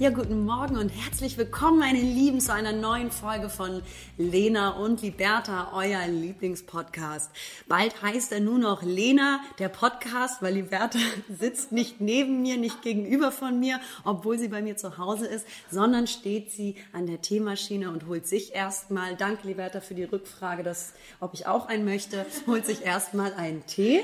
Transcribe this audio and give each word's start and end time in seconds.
Ja, 0.00 0.10
guten 0.10 0.44
Morgen 0.44 0.76
und 0.76 0.88
herzlich 0.88 1.38
willkommen, 1.38 1.78
meine 1.78 2.00
Lieben, 2.00 2.40
zu 2.40 2.52
einer 2.52 2.72
neuen 2.72 3.12
Folge 3.12 3.48
von 3.48 3.80
Lena 4.18 4.70
und 4.70 5.02
Liberta, 5.02 5.70
euer 5.72 6.08
Lieblingspodcast. 6.08 7.30
Bald 7.68 8.02
heißt 8.02 8.32
er 8.32 8.40
nur 8.40 8.58
noch 8.58 8.82
Lena, 8.82 9.38
der 9.60 9.68
Podcast, 9.68 10.42
weil 10.42 10.54
Liberta 10.54 10.98
sitzt 11.28 11.70
nicht 11.70 12.00
neben 12.00 12.42
mir, 12.42 12.56
nicht 12.56 12.82
gegenüber 12.82 13.30
von 13.30 13.60
mir, 13.60 13.78
obwohl 14.02 14.36
sie 14.36 14.48
bei 14.48 14.62
mir 14.62 14.76
zu 14.76 14.98
Hause 14.98 15.26
ist, 15.26 15.46
sondern 15.70 16.08
steht 16.08 16.50
sie 16.50 16.74
an 16.92 17.06
der 17.06 17.20
Teemaschine 17.20 17.88
und 17.88 18.08
holt 18.08 18.26
sich 18.26 18.52
erstmal, 18.52 19.14
danke 19.14 19.46
Liberta 19.46 19.80
für 19.80 19.94
die 19.94 20.02
Rückfrage, 20.02 20.64
dass, 20.64 20.92
ob 21.20 21.34
ich 21.34 21.46
auch 21.46 21.68
einen 21.68 21.84
möchte, 21.84 22.26
holt 22.48 22.66
sich 22.66 22.84
erstmal 22.84 23.32
einen 23.34 23.64
Tee. 23.66 24.00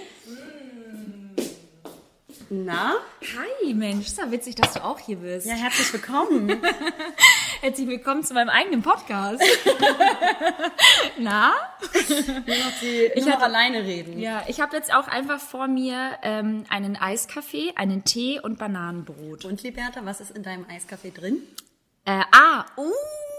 Na? 2.52 2.96
Hi, 3.22 3.72
Mensch, 3.74 4.08
ist 4.08 4.18
ja 4.18 4.28
witzig, 4.28 4.56
dass 4.56 4.72
du 4.72 4.82
auch 4.82 4.98
hier 4.98 5.18
bist. 5.18 5.46
Ja, 5.46 5.54
herzlich 5.54 5.92
willkommen. 5.92 6.60
Herzlich 7.60 7.86
willkommen 7.86 8.24
zu 8.24 8.34
meinem 8.34 8.48
eigenen 8.48 8.82
Podcast. 8.82 9.40
Na? 11.20 11.52
Ich 13.14 13.24
noch 13.24 13.40
alleine 13.40 13.84
reden. 13.84 14.18
Ja, 14.18 14.42
ich 14.48 14.60
habe 14.60 14.76
jetzt 14.76 14.92
auch 14.92 15.06
einfach 15.06 15.38
vor 15.38 15.68
mir 15.68 16.18
ähm, 16.22 16.64
einen 16.70 16.96
Eiskaffee, 16.96 17.72
einen 17.76 18.02
Tee 18.02 18.40
und 18.40 18.58
Bananenbrot. 18.58 19.44
Und 19.44 19.62
Liberta, 19.62 20.04
was 20.04 20.20
ist 20.20 20.32
in 20.32 20.42
deinem 20.42 20.66
Eiskaffee 20.68 21.12
drin? 21.12 21.42
Äh, 22.04 22.22
ah, 22.32 22.64
uh, 22.76 22.90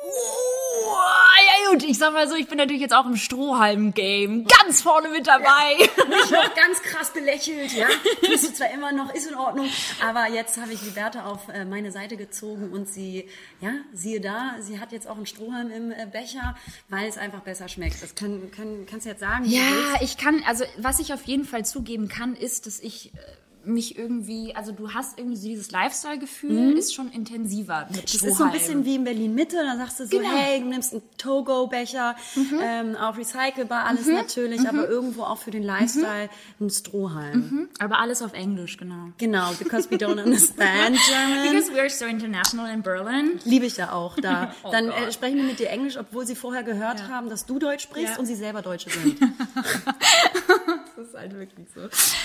ja 0.03 1.71
gut, 1.71 1.83
ich 1.83 1.97
sag 1.97 2.13
mal 2.13 2.27
so, 2.27 2.35
ich 2.35 2.47
bin 2.47 2.57
natürlich 2.57 2.81
jetzt 2.81 2.93
auch 2.93 3.05
im 3.05 3.15
Strohhalm-Game 3.15 4.45
ganz 4.45 4.81
vorne 4.81 5.09
mit 5.09 5.27
dabei. 5.27 5.77
Mich 5.77 6.31
noch 6.31 6.55
ganz 6.55 6.81
krass 6.81 7.11
belächelt, 7.11 7.71
ja. 7.73 7.87
Tust 8.25 8.49
du 8.49 8.53
zwar 8.53 8.71
immer 8.71 8.91
noch, 8.91 9.13
ist 9.13 9.29
in 9.29 9.35
Ordnung, 9.35 9.69
aber 10.03 10.29
jetzt 10.29 10.59
habe 10.59 10.73
ich 10.73 10.81
Liberta 10.81 11.25
auf 11.25 11.49
äh, 11.49 11.65
meine 11.65 11.91
Seite 11.91 12.17
gezogen 12.17 12.71
und 12.71 12.87
sie, 12.87 13.27
ja, 13.59 13.73
siehe 13.93 14.21
da, 14.21 14.55
sie 14.59 14.79
hat 14.79 14.91
jetzt 14.91 15.07
auch 15.07 15.17
einen 15.17 15.25
Strohhalm 15.25 15.71
im 15.71 15.91
äh, 15.91 16.07
Becher, 16.11 16.55
weil 16.89 17.07
es 17.07 17.17
einfach 17.17 17.41
besser 17.41 17.67
schmeckt. 17.67 18.01
Das 18.01 18.15
kann, 18.15 18.51
kann, 18.51 18.85
kannst 18.89 19.05
du 19.05 19.09
jetzt 19.09 19.21
sagen? 19.21 19.45
Ja, 19.45 19.61
ich 20.01 20.17
kann, 20.17 20.43
also 20.47 20.65
was 20.77 20.99
ich 20.99 21.13
auf 21.13 21.23
jeden 21.23 21.45
Fall 21.45 21.65
zugeben 21.65 22.07
kann, 22.07 22.35
ist, 22.35 22.65
dass 22.65 22.79
ich 22.79 23.13
äh, 23.13 23.17
mich 23.65 23.97
irgendwie, 23.97 24.55
also 24.55 24.71
du 24.71 24.93
hast 24.93 25.17
irgendwie 25.17 25.37
so 25.37 25.47
dieses 25.47 25.71
Lifestyle-Gefühl, 25.71 26.77
ist 26.77 26.93
schon 26.95 27.11
intensiver 27.11 27.87
mit 27.91 28.03
Das 28.05 28.15
ist 28.21 28.37
so 28.37 28.43
ein 28.43 28.51
bisschen 28.51 28.85
wie 28.85 28.95
in 28.95 29.03
Berlin 29.03 29.35
Mitte, 29.35 29.57
da 29.57 29.77
sagst 29.77 29.99
du 29.99 30.05
so, 30.05 30.17
Genau. 30.17 30.29
hey, 30.31 30.59
du 30.61 30.67
nimmst 30.67 30.93
einen 30.93 31.01
Togo-Becher, 31.17 32.15
ähm, 32.63 32.95
auch 32.95 33.17
recycelbar, 33.17 33.85
alles 33.85 34.07
natürlich, 34.07 34.67
aber 34.67 34.87
irgendwo 34.89 35.23
auch 35.23 35.37
für 35.37 35.51
den 35.51 35.63
Lifestyle 35.63 36.29
ein 36.59 36.69
Strohhalm. 36.69 37.69
Aber 37.79 37.99
alles 37.99 38.21
auf 38.21 38.33
Englisch, 38.33 38.77
genau. 38.77 39.09
Genau, 39.17 39.51
because 39.59 39.89
we 39.91 39.95
don't 39.97 40.19
understand 40.23 40.97
German. 41.07 41.51
Because 41.51 41.71
we're 41.71 41.89
so 41.89 42.05
international 42.05 42.71
in 42.73 42.81
Berlin. 42.81 43.39
Liebe 43.45 43.65
ich 43.65 43.77
ja 43.77 43.91
auch 43.93 44.15
da. 44.17 44.53
Oh 44.63 44.71
Dann 44.71 44.89
äh, 44.89 45.11
sprechen 45.11 45.37
die 45.37 45.43
mit 45.43 45.59
dir 45.59 45.69
Englisch, 45.69 45.97
obwohl 45.97 46.25
sie 46.25 46.35
vorher 46.35 46.63
gehört 46.63 47.07
haben, 47.09 47.29
dass 47.29 47.45
du 47.45 47.57
Deutsch 47.59 47.83
sprichst 47.83 48.13
Ja. 48.13 48.19
und 48.19 48.25
sie 48.25 48.35
selber 48.35 48.61
Deutsche 48.61 48.89
sind. 48.89 49.17
Das 50.95 51.07
ist 51.07 51.15
halt 51.17 51.33
wirklich 51.33 51.67
so. 51.73 51.81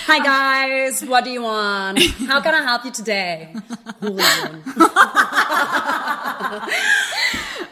Hi 0.09 0.19
guys, 0.19 1.07
what 1.07 1.25
do 1.25 1.31
you 1.31 1.43
want? 1.43 1.99
How 2.29 2.43
can 2.43 2.53
I 2.55 2.67
help 2.67 2.85
you 2.85 2.91
today? 2.91 3.49
Hurensohn. 4.01 4.65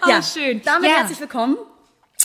ja, 0.08 0.18
Oh, 0.18 0.22
schön. 0.22 0.62
Damit 0.64 0.90
Ja. 0.90 0.98
herzlich 0.98 1.20
willkommen. 1.20 1.56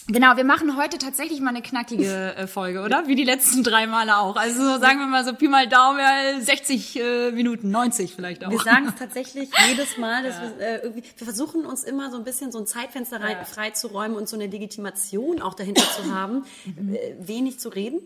Genau, 0.07 0.37
wir 0.37 0.43
machen 0.43 0.75
heute 0.75 0.97
tatsächlich 0.97 1.39
mal 1.39 1.49
eine 1.49 1.61
knackige 1.61 2.35
äh, 2.35 2.47
Folge, 2.47 2.81
oder? 2.81 3.07
Wie 3.07 3.15
die 3.15 3.23
letzten 3.23 3.63
drei 3.63 3.85
Male 3.87 4.17
auch. 4.17 4.35
Also 4.35 4.63
so, 4.63 4.79
sagen 4.79 4.99
wir 4.99 5.07
mal 5.07 5.23
so 5.23 5.33
Pi 5.33 5.47
mal 5.47 5.67
Daumen, 5.67 5.99
äh, 5.99 6.41
60 6.41 6.99
äh, 6.99 7.31
Minuten, 7.31 7.69
90 7.71 8.15
vielleicht 8.15 8.43
auch. 8.43 8.51
Wir 8.51 8.59
sagen 8.59 8.87
es 8.87 8.95
tatsächlich 8.95 9.49
jedes 9.67 9.97
Mal, 9.97 10.23
dass 10.23 10.39
wir 10.41 10.59
äh, 10.59 10.77
irgendwie, 10.83 11.03
wir 11.17 11.25
versuchen 11.25 11.65
uns 11.65 11.83
immer 11.83 12.09
so 12.11 12.17
ein 12.17 12.23
bisschen 12.23 12.51
so 12.51 12.59
ein 12.59 12.65
Zeitfenster 12.67 13.21
rein, 13.21 13.37
freizuräumen 13.45 14.17
und 14.17 14.27
so 14.29 14.35
eine 14.35 14.47
Legitimation 14.47 15.41
auch 15.41 15.53
dahinter 15.53 15.83
zu 15.83 16.13
haben, 16.13 16.43
äh, 16.65 17.15
wenig 17.19 17.59
zu 17.59 17.69
reden 17.69 17.99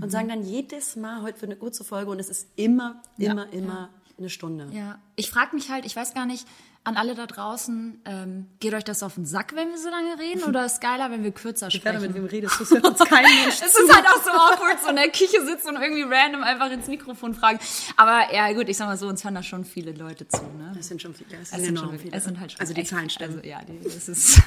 und 0.00 0.10
sagen 0.10 0.28
dann 0.28 0.42
jedes 0.42 0.96
Mal 0.96 1.22
heute 1.22 1.38
für 1.38 1.46
eine 1.46 1.56
kurze 1.56 1.84
Folge 1.84 2.10
und 2.10 2.18
es 2.20 2.28
ist 2.28 2.48
immer, 2.56 3.02
immer, 3.18 3.52
immer 3.52 3.88
eine 4.18 4.28
Stunde. 4.30 4.68
Ja, 4.72 4.98
ich 5.16 5.30
frage 5.30 5.54
mich 5.54 5.70
halt, 5.70 5.86
ich 5.86 5.96
weiß 5.96 6.12
gar 6.14 6.26
nicht, 6.26 6.46
an 6.82 6.96
alle 6.96 7.14
da 7.14 7.26
draußen, 7.26 8.00
ähm, 8.06 8.46
geht 8.58 8.72
euch 8.72 8.84
das 8.84 9.02
auf 9.02 9.14
den 9.16 9.26
Sack, 9.26 9.54
wenn 9.54 9.68
wir 9.68 9.76
so 9.76 9.90
lange 9.90 10.18
reden, 10.18 10.44
oder 10.44 10.64
ist 10.64 10.80
geiler, 10.80 11.10
wenn 11.10 11.22
wir 11.22 11.30
kürzer 11.30 11.68
Gerade 11.68 11.98
mit 12.00 12.08
sprechen? 12.10 12.14
wem 12.14 12.24
redest? 12.24 12.58
Das 12.58 12.70
hört 12.70 12.86
uns 12.86 12.98
kein 13.00 13.22
Mensch 13.22 13.60
Es 13.62 13.78
ist 13.78 13.94
halt 13.94 14.06
auch 14.06 14.22
so 14.22 14.30
awkward, 14.30 14.80
so 14.82 14.88
in 14.88 14.96
der 14.96 15.10
Küche 15.10 15.44
sitzen 15.44 15.68
und 15.76 15.82
irgendwie 15.82 16.02
random 16.04 16.42
einfach 16.42 16.70
ins 16.70 16.86
Mikrofon 16.86 17.34
fragen. 17.34 17.58
Aber 17.98 18.32
ja, 18.34 18.50
gut, 18.54 18.70
ich 18.70 18.78
sag 18.78 18.86
mal 18.86 18.96
so, 18.96 19.08
uns 19.08 19.22
hören 19.24 19.34
da 19.34 19.42
schon 19.42 19.66
viele 19.66 19.92
Leute 19.92 20.26
zu, 20.26 20.40
ne? 20.42 20.72
Das 20.74 20.88
sind 20.88 21.02
schon 21.02 21.12
viele. 21.14 21.28
Das 21.38 21.52
Es 21.52 21.62
sind, 21.62 21.78
schon, 21.78 21.98
viele. 21.98 22.16
es 22.16 22.24
sind 22.24 22.40
halt 22.40 22.52
schon 22.52 22.60
also 22.62 22.72
die 22.72 22.80
echt- 22.80 22.90
Zahlen 22.90 23.10
stimmen. 23.10 23.36
Also, 23.36 23.46
ja, 23.46 23.60
die, 23.62 23.84
das 23.84 24.08
ist 24.08 24.36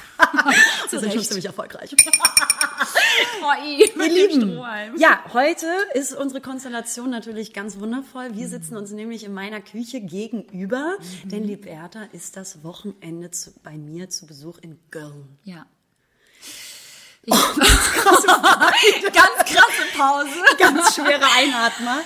zu 0.90 0.98
sind 0.98 1.12
schon 1.12 1.22
ziemlich 1.22 1.44
erfolgreich. 1.44 1.94
Mit 3.96 4.12
Ihr 4.12 4.28
Lieben, 4.28 4.60
ja, 4.98 5.24
heute 5.32 5.66
ist 5.94 6.14
unsere 6.14 6.40
Konstellation 6.40 7.10
natürlich 7.10 7.52
ganz 7.52 7.78
wundervoll. 7.78 8.34
Wir 8.34 8.48
sitzen 8.48 8.76
uns 8.76 8.90
nämlich 8.92 9.24
in 9.24 9.32
meiner 9.32 9.60
Küche 9.60 10.00
gegenüber, 10.00 10.96
denn 11.24 11.44
Liberta 11.44 12.04
ist 12.12 12.36
das 12.36 12.64
Wochenende 12.64 13.30
zu, 13.30 13.52
bei 13.62 13.76
mir 13.76 14.08
zu 14.08 14.26
Besuch 14.26 14.58
in 14.58 14.78
Köln. 14.90 15.38
Ja. 15.42 15.66
Ja, 19.02 19.10
ganz 19.12 19.50
krasse 19.50 19.84
Pause. 19.96 20.28
Ganz 20.58 20.94
schwere 20.94 21.24
Einatmer. 21.36 22.00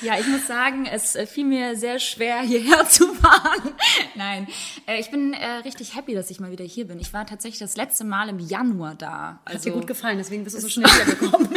Ja, 0.00 0.18
ich 0.18 0.26
muss 0.26 0.46
sagen, 0.46 0.86
es 0.86 1.14
äh, 1.14 1.26
fiel 1.26 1.44
mir 1.44 1.76
sehr 1.76 1.98
schwer, 1.98 2.40
hierher 2.40 2.88
zu 2.88 3.12
fahren. 3.14 3.74
Nein, 4.14 4.48
äh, 4.86 4.98
ich 4.98 5.10
bin 5.10 5.34
äh, 5.34 5.46
richtig 5.64 5.94
happy, 5.94 6.14
dass 6.14 6.30
ich 6.30 6.40
mal 6.40 6.50
wieder 6.50 6.64
hier 6.64 6.86
bin. 6.86 6.98
Ich 7.00 7.12
war 7.12 7.26
tatsächlich 7.26 7.58
das 7.58 7.76
letzte 7.76 8.04
Mal 8.04 8.28
im 8.30 8.38
Januar 8.38 8.94
da. 8.94 9.40
Hat 9.44 9.54
Also, 9.54 9.64
dir 9.64 9.72
gut 9.72 9.86
gefallen, 9.86 10.18
deswegen 10.18 10.44
bist 10.44 10.56
du 10.56 10.60
so 10.60 10.68
schnell 10.68 10.90
wiedergekommen. 10.90 11.48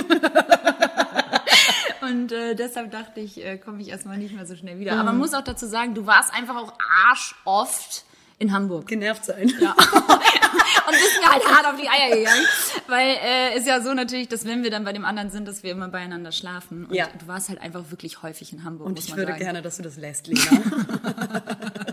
und 2.01 2.31
äh, 2.31 2.55
deshalb 2.55 2.91
dachte 2.91 3.19
ich, 3.21 3.43
äh, 3.43 3.57
komme 3.57 3.81
ich 3.81 3.89
erstmal 3.89 4.17
nicht 4.17 4.33
mehr 4.35 4.45
so 4.45 4.55
schnell 4.55 4.79
wieder. 4.79 4.93
Aber 4.93 5.03
man 5.03 5.17
muss 5.17 5.33
auch 5.33 5.43
dazu 5.43 5.65
sagen, 5.67 5.93
du 5.93 6.05
warst 6.05 6.33
einfach 6.33 6.55
auch 6.57 6.73
arschoft 7.09 8.03
in 8.39 8.51
Hamburg. 8.51 8.87
Genervt 8.87 9.25
sein. 9.25 9.51
Ja. 9.59 9.71
und 10.87 10.91
bist 10.91 11.19
mir 11.19 11.31
halt 11.31 11.45
hart 11.45 11.65
auf 11.73 11.79
die 11.81 11.87
Eier 11.89 12.15
gegangen. 12.15 12.45
Weil 12.87 13.15
äh, 13.23 13.57
ist 13.57 13.65
ja 13.67 13.81
so 13.81 13.93
natürlich, 13.93 14.27
dass 14.27 14.45
wenn 14.45 14.63
wir 14.63 14.69
dann 14.71 14.83
bei 14.83 14.93
dem 14.93 15.05
anderen 15.05 15.29
sind, 15.31 15.47
dass 15.47 15.63
wir 15.63 15.71
immer 15.71 15.87
beieinander 15.87 16.31
schlafen. 16.31 16.85
Und 16.85 16.93
Ja. 16.93 17.07
du 17.19 17.27
warst 17.27 17.49
halt 17.49 17.59
einfach 17.61 17.89
wirklich 17.89 18.21
häufig 18.23 18.53
in 18.53 18.63
Hamburg, 18.63 18.87
Und 18.87 18.95
muss 18.95 19.05
ich 19.05 19.09
man 19.11 19.19
würde 19.19 19.31
sagen. 19.33 19.43
gerne, 19.43 19.61
dass 19.61 19.77
du 19.77 19.83
das 19.83 19.97
lässt, 19.97 20.27
Lena. 20.27 20.41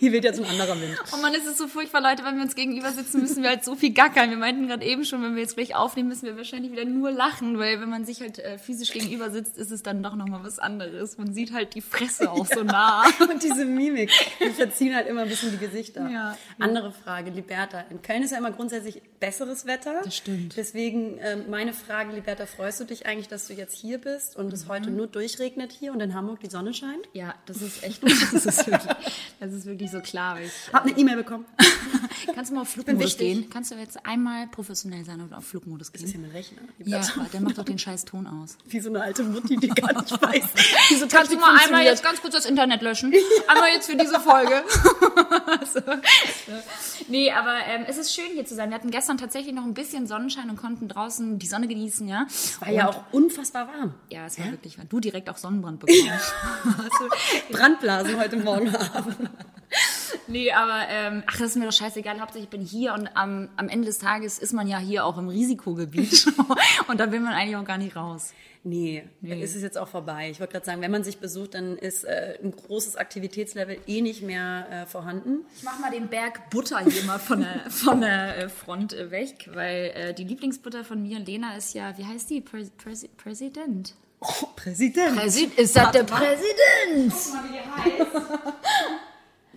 Hier 0.10 0.12
weht 0.12 0.24
jetzt 0.24 0.40
ein 0.40 0.46
anderer 0.46 0.80
Wind. 0.80 0.96
Oh 1.12 1.18
Mann, 1.18 1.34
es 1.34 1.46
ist 1.46 1.58
so 1.58 1.68
furchtbar, 1.68 2.00
Leute, 2.00 2.24
wenn 2.24 2.36
wir 2.36 2.42
uns 2.42 2.54
gegenüber 2.54 2.90
sitzen, 2.90 3.20
müssen 3.20 3.42
wir 3.42 3.50
halt 3.50 3.66
so 3.66 3.76
viel 3.76 3.92
gackern. 3.92 4.30
Wir 4.30 4.38
meinten 4.38 4.66
gerade 4.66 4.82
eben 4.82 5.04
schon, 5.04 5.22
wenn 5.22 5.34
wir 5.34 5.42
jetzt 5.42 5.56
gleich 5.56 5.76
aufnehmen, 5.76 6.08
müssen 6.08 6.24
wir 6.24 6.38
wahrscheinlich 6.38 6.72
wieder 6.72 6.86
nur 6.86 7.10
lachen, 7.10 7.58
weil 7.58 7.82
wenn 7.82 7.90
man 7.90 8.06
sich 8.06 8.22
halt 8.22 8.38
äh, 8.38 8.56
physisch 8.56 8.92
gegenüber 8.92 9.30
sitzt, 9.30 9.58
ist 9.58 9.70
es 9.70 9.82
dann 9.82 10.02
doch 10.02 10.16
nochmal 10.16 10.42
was 10.42 10.58
anderes. 10.58 11.18
Man 11.18 11.34
sieht 11.34 11.52
halt 11.52 11.74
die 11.74 11.82
Fresse 11.82 12.30
auch 12.30 12.46
so 12.46 12.62
nah. 12.64 13.04
Und 13.20 13.42
diese 13.42 13.66
Mimik. 13.66 14.10
Wir 14.38 14.52
verziehen 14.52 14.96
halt 14.96 15.06
immer 15.06 15.22
ein 15.22 15.28
bisschen 15.28 15.50
die 15.50 15.58
Gesichter. 15.58 16.08
Ja. 16.08 16.38
Andere 16.58 16.92
Frage, 16.92 17.30
Liberta. 17.30 17.84
In 17.90 18.00
Köln 18.00 18.22
ist 18.22 18.30
ja 18.30 18.38
immer 18.38 18.52
grundsätzlich 18.52 19.02
besseres 19.20 19.66
Wetter. 19.66 20.00
Das 20.02 20.16
stimmt. 20.16 20.56
Deswegen 20.56 21.18
ähm, 21.20 21.50
meine 21.50 21.74
Frage, 21.74 22.12
Liberta, 22.12 22.46
freust 22.46 22.80
du 22.80 22.84
dich 22.84 23.04
eigentlich, 23.04 23.28
dass 23.28 23.48
du 23.48 23.52
jetzt 23.52 23.76
hier 23.76 23.98
bist 23.98 24.34
und 24.36 24.50
es 24.54 24.66
heute 24.66 24.90
nur 24.90 25.08
durchregnet 25.08 25.72
hier 25.72 25.92
und 25.92 26.00
in 26.00 26.14
Hamburg 26.14 26.40
die 26.40 26.48
Sonne 26.48 26.72
scheint? 26.72 27.06
Ja, 27.12 27.34
das 27.44 27.60
ist 27.60 27.82
echt, 27.82 28.02
das 28.32 28.46
ist 28.46 28.66
wirklich, 28.66 28.96
das 29.40 29.52
ist 29.52 29.66
wirklich 29.66 29.89
so 29.90 30.00
klar. 30.00 30.36
weil 30.36 30.46
Ich, 30.46 30.72
Hab 30.72 30.84
eine 30.84 30.96
E-Mail 30.96 31.16
bekommen. 31.16 31.44
kannst 32.34 32.50
du 32.50 32.54
mal 32.54 32.62
auf 32.62 32.68
Flugmodus 32.68 33.16
gehen? 33.16 33.48
Kannst 33.50 33.70
du 33.70 33.74
jetzt 33.76 34.04
einmal 34.06 34.46
professionell 34.48 35.04
sein 35.04 35.20
und 35.20 35.32
auf 35.32 35.44
Flugmodus 35.46 35.90
Das 35.92 36.02
ist 36.02 36.08
ja 36.08 36.12
gehen? 36.14 36.22
mein 36.22 36.30
Rechner. 36.30 36.58
Ja, 36.84 37.00
der 37.32 37.40
macht 37.40 37.58
doch 37.58 37.64
den 37.64 37.78
scheiß 37.78 38.04
Ton 38.04 38.26
aus. 38.26 38.56
Wie 38.66 38.80
so 38.80 38.88
eine 38.90 39.02
alte 39.02 39.22
Mutti, 39.24 39.56
die 39.56 39.68
gar 39.68 39.92
nicht 40.00 40.10
weiß, 40.22 40.44
wie 40.90 40.94
so 40.96 41.06
Kannst 41.08 41.32
du 41.32 41.36
mal 41.38 41.56
einmal 41.64 41.84
jetzt 41.84 42.02
ganz 42.02 42.20
kurz 42.20 42.34
das 42.34 42.46
Internet 42.46 42.82
löschen? 42.82 43.12
Einmal 43.48 43.70
jetzt 43.74 43.90
für 43.90 43.96
diese 43.96 44.20
Folge. 44.20 44.62
so. 45.72 45.80
Nee, 47.08 47.32
aber 47.32 47.56
ähm, 47.66 47.84
es 47.88 47.98
ist 47.98 48.14
schön 48.14 48.30
hier 48.34 48.44
zu 48.46 48.54
sein. 48.54 48.70
Wir 48.70 48.76
hatten 48.76 48.90
gestern 48.90 49.18
tatsächlich 49.18 49.54
noch 49.54 49.64
ein 49.64 49.74
bisschen 49.74 50.06
Sonnenschein 50.06 50.48
und 50.50 50.56
konnten 50.56 50.88
draußen 50.88 51.38
die 51.38 51.46
Sonne 51.46 51.66
genießen, 51.68 52.06
ja. 52.08 52.26
War 52.60 52.70
ja 52.70 52.88
auch 52.88 53.02
unfassbar 53.12 53.68
warm. 53.68 53.94
Ja, 54.08 54.26
es 54.26 54.38
war 54.38 54.50
wirklich 54.50 54.78
warm. 54.78 54.88
Du 54.88 55.00
direkt 55.00 55.28
auch 55.28 55.36
Sonnenbrand 55.36 55.80
bekommen. 55.80 56.10
Brandblasen 57.50 58.16
heute 58.18 58.36
Morgen 58.36 58.72
haben. 58.72 59.28
Nee, 60.30 60.52
aber 60.52 60.88
ähm, 60.88 61.22
ach, 61.26 61.38
das 61.38 61.48
ist 61.48 61.56
mir 61.56 61.66
doch 61.66 61.72
scheißegal. 61.72 62.20
Hauptsache 62.20 62.42
ich 62.42 62.48
bin 62.48 62.60
hier 62.60 62.94
und 62.94 63.08
am, 63.16 63.48
am 63.56 63.68
Ende 63.68 63.86
des 63.86 63.98
Tages 63.98 64.38
ist 64.38 64.52
man 64.52 64.68
ja 64.68 64.78
hier 64.78 65.04
auch 65.04 65.18
im 65.18 65.28
Risikogebiet. 65.28 66.26
und 66.88 67.00
da 67.00 67.10
will 67.10 67.20
man 67.20 67.34
eigentlich 67.34 67.56
auch 67.56 67.64
gar 67.64 67.78
nicht 67.78 67.96
raus. 67.96 68.32
Nee, 68.62 69.04
nee. 69.22 69.42
ist 69.42 69.56
es 69.56 69.62
jetzt 69.62 69.78
auch 69.78 69.88
vorbei. 69.88 70.30
Ich 70.30 70.38
wollte 70.38 70.52
gerade 70.52 70.66
sagen, 70.66 70.82
wenn 70.82 70.90
man 70.90 71.02
sich 71.02 71.18
besucht, 71.18 71.54
dann 71.54 71.78
ist 71.78 72.04
äh, 72.04 72.38
ein 72.42 72.52
großes 72.52 72.96
Aktivitätslevel 72.96 73.78
eh 73.86 74.02
nicht 74.02 74.22
mehr 74.22 74.66
äh, 74.70 74.86
vorhanden. 74.86 75.46
Ich 75.56 75.62
mach 75.62 75.78
mal 75.78 75.90
den 75.90 76.08
Berg 76.08 76.50
Butter 76.50 76.78
hier 76.80 77.04
mal 77.04 77.18
von 77.18 77.40
der, 77.40 77.64
von 77.70 78.02
der 78.02 78.36
äh, 78.36 78.48
Front 78.50 78.92
äh, 78.92 79.10
weg, 79.10 79.48
weil 79.54 79.92
äh, 79.94 80.14
die 80.14 80.24
Lieblingsbutter 80.24 80.84
von 80.84 81.02
mir, 81.02 81.18
Lena, 81.18 81.56
ist 81.56 81.74
ja, 81.74 81.96
wie 81.96 82.04
heißt 82.04 82.28
die? 82.28 82.42
Prä 82.42 82.66
Präsi 82.76 83.08
Präsident. 83.08 83.94
Oh, 84.20 84.46
Präsident. 84.54 85.16
Präsid 85.16 85.58
ist 85.58 85.74
das 85.74 85.90
der 85.92 86.04
Präsident? 86.04 87.14
Guck 87.14 87.32
mal, 87.32 87.44
wie 87.44 87.52
die 87.52 87.98
heißt. 88.04 88.10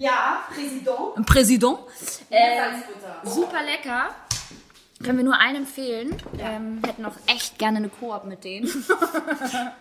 ja, 0.04 0.44
Präsident. 0.54 1.26
Präsident. 1.26 1.78
Äh, 2.30 2.60
super 3.26 3.64
lecker. 3.64 4.10
Können 5.04 5.18
wir 5.18 5.26
nur 5.26 5.38
einen 5.38 5.58
empfehlen. 5.58 6.16
Ähm, 6.40 6.82
hätten 6.86 7.06
auch 7.06 7.16
echt 7.28 7.58
gerne 7.58 7.78
eine 7.78 7.90
Koop 7.90 8.26
mit 8.26 8.44
denen. 8.44 8.70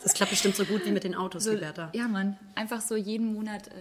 Das 0.03 0.15
klappt 0.15 0.31
bestimmt 0.33 0.57
so 0.57 0.65
gut 0.65 0.85
wie 0.85 0.91
mit 0.91 1.05
den 1.05 1.15
Autos, 1.15 1.45
So, 1.45 1.53
Liberta. 1.53 1.91
ja, 1.93 2.09
Mann. 2.09 2.37
Einfach 2.57 2.81
so 2.81 2.97
jeden 2.97 3.35
Monat 3.35 3.69
äh, 3.69 3.73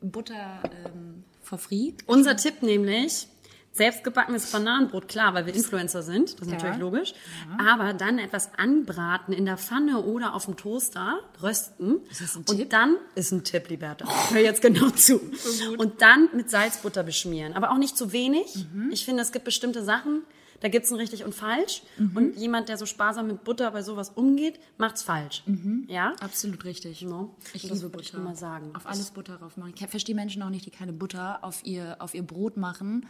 Butter 0.00 0.60
ähm, 0.84 1.22
for 1.42 1.58
free. 1.58 1.92
Unser 2.06 2.36
Tipp 2.36 2.62
nämlich, 2.62 3.28
selbstgebackenes 3.74 4.52
Bananenbrot, 4.52 5.08
klar, 5.08 5.34
weil 5.34 5.46
wir 5.46 5.54
Influencer 5.54 6.02
sind, 6.02 6.34
das 6.40 6.42
ist 6.42 6.46
Ja. 6.46 6.54
natürlich 6.54 6.78
logisch. 6.78 7.12
Aber 7.58 7.92
dann 7.92 8.18
etwas 8.18 8.50
anbraten 8.56 9.34
in 9.34 9.44
der 9.44 9.56
Pfanne 9.58 10.00
oder 10.00 10.34
auf 10.34 10.44
dem 10.46 10.56
Toaster, 10.56 11.18
rösten. 11.42 12.00
Ist 12.10 12.20
das 12.20 12.36
ein 12.36 12.44
und 12.48 12.56
Tipp? 12.56 12.70
dann 12.70 12.96
ist 13.16 13.32
ein 13.32 13.42
Tipp, 13.44 13.68
Liberta. 13.68 14.06
Hör 14.30 14.40
jetzt 14.40 14.62
genau 14.62 14.90
zu. 14.90 15.20
Und 15.78 16.00
dann 16.02 16.28
mit 16.34 16.50
Salzbutter 16.50 17.02
beschmieren. 17.02 17.52
Aber 17.54 17.72
auch 17.72 17.78
nicht 17.78 17.96
zu 17.98 18.12
wenig. 18.12 18.66
Mhm. 18.72 18.90
Ich 18.92 19.04
finde, 19.04 19.22
es 19.22 19.32
gibt 19.32 19.44
bestimmte 19.44 19.82
Sachen, 19.82 20.22
da 20.60 20.68
gibt's 20.68 20.90
ein 20.90 20.96
richtig 20.96 21.24
und 21.24 21.34
falsch. 21.34 21.82
Mhm. 21.98 22.16
Und 22.16 22.36
jemand, 22.36 22.68
der 22.68 22.76
so 22.78 22.86
sparsam 22.86 23.26
mit 23.26 23.44
Butter 23.44 23.70
bei 23.70 23.82
sowas 23.82 24.10
umgeht, 24.10 24.58
macht's 24.78 25.02
falsch. 25.02 25.42
Ja? 25.88 26.14
Absolut 26.20 26.64
richtig. 26.64 27.02
No. 27.02 27.34
Ich 27.52 27.62
das 27.68 27.78
liebe 27.80 27.92
wollte 27.92 28.00
ich 28.00 28.12
Butter. 28.12 28.18
nur 28.22 28.30
mal 28.32 28.36
sagen. 28.36 28.70
Auf 28.74 28.86
alles 28.86 29.10
Butter 29.10 29.36
drauf 29.36 29.56
machen. 29.56 29.72
Ich 29.76 29.86
verstehe 29.88 30.14
Menschen 30.14 30.42
auch 30.42 30.50
nicht, 30.50 30.66
die 30.66 30.70
keine 30.70 30.92
Butter 30.92 31.38
auf 31.42 31.64
ihr, 31.64 31.96
auf 31.98 32.14
ihr 32.14 32.22
Brot 32.22 32.56
machen 32.56 33.06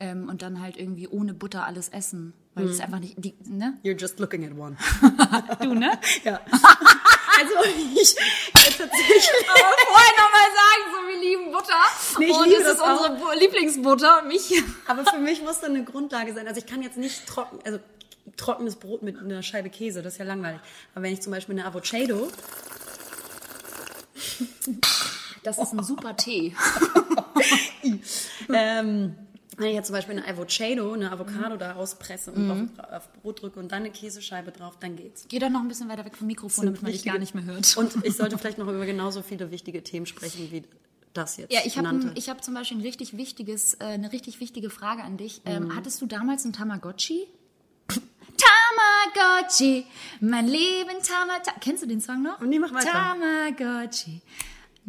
ähm, 0.00 0.28
und 0.28 0.42
dann 0.42 0.60
halt 0.60 0.76
irgendwie 0.76 1.08
ohne 1.08 1.34
Butter 1.34 1.64
alles 1.64 1.88
essen. 1.88 2.32
Weil 2.54 2.64
Mhm. 2.64 2.68
das 2.68 2.80
einfach 2.80 2.98
nicht, 3.00 3.14
die, 3.18 3.34
ne? 3.46 3.78
You're 3.84 3.98
just 3.98 4.18
looking 4.20 4.44
at 4.44 4.56
one. 4.58 4.76
Du, 5.62 5.74
ne? 5.74 5.92
Ja. 6.24 6.40
also 7.38 7.54
ich 8.00 8.14
tatsächlich. 8.76 9.28
Aber 9.48 9.76
vorher 9.86 10.14
nochmal 10.16 10.50
sagen, 10.54 10.82
so 10.92 11.08
wir 11.08 11.18
lieben 11.20 11.52
Butter. 11.52 11.82
Nee, 12.18 12.26
ich 12.26 12.32
und 12.32 12.44
liebe 12.48 12.60
es 12.60 12.64
das 12.66 12.76
ist 12.76 12.82
unsere 12.82 13.10
Bu- 13.16 13.32
Lieblingsbutter. 13.38 14.22
Mich. 14.22 14.62
Aber 14.86 15.04
für 15.04 15.18
mich 15.18 15.42
muss 15.42 15.60
da 15.60 15.66
eine 15.68 15.84
Grundlage 15.84 16.34
sein. 16.34 16.46
Also 16.48 16.58
ich 16.60 16.66
kann 16.66 16.82
jetzt 16.82 16.96
nicht 16.96 17.26
trocken, 17.26 17.58
also 17.64 17.78
trockenes 18.36 18.76
Brot 18.76 19.02
mit 19.02 19.18
einer 19.18 19.42
Scheibe 19.42 19.70
Käse, 19.70 20.02
das 20.02 20.14
ist 20.14 20.18
ja 20.18 20.24
langweilig. 20.24 20.60
Aber 20.94 21.02
wenn 21.04 21.12
ich 21.12 21.20
zum 21.22 21.32
Beispiel 21.32 21.58
eine 21.58 21.66
Avocado, 21.66 22.28
Das 25.42 25.58
ist 25.58 25.72
ein 25.72 25.82
super 25.82 26.16
Tee. 26.16 26.54
ähm, 28.52 29.14
wenn 29.58 29.68
ich 29.68 29.74
jetzt 29.74 29.86
zum 29.88 29.94
Beispiel 29.94 30.16
eine 30.18 30.26
Avocado, 30.26 30.92
eine 30.92 31.10
Avocado 31.12 31.56
da 31.56 31.74
auspresse 31.74 32.32
und 32.32 32.50
auf, 32.50 32.58
auf 32.92 33.12
Brot 33.14 33.42
drücke 33.42 33.58
und 33.60 33.70
dann 33.72 33.82
eine 33.82 33.90
Käsescheibe 33.90 34.50
drauf, 34.52 34.78
dann 34.80 34.96
geht's. 34.96 35.26
Geh 35.28 35.38
doch 35.38 35.50
noch 35.50 35.60
ein 35.60 35.68
bisschen 35.68 35.88
weiter 35.88 36.04
weg 36.04 36.16
vom 36.16 36.26
Mikrofon, 36.28 36.66
damit 36.66 36.82
man 36.82 36.92
dich 36.92 37.04
gar 37.04 37.18
nicht 37.18 37.34
mehr 37.34 37.44
hört. 37.44 37.76
Und 37.76 38.04
ich 38.04 38.16
sollte 38.16 38.38
vielleicht 38.38 38.58
noch 38.58 38.68
über 38.68 38.86
genauso 38.86 39.22
viele 39.22 39.50
wichtige 39.50 39.82
Themen 39.82 40.06
sprechen 40.06 40.48
wie 40.50 40.62
das 41.14 41.36
jetzt 41.38 41.52
Ja, 41.52 41.60
ich 41.64 41.76
habe 41.78 41.88
hab 41.88 42.44
zum 42.44 42.54
Beispiel 42.54 42.76
ein 42.78 42.82
richtig 42.82 43.16
wichtiges, 43.16 43.74
äh, 43.74 43.84
eine 43.84 44.12
richtig 44.12 44.40
wichtige 44.40 44.70
Frage 44.70 45.02
an 45.02 45.16
dich. 45.16 45.40
Ähm, 45.44 45.64
Mhm. 45.64 45.76
hattest 45.76 46.00
du 46.02 46.06
damals 46.06 46.44
einen 46.44 46.52
Tamagotchi? 46.52 47.26
Tamagotchi, 48.38 49.86
mein 50.20 50.46
Leben 50.46 50.90
Tamagotchi. 51.02 51.50
Kennst 51.60 51.82
du 51.82 51.86
den 51.86 52.00
Song 52.00 52.22
noch? 52.22 52.40
Nee, 52.40 52.58
mach 52.58 52.72
weiter. 52.72 52.90
Tamagotchi. 52.90 54.20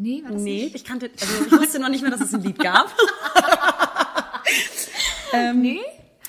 Nee, 0.02 0.24
war 0.24 0.32
das 0.32 0.42
Nee, 0.42 0.64
nicht? 0.64 0.76
ich 0.76 0.86
kannte, 0.86 1.10
also 1.20 1.46
ich 1.46 1.52
wusste 1.52 1.80
noch 1.80 1.90
nicht 1.90 2.02
mehr, 2.02 2.12
dass 2.12 2.22
es 2.22 2.34
ein 2.34 2.42
Lied 2.42 2.58
gab. 2.60 2.94
ähm, 5.34 5.62
Nee? 5.62 5.80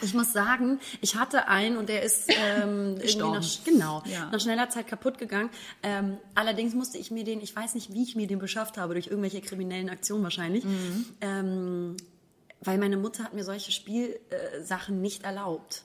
Ich 0.03 0.15
muss 0.15 0.33
sagen, 0.33 0.81
ich 1.03 1.17
hatte 1.17 1.47
einen 1.49 1.77
und 1.77 1.91
der 1.91 2.03
ist 2.03 2.25
ähm, 2.31 2.97
irgendwie 3.03 3.19
nach, 3.19 3.45
genau, 3.65 4.03
Ja. 4.07 4.31
nach 4.33 4.41
schneller 4.41 4.71
Zeit 4.71 4.87
kaputt 4.87 5.19
gegangen. 5.19 5.51
Ähm, 5.83 6.17
allerdings 6.35 6.73
musste 6.75 6.97
ich 6.97 7.11
mir 7.11 7.23
den, 7.23 7.43
ich 7.43 7.55
weiß 7.55 7.75
nicht, 7.75 7.93
wie 7.93 8.03
ich 8.03 8.17
mir 8.17 8.27
den 8.27 8.39
beschafft 8.39 8.79
habe, 8.79 8.95
durch 8.95 9.09
irgendwelche 9.09 9.43
kriminellen 9.43 9.91
Aktionen 9.91 10.23
wahrscheinlich, 10.23 10.65
Mhm. 10.65 11.05
ähm, 11.21 11.97
weil 12.63 12.79
meine 12.79 12.97
Mutter 12.97 13.25
hat 13.25 13.35
mir 13.35 13.45
solche 13.45 13.73
Spielsachen 13.73 15.03
nicht 15.03 15.25
erlaubt. 15.25 15.83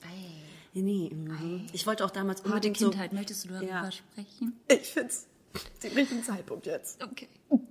Nee, 0.72 0.82
nee. 0.82 1.10
mhm. 1.14 1.66
Ich 1.74 1.86
wollte 1.86 2.02
auch 2.04 2.10
damals 2.10 2.38
Harte 2.40 2.48
unbedingt 2.50 2.76
Kindheit, 2.78 3.12
möchtest 3.12 3.44
du 3.44 3.48
darüber 3.48 3.66
Ja. 3.70 3.90
sprechen? 3.92 4.58
so... 4.70 4.76
Ich 4.76 4.88
finde 4.88 5.08
es 5.10 5.26
den 5.82 5.92
richtigen 5.92 6.22
Zeitpunkt 6.24 6.66
jetzt. 6.66 7.02
Okay. 7.02 7.28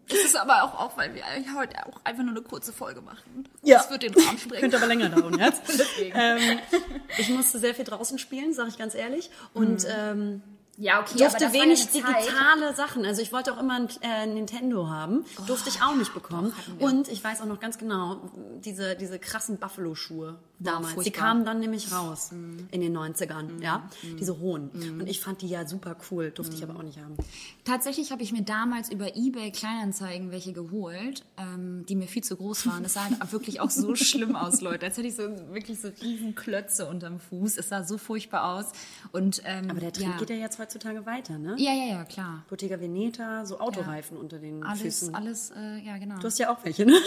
Das 0.07 0.19
ist 0.19 0.35
aber 0.35 0.63
auch, 0.63 0.79
auch 0.79 0.97
weil 0.97 1.13
wir 1.15 1.23
heute 1.57 1.85
auch 1.87 1.99
einfach 2.03 2.23
nur 2.23 2.31
eine 2.31 2.41
kurze 2.41 2.71
Folge 2.71 3.01
machen. 3.01 3.47
Ja. 3.63 3.77
Das 3.77 3.89
wird 3.89 4.03
den 4.03 4.13
Rahmen 4.13 4.37
sprengen. 4.37 4.61
Könnte 4.61 4.77
aber 4.77 4.87
länger 4.87 5.09
dauern 5.09 5.37
jetzt. 5.39 5.61
Deswegen. 5.67 6.13
ähm, 6.15 6.59
ich 7.17 7.29
musste 7.29 7.59
sehr 7.59 7.73
viel 7.75 7.85
draußen 7.85 8.19
spielen, 8.19 8.53
sage 8.53 8.69
ich 8.69 8.77
ganz 8.77 8.95
ehrlich. 8.95 9.29
Und 9.53 9.85
ähm, 9.89 10.41
Ja, 10.77 11.01
okay, 11.01 11.17
durfte 11.17 11.51
wenig 11.53 11.87
digitale 11.87 12.73
Sachen. 12.75 13.05
Also 13.05 13.21
ich 13.21 13.33
wollte 13.33 13.53
auch 13.53 13.59
immer 13.59 13.75
ein 13.75 13.89
äh, 14.01 14.27
Nintendo 14.27 14.89
haben. 14.89 15.25
durfte 15.47 15.69
ich 15.69 15.81
auch 15.81 15.95
nicht 15.95 16.13
bekommen. 16.13 16.53
Und 16.79 17.07
ich 17.07 17.23
weiß 17.23 17.41
auch 17.41 17.45
noch 17.45 17.59
ganz 17.59 17.77
genau, 17.77 18.21
diese, 18.63 18.95
diese 18.95 19.17
krassen 19.19 19.57
Buffalo-Schuhe 19.57 20.37
damals, 20.59 20.89
die 20.89 20.95
furchtbar. 20.95 21.23
kamen 21.27 21.45
dann 21.45 21.59
nämlich 21.59 21.91
raus 21.91 22.31
in 22.31 22.81
den 22.81 22.95
90ern, 22.97 23.61
ja. 23.61 23.89
Diese 24.19 24.39
hohen. 24.39 24.69
Und 24.69 25.07
ich 25.07 25.21
fand 25.21 25.41
die 25.41 25.47
ja 25.47 25.67
super 25.67 25.95
cool, 26.09 26.31
durfte 26.31 26.55
ich 26.55 26.63
aber 26.63 26.75
auch 26.77 26.83
nicht 26.83 26.97
haben. 26.99 27.17
Tatsächlich 27.63 28.11
habe 28.11 28.23
ich 28.23 28.31
mir 28.31 28.43
damals 28.43 28.91
über 28.91 29.15
eBay 29.15 29.51
Kleinanzeigen 29.51 30.31
welche 30.31 30.53
geholt, 30.53 31.23
ähm, 31.37 31.85
die 31.87 31.95
mir 31.95 32.07
viel 32.07 32.23
zu 32.23 32.35
groß 32.35 32.67
waren. 32.67 32.83
Das 32.83 32.93
sah 32.93 33.07
wirklich 33.31 33.59
auch 33.59 33.69
so 33.69 33.95
schlimm 33.95 34.35
aus, 34.35 34.61
Leute. 34.61 34.85
Als 34.85 34.97
hätte 34.97 35.07
ich 35.07 35.15
so 35.15 35.23
wirklich 35.51 35.79
so 35.81 35.89
riesen 36.01 36.35
Klötze 36.35 36.85
unterm 36.87 37.19
Fuß. 37.19 37.57
Es 37.57 37.69
sah 37.69 37.83
so 37.83 37.97
furchtbar 37.97 38.55
aus. 38.55 38.71
Und, 39.11 39.41
ähm, 39.45 39.69
Aber 39.69 39.79
der 39.79 39.93
Trend 39.93 40.13
ja. 40.13 40.17
geht 40.17 40.29
ja 40.29 40.35
jetzt 40.35 40.59
heutzutage 40.59 41.05
weiter, 41.05 41.37
ne? 41.37 41.55
ja, 41.57 41.73
ja, 41.73 41.85
ja, 41.85 42.03
klar. 42.05 42.43
Bottega 42.49 42.79
Veneta, 42.79 43.45
so 43.45 43.59
Autoreifen 43.59 44.17
unter 44.17 44.39
den 44.39 44.63
Alles, 44.63 44.81
Füßen. 44.81 45.15
alles, 45.15 45.51
äh, 45.51 45.79
ja, 45.79 45.97
genau. 45.97 46.17
Du 46.17 46.27
hast 46.27 46.37
ja 46.39 46.51
auch 46.53 46.63
welche, 46.63 46.85
ne? 46.85 46.93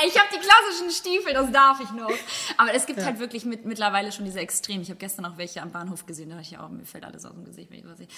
Ey, 0.00 0.08
ich 0.08 0.18
habe 0.18 0.28
die 0.32 0.38
klassischen 0.38 0.90
Stiefel, 0.90 1.32
das 1.32 1.50
darf 1.50 1.80
ich 1.80 1.90
noch. 1.90 2.10
Aber 2.56 2.72
es 2.74 2.86
gibt 2.86 3.04
halt 3.04 3.18
wirklich 3.18 3.44
mit, 3.44 3.64
mittlerweile 3.64 4.12
schon 4.12 4.24
diese 4.24 4.38
Extrem. 4.40 4.80
Ich 4.80 4.90
habe 4.90 4.98
gestern 4.98 5.24
auch 5.24 5.36
welche 5.36 5.62
am 5.62 5.70
Bahnhof 5.70 6.06
gesehen, 6.06 6.30
da 6.30 6.36
dachte 6.36 6.48
ich 6.52 6.58
auch, 6.58 6.68
mir 6.68 6.84
fällt 6.84 7.04
alles 7.04 7.24
aus 7.24 7.32
dem 7.32 7.44
Gesicht, 7.44 7.70
wenn 7.70 7.80
ich 7.80 7.84
was 7.86 7.98
sehe. 7.98 8.08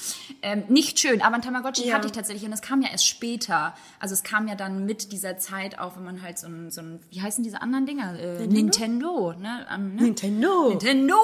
Ähm, 0.43 0.65
nicht 0.69 0.99
schön, 0.99 1.23
aber 1.23 1.37
ein 1.37 1.43
Tamagotchi 1.43 1.87
Ja. 1.87 1.95
hatte 1.95 2.07
ich 2.07 2.13
tatsächlich 2.13 2.45
und 2.45 2.51
das 2.51 2.63
kam 2.63 2.83
ja 2.83 2.91
erst 2.91 3.07
später. 3.07 3.75
Also 3.99 4.15
es 4.15 4.23
kam 4.23 4.49
ja 4.49 4.55
dann 4.55 4.85
mit 4.85 5.13
dieser 5.13 5.39
Zeit 5.39 5.79
auf, 5.79 5.97
wenn 5.97 6.05
man 6.05 6.23
halt 6.23 6.39
so 6.39 6.49
ein, 6.49 6.71
so 6.71 6.81
ein 6.83 7.01
wie 7.11 7.23
heißen 7.23 7.43
diese 7.45 7.63
anderen 7.63 7.87
Dinger? 7.87 8.19
Äh, 8.19 8.47
Nintendo, 8.47 9.33
ne? 9.39 9.67
Ähm, 9.73 9.95
ne? 9.95 10.03
Nintendo. 10.03 10.71
Nintendo! 10.71 11.17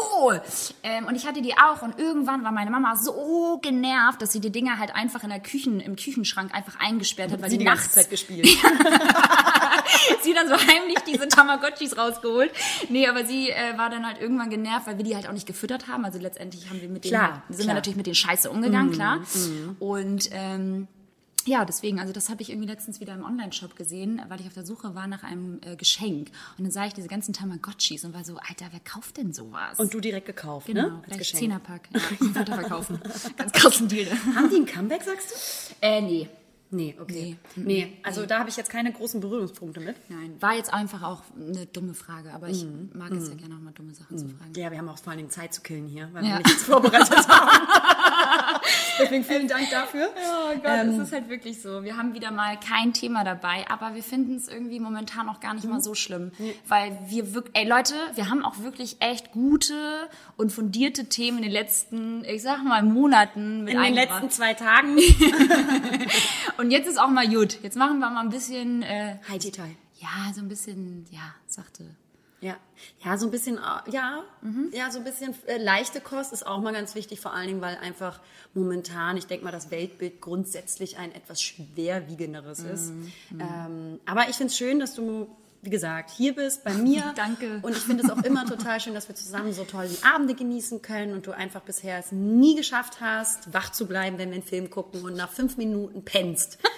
Ähm, 0.82 1.06
und 1.06 1.16
ich 1.16 1.26
hatte 1.26 1.42
die 1.42 1.54
auch 1.58 1.82
und 1.82 1.98
irgendwann 1.98 2.44
war 2.44 2.52
meine 2.52 2.70
Mama 2.70 2.96
so 2.96 3.58
genervt, 3.62 4.22
dass 4.22 4.32
sie 4.32 4.40
die 4.40 4.50
Dinger 4.50 4.78
halt 4.78 4.94
einfach 4.94 5.22
in 5.22 5.30
der 5.30 5.40
Küchen, 5.40 5.80
im 5.80 5.96
Küchenschrank 5.96 6.54
einfach 6.54 6.78
eingesperrt 6.80 7.32
hat, 7.32 7.42
weil 7.42 7.50
Sie 7.50 7.58
die 7.58 7.64
die 7.64 7.70
nachts 7.70 8.08
gespielt. 8.08 8.48
sie 10.22 10.34
dann 10.34 10.48
so 10.48 10.54
heimlich 10.54 10.98
diese 11.06 11.28
Tamagotchis 11.28 11.96
rausgeholt. 11.96 12.50
Nee, 12.88 13.06
aber 13.08 13.24
sie 13.24 13.50
äh, 13.50 13.76
war 13.76 13.90
dann 13.90 14.06
halt 14.06 14.20
irgendwann 14.20 14.50
genervt, 14.50 14.86
weil 14.86 14.98
wir 14.98 15.04
die 15.04 15.14
halt 15.14 15.28
auch 15.28 15.32
nicht 15.32 15.46
gefüttert 15.46 15.88
haben. 15.88 16.04
Also 16.04 16.18
letztendlich 16.18 16.68
haben 16.68 16.80
wir 16.80 16.88
mit 16.88 17.04
denen, 17.04 17.12
Klar, 17.12 17.32
halt, 17.32 17.42
sind 17.48 17.56
klar. 17.56 17.68
wir 17.68 17.74
natürlich 17.74 17.96
mit 17.96 18.06
denen 18.06 18.14
scheiße 18.14 18.50
umgegangen, 18.50 18.92
klar. 18.92 19.20
Und 19.78 20.28
ähm, 20.32 20.88
ja, 21.46 21.64
deswegen, 21.64 22.00
also 22.00 22.12
das 22.12 22.28
habe 22.28 22.42
ich 22.42 22.50
irgendwie 22.50 22.68
letztens 22.68 23.00
wieder 23.00 23.14
im 23.14 23.24
Online-Shop 23.24 23.76
gesehen, 23.76 24.20
weil 24.28 24.40
ich 24.40 24.48
auf 24.48 24.54
der 24.54 24.66
Suche 24.66 24.96
war 24.96 25.06
nach 25.06 25.22
einem 25.22 25.60
äh, 25.62 25.76
Geschenk. 25.76 26.30
Und 26.58 26.64
dann 26.64 26.72
sah 26.72 26.86
ich 26.86 26.92
diese 26.92 27.06
ganzen 27.06 27.32
Tamagotchis 27.32 28.04
und 28.04 28.14
war 28.14 28.24
so, 28.24 28.36
Alter, 28.36 28.66
wer 28.72 28.80
kauft 28.80 29.16
denn 29.16 29.32
sowas? 29.32 29.78
Und 29.78 29.94
du 29.94 30.00
direkt 30.00 30.26
gekauft, 30.26 30.66
genau, 30.66 30.88
ne? 30.88 31.02
Geschenk. 31.16 31.40
Zehnerpack. 31.40 31.88
Ja, 31.94 32.00
weiterverkaufen. 32.34 33.00
Ganz 33.36 33.52
krassen 33.52 33.86
Deal. 33.86 34.10
Haben 34.34 34.50
die 34.50 34.56
ein 34.56 34.66
Comeback, 34.66 35.02
sagst 35.04 35.76
Äh, 35.80 36.00
nee. 36.00 36.28
Nee, 36.70 36.96
okay. 37.00 37.36
Nee. 37.54 37.64
Nee, 37.64 37.98
also 38.02 38.26
da 38.26 38.40
habe 38.40 38.48
ich 38.48 38.56
jetzt 38.56 38.70
keine 38.70 38.92
großen 38.92 39.20
Berührungspunkte 39.20 39.80
mit. 39.80 39.94
Nein, 40.08 40.34
war 40.40 40.54
jetzt 40.54 40.72
einfach 40.74 41.02
auch 41.02 41.22
eine 41.38 41.66
dumme 41.66 41.94
Frage, 41.94 42.32
aber 42.32 42.48
ich 42.48 42.66
mag 42.92 43.12
es 43.12 43.28
ja 43.28 43.34
gerne 43.34 43.54
auch 43.54 43.60
mal 43.60 43.72
dumme 43.72 43.94
Sachen 43.94 44.18
zu 44.18 44.26
fragen. 44.28 44.52
Ja, 44.56 44.70
wir 44.72 44.78
haben 44.78 44.88
auch 44.88 44.98
vor 44.98 45.10
allen 45.12 45.18
Dingen 45.18 45.30
Zeit 45.30 45.54
zu 45.54 45.60
killen 45.62 45.86
hier, 45.86 46.08
weil 46.12 46.24
Ja. 46.24 46.38
wir 46.38 46.44
nichts 46.44 46.64
vorbereitet 46.64 47.28
haben. 47.28 47.66
Deswegen 48.98 49.24
vielen 49.24 49.48
Dank 49.48 49.70
dafür. 49.70 50.08
Oh 50.48 50.54
Gott, 50.62 50.86
es 50.86 50.98
ist 50.98 51.12
halt 51.12 51.28
wirklich 51.28 51.60
so. 51.60 51.82
Wir 51.82 51.96
haben 51.96 52.14
wieder 52.14 52.30
mal 52.30 52.58
kein 52.58 52.92
Thema 52.92 53.24
dabei, 53.24 53.64
aber 53.68 53.94
wir 53.94 54.02
finden 54.02 54.36
es 54.36 54.48
irgendwie 54.48 54.78
momentan 54.80 55.28
auch 55.28 55.40
gar 55.40 55.54
nicht 55.54 55.64
mal 55.64 55.80
so 55.80 55.94
schlimm. 55.94 56.30
Weil 56.68 56.96
wir 57.06 57.34
wirklich, 57.34 57.56
ey 57.56 57.68
Leute, 57.68 57.94
wir 58.14 58.30
haben 58.30 58.44
auch 58.44 58.58
wirklich 58.60 58.96
echt 59.00 59.32
gute 59.32 60.08
und 60.36 60.52
fundierte 60.52 61.06
Themen 61.06 61.38
in 61.38 61.44
den 61.44 61.52
letzten, 61.52 62.24
ich 62.24 62.42
sag 62.42 62.62
mal, 62.64 62.82
Monaten 62.82 63.64
mit 63.64 63.74
In 63.74 63.82
den 63.82 63.94
letzten 63.94 64.30
zwei 64.30 64.54
Tagen. 64.54 64.96
Und 66.58 66.70
jetzt 66.70 66.86
ist 66.88 66.98
auch 66.98 67.08
mal 67.08 67.28
gut. 67.28 67.58
Jetzt 67.62 67.76
machen 67.76 67.98
wir 67.98 68.10
mal 68.10 68.20
ein 68.20 68.30
bisschen, 68.30 68.82
äh, 68.82 69.16
Hi, 69.28 69.38
Titai. 69.38 69.76
ja, 69.98 70.32
so 70.34 70.40
ein 70.40 70.48
bisschen, 70.48 71.06
ja, 71.10 71.34
sachte. 71.46 71.84
Ja, 72.40 72.56
ja, 73.02 73.16
so 73.16 73.26
ein 73.26 73.30
bisschen, 73.30 73.56
äh, 73.56 73.90
ja, 73.90 74.22
ja, 74.72 74.90
so 74.90 74.98
ein 74.98 75.04
bisschen 75.04 75.34
äh, 75.46 75.56
leichte 75.56 76.02
Kost 76.02 76.34
ist 76.34 76.46
auch 76.46 76.60
mal 76.60 76.74
ganz 76.74 76.94
wichtig, 76.94 77.18
vor 77.20 77.32
allen 77.32 77.46
Dingen, 77.46 77.60
weil 77.62 77.76
einfach 77.78 78.20
momentan, 78.52 79.16
ich 79.16 79.26
denke 79.26 79.44
mal, 79.44 79.52
das 79.52 79.70
Weltbild 79.70 80.20
grundsätzlich 80.20 80.98
ein 80.98 81.14
etwas 81.14 81.42
schwerwiegenderes 81.42 82.60
ist. 82.60 82.92
Ähm, 83.32 84.00
aber 84.04 84.28
ich 84.28 84.36
finde 84.36 84.50
es 84.50 84.58
schön, 84.58 84.78
dass 84.78 84.94
du, 84.94 85.34
wie 85.62 85.70
gesagt, 85.70 86.10
hier 86.10 86.34
bist 86.34 86.62
bei 86.62 86.74
mir. 86.74 87.14
Danke. 87.16 87.60
Und 87.62 87.74
ich 87.74 87.82
finde 87.82 88.04
es 88.04 88.10
auch 88.10 88.22
immer 88.22 88.44
total 88.44 88.80
schön, 88.80 88.92
dass 88.92 89.08
wir 89.08 89.14
zusammen 89.14 89.54
so 89.54 89.64
toll 89.64 89.88
die 89.88 90.04
Abende 90.04 90.34
genießen 90.34 90.82
können 90.82 91.14
und 91.14 91.26
du 91.26 91.32
einfach 91.32 91.62
bisher 91.62 91.98
es 91.98 92.12
nie 92.12 92.54
geschafft 92.54 93.00
hast, 93.00 93.54
wach 93.54 93.72
zu 93.72 93.86
bleiben, 93.86 94.18
wenn 94.18 94.28
wir 94.28 94.36
einen 94.36 94.44
Film 94.44 94.68
gucken 94.68 95.02
und 95.02 95.16
nach 95.16 95.30
fünf 95.30 95.56
Minuten 95.56 96.04
pennst. 96.04 96.58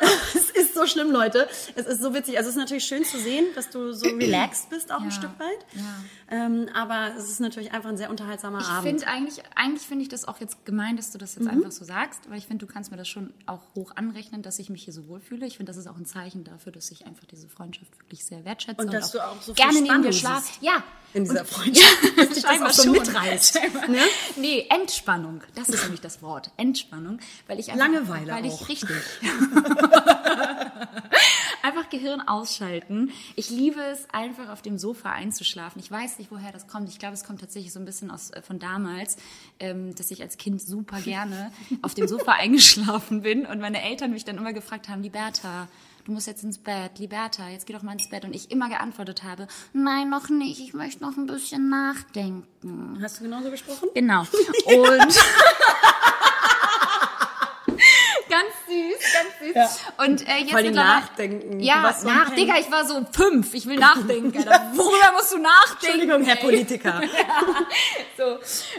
Ist 0.54 0.74
so 0.74 0.86
schlimm, 0.86 1.10
Leute. 1.10 1.48
Es 1.74 1.86
ist 1.86 2.00
so 2.00 2.14
witzig. 2.14 2.36
Also 2.38 2.48
es 2.50 2.54
ist 2.56 2.60
natürlich 2.60 2.84
schön 2.84 3.04
zu 3.04 3.18
sehen, 3.18 3.44
dass 3.54 3.70
du 3.70 3.92
so 3.92 4.06
relaxed 4.18 4.70
bist, 4.70 4.92
auch 4.92 4.98
ein 5.00 5.06
Ja. 5.06 5.10
Stück 5.10 5.38
weit. 5.38 5.66
Ja. 5.72 5.82
Ähm, 6.30 6.68
aber 6.74 7.12
es 7.18 7.28
ist 7.28 7.40
natürlich 7.40 7.72
einfach 7.72 7.90
ein 7.90 7.96
sehr 7.96 8.08
unterhaltsamer 8.10 8.60
Ich 8.60 8.66
Abend. 8.66 8.88
finde 8.88 9.06
eigentlich, 9.08 9.42
eigentlich 9.56 9.86
finde 9.86 10.02
ich 10.02 10.08
das 10.08 10.26
auch 10.26 10.40
jetzt 10.40 10.64
gemein, 10.64 10.96
dass 10.96 11.10
du 11.12 11.18
das 11.18 11.34
jetzt 11.34 11.46
einfach 11.48 11.70
so 11.72 11.84
sagst, 11.84 12.30
weil 12.30 12.38
ich 12.38 12.46
finde, 12.46 12.64
du 12.66 12.72
kannst 12.72 12.90
mir 12.90 12.96
das 12.96 13.08
schon 13.08 13.32
auch 13.46 13.60
hoch 13.74 13.92
anrechnen, 13.96 14.42
dass 14.42 14.58
ich 14.58 14.70
mich 14.70 14.84
hier 14.84 14.94
so 14.94 15.06
wohlfühle. 15.08 15.44
Ich 15.46 15.56
finde, 15.58 15.70
das 15.70 15.76
ist 15.76 15.86
auch 15.86 15.96
ein 15.96 16.06
Zeichen 16.06 16.44
dafür, 16.44 16.72
dass 16.72 16.90
ich 16.90 17.04
einfach 17.06 17.24
diese 17.26 17.48
Freundschaft 17.48 17.98
wirklich 17.98 18.24
sehr 18.24 18.44
wertschätze 18.44 18.80
Und 18.80 18.92
dass 18.92 19.10
du 19.12 19.20
auch 19.20 19.40
so 19.42 19.54
viel 19.54 19.64
gerne 19.64 19.80
neben 19.82 20.02
dir 20.02 20.12
Spannung 20.12 20.40
schlaf. 20.40 20.46
siehst 20.46 20.62
Ja, 20.62 20.82
in 21.12 21.24
dieser 21.24 21.40
Und- 21.40 21.48
Freundschaft, 21.48 21.98
dass 22.16 22.28
dich 22.28 22.42
das 22.42 22.42
scheinbar 22.42 22.68
auch 22.70 22.72
so 22.74 22.82
schon. 22.84 22.92
mitreißt. 22.92 23.60
Ne? 23.88 23.98
Nee, 24.36 24.66
Entspannung. 24.70 25.42
Das 25.54 25.68
ist 25.68 25.82
nämlich 25.82 26.00
das 26.00 26.22
Wort. 26.22 26.50
Entspannung. 26.56 27.18
Weil 27.46 27.60
ich 27.60 27.70
einfach, 27.70 27.86
Langeweile 27.86 28.32
weil 28.32 28.46
auch. 28.50 28.62
ich 28.62 28.68
richtig. 28.68 28.88
Gehirn 31.94 32.20
ausschalten. 32.20 33.12
Ich 33.36 33.50
liebe 33.50 33.80
es, 33.80 34.06
einfach 34.12 34.48
auf 34.48 34.62
dem 34.62 34.78
Sofa 34.78 35.12
einzuschlafen. 35.12 35.80
Ich 35.80 35.90
weiß 35.90 36.18
nicht, 36.18 36.30
woher 36.30 36.50
das 36.50 36.66
kommt. 36.66 36.88
Ich 36.88 36.98
glaube, 36.98 37.14
es 37.14 37.24
kommt 37.24 37.40
tatsächlich 37.40 37.72
so 37.72 37.78
ein 37.78 37.84
bisschen 37.84 38.10
aus, 38.10 38.30
äh, 38.30 38.42
von 38.42 38.58
damals, 38.58 39.16
ähm, 39.60 39.94
dass 39.94 40.10
ich 40.10 40.20
als 40.20 40.36
Kind 40.36 40.60
super 40.60 41.00
gerne 41.00 41.52
auf 41.82 41.94
dem 41.94 42.08
Sofa 42.08 42.32
eingeschlafen 42.38 43.22
bin 43.22 43.46
und 43.46 43.60
meine 43.60 43.82
Eltern 43.82 44.10
mich 44.10 44.24
dann 44.24 44.38
immer 44.38 44.52
gefragt 44.52 44.88
haben, 44.88 45.02
Liberta, 45.02 45.68
du 46.04 46.12
musst 46.12 46.26
jetzt 46.26 46.42
ins 46.42 46.58
Bett, 46.58 46.98
Liberta, 46.98 47.48
jetzt 47.48 47.66
geh 47.66 47.72
doch 47.72 47.82
mal 47.82 47.92
ins 47.92 48.08
Bett. 48.08 48.24
Und 48.24 48.34
ich 48.34 48.50
immer 48.50 48.68
geantwortet 48.68 49.22
habe, 49.22 49.46
nein, 49.72 50.10
noch 50.10 50.28
nicht, 50.28 50.60
ich 50.60 50.74
möchte 50.74 51.02
noch 51.02 51.16
ein 51.16 51.26
bisschen 51.26 51.68
nachdenken. 51.68 52.98
Hast 53.00 53.20
du 53.20 53.24
genauso 53.24 53.50
gesprochen? 53.50 53.88
Genau. 53.94 54.22
Und 54.22 55.18
süß, 58.74 59.12
ganz 59.12 59.78
süß. 59.78 60.06
Und 60.06 60.28
äh, 60.28 60.38
jetzt 60.38 60.50
Vor 60.50 60.58
allem 60.58 60.74
nachdenken. 60.74 61.60
Ja, 61.60 61.92
so 61.92 62.08
nach, 62.08 62.30
Digga, 62.30 62.54
ich 62.58 62.70
war 62.70 62.84
so 62.86 63.06
fünf. 63.12 63.54
Ich 63.54 63.66
will 63.66 63.78
nachdenken. 63.78 64.36
Alter. 64.48 64.72
Worüber 64.74 65.12
musst 65.16 65.32
du 65.32 65.38
nachdenken? 65.38 66.00
Entschuldigung, 66.00 66.24
Herr? 66.24 66.36
Politiker. 66.36 67.00
So, 68.16 68.38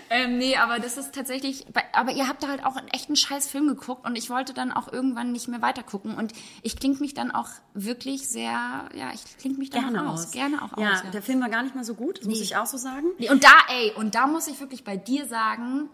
ähm, 0.09 0.37
nee, 0.37 0.55
aber 0.55 0.79
das 0.79 0.95
ist 0.95 1.13
tatsächlich, 1.13 1.65
aber 1.91 2.11
ihr 2.11 2.27
habt 2.27 2.41
da 2.41 2.47
halt 2.47 2.63
auch 2.65 2.77
einen 2.77 2.87
echten 2.87 3.17
scheiß 3.17 3.49
Film 3.49 3.67
geguckt 3.67 4.05
und 4.05 4.17
ich 4.17 4.29
wollte 4.29 4.53
dann 4.53 4.71
auch 4.71 4.91
irgendwann 4.91 5.33
nicht 5.33 5.49
mehr 5.49 5.61
weiter 5.61 5.83
gucken 5.83 6.15
und 6.15 6.31
ich 6.61 6.77
klinge 6.77 6.97
mich 6.99 7.13
dann 7.13 7.31
auch 7.31 7.49
wirklich 7.73 8.29
sehr, 8.29 8.89
ja, 8.93 9.11
ich 9.13 9.37
klinge 9.37 9.57
mich 9.57 9.71
dann 9.71 9.81
Gerne 9.81 10.07
auch 10.07 10.13
aus. 10.13 10.25
aus. 10.27 10.31
Gerne 10.31 10.61
auch 10.61 10.77
ja, 10.77 10.93
aus, 10.93 11.03
ja. 11.03 11.11
der 11.11 11.21
Film 11.21 11.41
war 11.41 11.49
gar 11.49 11.63
nicht 11.63 11.75
mal 11.75 11.83
so 11.83 11.95
gut, 11.95 12.19
das 12.19 12.27
muss 12.27 12.39
ich 12.39 12.55
auch 12.55 12.65
so 12.65 12.77
sagen. 12.77 13.07
Nee, 13.17 13.29
und 13.29 13.43
da, 13.43 13.51
ey, 13.69 13.91
und 13.95 14.15
da 14.15 14.27
muss 14.27 14.47
ich 14.47 14.59
wirklich 14.59 14.85
bei 14.85 14.95
dir 14.95 15.25
sagen, 15.27 15.89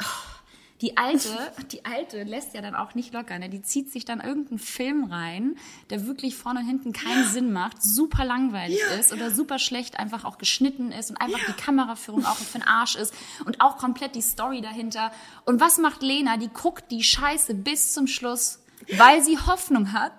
oh, 0.00 0.31
die 0.82 0.96
alte, 0.96 1.28
die 1.70 1.84
alte 1.84 2.24
lässt 2.24 2.54
ja 2.54 2.60
dann 2.60 2.74
auch 2.74 2.94
nicht 2.96 3.14
locker, 3.14 3.38
ne? 3.38 3.48
Die 3.48 3.62
zieht 3.62 3.90
sich 3.92 4.04
dann 4.04 4.20
irgendeinen 4.20 4.58
Film 4.58 5.04
rein, 5.04 5.56
der 5.90 6.06
wirklich 6.06 6.36
vorne 6.36 6.60
und 6.60 6.66
hinten 6.66 6.92
keinen 6.92 7.24
Sinn 7.28 7.52
macht, 7.52 7.80
super 7.82 8.24
langweilig 8.24 8.80
ist 8.98 9.12
oder 9.12 9.30
super 9.30 9.60
schlecht 9.60 9.98
einfach 9.98 10.24
auch 10.24 10.38
geschnitten 10.38 10.90
ist 10.90 11.10
und 11.10 11.20
einfach 11.20 11.38
die 11.46 11.52
Kameraführung 11.52 12.26
auch 12.26 12.36
für 12.36 12.58
den 12.58 12.66
Arsch 12.66 12.96
ist 12.96 13.14
und 13.46 13.60
auch 13.60 13.78
komplett 13.78 14.16
die 14.16 14.22
Story 14.22 14.60
dahinter. 14.60 15.12
Und 15.44 15.60
was 15.60 15.78
macht 15.78 16.02
Lena? 16.02 16.36
Die 16.36 16.48
guckt 16.48 16.90
die 16.90 17.04
Scheiße 17.04 17.54
bis 17.54 17.92
zum 17.92 18.08
Schluss. 18.08 18.61
Weil 18.96 19.22
sie 19.22 19.38
Hoffnung 19.38 19.92
hat, 19.92 20.12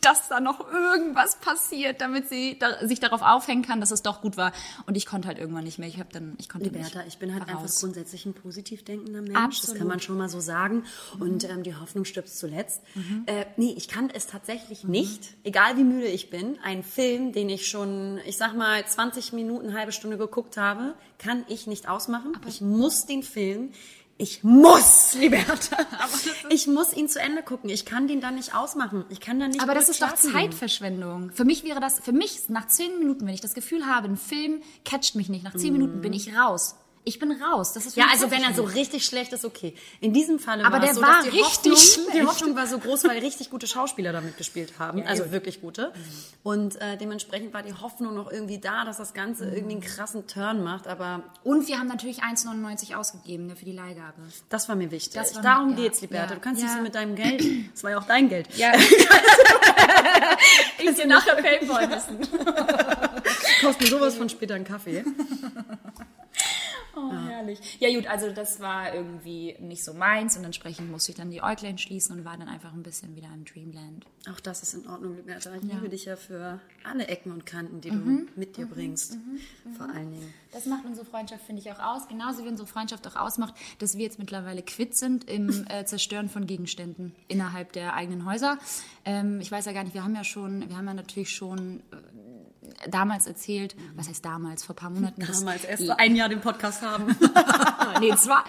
dass 0.00 0.28
da 0.28 0.40
noch 0.40 0.70
irgendwas 0.72 1.36
passiert, 1.36 2.00
damit 2.00 2.28
sie 2.28 2.58
da, 2.58 2.86
sich 2.86 3.00
darauf 3.00 3.22
aufhängen 3.22 3.62
kann, 3.62 3.80
dass 3.80 3.90
es 3.90 4.02
doch 4.02 4.20
gut 4.20 4.36
war. 4.36 4.52
Und 4.86 4.96
ich 4.96 5.06
konnte 5.06 5.28
halt 5.28 5.38
irgendwann 5.38 5.64
nicht 5.64 5.78
mehr. 5.78 5.88
Ich 5.88 5.98
habe 5.98 6.08
dann, 6.12 6.34
ich 6.38 6.48
konnte 6.48 6.68
Liberta, 6.68 6.98
nicht. 6.98 7.08
ich 7.08 7.18
bin 7.18 7.32
halt 7.32 7.42
War 7.42 7.48
einfach 7.48 7.62
raus. 7.64 7.80
grundsätzlich 7.80 8.26
ein 8.26 8.34
positiv 8.34 8.84
denkender 8.84 9.22
Mensch. 9.22 9.34
Das 9.34 9.44
Absolut. 9.44 9.78
kann 9.78 9.88
man 9.88 10.00
schon 10.00 10.16
mal 10.16 10.28
so 10.28 10.40
sagen. 10.40 10.84
Und 11.18 11.44
ähm, 11.44 11.62
die 11.62 11.74
Hoffnung 11.74 12.04
stirbt 12.04 12.28
zuletzt. 12.28 12.82
Äh, 13.26 13.46
nee, 13.56 13.74
ich 13.76 13.88
kann 13.88 14.10
es 14.10 14.26
tatsächlich 14.26 14.84
nicht, 14.84 15.34
egal 15.44 15.76
wie 15.76 15.84
müde 15.84 16.06
ich 16.06 16.30
bin, 16.30 16.58
einen 16.62 16.82
Film, 16.82 17.32
den 17.32 17.48
ich 17.48 17.66
schon, 17.68 18.18
ich 18.26 18.36
sag 18.36 18.54
mal, 18.56 18.86
20 18.86 19.32
Minuten, 19.32 19.74
halbe 19.74 19.92
Stunde 19.92 20.18
geguckt 20.18 20.56
habe, 20.56 20.94
kann 21.18 21.44
ich 21.48 21.66
nicht 21.66 21.88
ausmachen. 21.88 22.32
ich 22.46 22.60
muss 22.60 23.06
den 23.06 23.22
Film. 23.22 23.70
Ich 24.18 24.44
muss, 24.44 25.14
Liberta. 25.14 25.76
Ich 26.48 26.66
muss 26.66 26.92
ihn 26.92 27.08
zu 27.08 27.20
Ende 27.20 27.42
gucken. 27.42 27.70
Ich 27.70 27.84
kann 27.84 28.06
den 28.06 28.20
dann 28.20 28.34
nicht 28.34 28.54
ausmachen. 28.54 29.04
Ich 29.08 29.20
kann 29.20 29.40
dann 29.40 29.50
nicht. 29.50 29.62
Aber 29.62 29.74
das 29.74 29.88
ist 29.88 30.02
doch. 30.02 30.14
Zeitverschwendung. 30.14 31.30
Für 31.32 31.44
mich 31.44 31.64
wäre 31.64 31.80
das, 31.80 31.98
für 32.00 32.12
mich 32.12 32.48
nach 32.48 32.66
zehn 32.66 32.98
Minuten, 32.98 33.26
wenn 33.26 33.34
ich 33.34 33.40
das 33.40 33.54
Gefühl 33.54 33.86
habe, 33.86 34.08
ein 34.08 34.16
Film 34.16 34.62
catcht 34.84 35.14
mich 35.14 35.28
nicht, 35.28 35.44
nach 35.44 35.54
zehn 35.54 35.72
Minuten 35.72 36.00
bin 36.00 36.12
ich 36.12 36.36
raus. 36.36 36.76
Ich 37.04 37.18
bin 37.18 37.32
raus. 37.32 37.72
Das 37.72 37.84
ist 37.84 37.96
Ja, 37.96 38.06
also 38.12 38.30
wenn 38.30 38.42
er 38.44 38.54
so 38.54 38.62
richtig 38.62 39.04
schlecht 39.04 39.32
ist, 39.32 39.44
okay. 39.44 39.74
In 40.00 40.12
diesem 40.12 40.38
Aber 40.46 40.80
war 40.80 40.84
es 40.84 40.94
so, 40.94 41.02
war 41.02 41.14
dass 41.16 41.24
die 41.24 41.30
richtig 41.30 41.44
Hoffnung, 41.72 41.76
schlecht. 41.76 42.14
die 42.14 42.22
Hoffnung 42.22 42.54
war 42.56 42.66
so 42.68 42.78
groß, 42.78 43.04
weil 43.04 43.18
richtig 43.18 43.50
gute 43.50 43.66
Schauspieler 43.66 44.12
damit 44.12 44.36
gespielt 44.36 44.74
haben, 44.78 45.02
also 45.04 45.32
wirklich 45.32 45.60
gute. 45.60 45.92
Und 46.44 46.80
äh, 46.80 46.96
dementsprechend 46.96 47.52
war 47.54 47.62
die 47.64 47.74
Hoffnung 47.74 48.14
noch 48.14 48.30
irgendwie 48.30 48.58
da, 48.58 48.84
dass 48.84 48.98
das 48.98 49.14
Ganze 49.14 49.46
irgendwie 49.46 49.72
einen 49.74 49.82
krassen 49.82 50.28
Turn 50.28 50.62
macht, 50.62 50.86
aber 50.86 51.24
Und 51.42 51.66
wir 51.66 51.78
haben 51.80 51.88
natürlich 51.88 52.22
1,99 52.22 52.94
ausgegeben 52.94 53.46
ne, 53.46 53.56
für 53.56 53.64
die 53.64 53.72
Leihgabe. 53.72 54.14
das 54.48 54.68
war 54.68 54.76
mir 54.76 54.90
wichtig. 54.92 55.16
War 55.34 55.42
Darum 55.42 55.70
mir- 55.70 55.76
ja, 55.78 55.82
geht's, 55.82 56.00
Liberta. 56.02 56.28
ja, 56.30 56.34
Du 56.36 56.40
kannst 56.40 56.60
ja. 56.62 56.68
nicht 56.68 56.76
so 56.76 56.82
mit 56.82 56.94
deinem 56.94 57.16
Geld, 57.16 57.42
das 57.72 57.82
war 57.82 57.90
ja 57.90 57.98
auch 57.98 58.06
dein 58.06 58.28
Geld. 58.28 58.48
Ja. 58.56 58.72
ich 60.78 60.94
dir 60.94 61.06
nachher 61.06 61.34
Paypal 61.36 61.88
müssen. 61.88 62.18
Kaufst 63.60 63.80
mir 63.80 63.86
sowas 63.86 64.14
von 64.16 64.28
später 64.28 64.54
einen 64.54 64.64
Kaffee. 64.64 65.04
Oh, 66.94 67.10
herrlich. 67.10 67.78
Ja 67.80 67.92
gut, 67.94 68.06
also 68.06 68.30
das 68.30 68.60
war 68.60 68.94
irgendwie 68.94 69.56
nicht 69.60 69.84
so 69.84 69.94
meins 69.94 70.36
und 70.36 70.44
entsprechend 70.44 70.90
musste 70.90 71.12
ich 71.12 71.16
dann 71.16 71.30
die 71.30 71.42
Äuglein 71.42 71.78
schließen 71.78 72.18
und 72.18 72.24
war 72.24 72.36
dann 72.36 72.48
einfach 72.48 72.72
ein 72.72 72.82
bisschen 72.82 73.16
wieder 73.16 73.28
im 73.34 73.44
Dreamland. 73.44 74.06
Auch 74.30 74.40
das 74.40 74.62
ist 74.62 74.74
in 74.74 74.86
Ordnung, 74.86 75.16
Liberta. 75.16 75.54
Ich 75.54 75.62
liebe 75.62 75.88
dich 75.88 76.04
ja 76.04 76.16
für 76.16 76.60
alle 76.84 77.06
Ecken 77.08 77.32
und 77.32 77.46
Kanten, 77.46 77.80
die 77.80 77.90
du 77.90 78.26
mit 78.36 78.56
dir 78.56 78.66
bringst. 78.66 79.18
Vor 79.76 79.86
allen 79.86 80.12
Dingen. 80.12 80.34
Das 80.52 80.66
macht 80.66 80.84
unsere 80.84 81.06
Freundschaft, 81.06 81.44
finde 81.44 81.62
ich, 81.62 81.72
auch 81.72 81.78
aus. 81.78 82.08
Genauso 82.08 82.44
wie 82.44 82.48
unsere 82.48 82.68
Freundschaft 82.68 83.06
auch 83.08 83.16
ausmacht, 83.16 83.54
dass 83.78 83.96
wir 83.96 84.04
jetzt 84.04 84.18
mittlerweile 84.18 84.62
quitt 84.62 84.96
sind 84.96 85.28
im 85.30 85.66
äh, 85.70 85.84
Zerstören 85.84 86.28
von 86.28 86.46
Gegenständen 86.46 87.14
innerhalb 87.28 87.72
der 87.72 87.94
eigenen 87.94 88.26
Häuser. 88.26 88.58
Ähm, 89.04 89.40
ich 89.40 89.50
weiß 89.50 89.64
ja 89.64 89.72
gar 89.72 89.84
nicht, 89.84 89.94
wir 89.94 90.04
haben 90.04 90.14
ja 90.14 90.24
schon, 90.24 90.68
wir 90.68 90.76
haben 90.76 90.86
ja 90.86 90.94
natürlich 90.94 91.30
schon 91.30 91.80
äh, 91.90 91.96
damals 92.88 93.26
erzählt, 93.26 93.76
was 93.94 94.08
heißt 94.08 94.24
damals, 94.24 94.64
vor 94.64 94.74
ein 94.74 94.78
paar 94.78 94.90
Monaten. 94.90 95.20
Damals 95.20 95.64
erst 95.64 95.86
so 95.86 95.92
ein 95.92 96.16
Jahr 96.16 96.28
den 96.28 96.40
Podcast 96.40 96.82
haben. 96.82 97.16
nee, 98.00 98.14
zwar, 98.16 98.44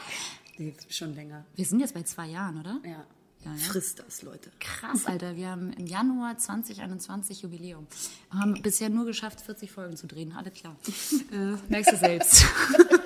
nee, 0.58 0.74
schon 0.90 1.16
länger. 1.16 1.46
wir 1.56 1.66
sind 1.66 1.80
jetzt 1.80 1.94
bei 1.94 2.04
zwei 2.04 2.28
Jahren, 2.28 2.60
oder? 2.60 2.80
Ja. 2.84 3.06
Ja, 3.46 3.52
ja. 3.52 3.58
Frisst 3.58 4.00
das, 4.00 4.22
Leute. 4.22 4.52
Krass, 4.60 5.06
Alter. 5.06 5.36
Wir 5.36 5.50
haben 5.50 5.74
im 5.74 5.86
Januar 5.86 6.38
2021 6.38 7.42
Jubiläum. 7.42 7.88
Haben 8.30 8.62
bisher 8.62 8.90
nur 8.90 9.06
geschafft, 9.06 9.42
40 9.42 9.70
Folgen 9.70 9.98
zu 9.98 10.08
drehen. 10.08 10.34
Alles 10.34 10.54
klar. 10.54 10.76
Äh, 11.32 11.58
merkst 11.68 11.92
du 11.94 11.98
selbst. 11.98 12.46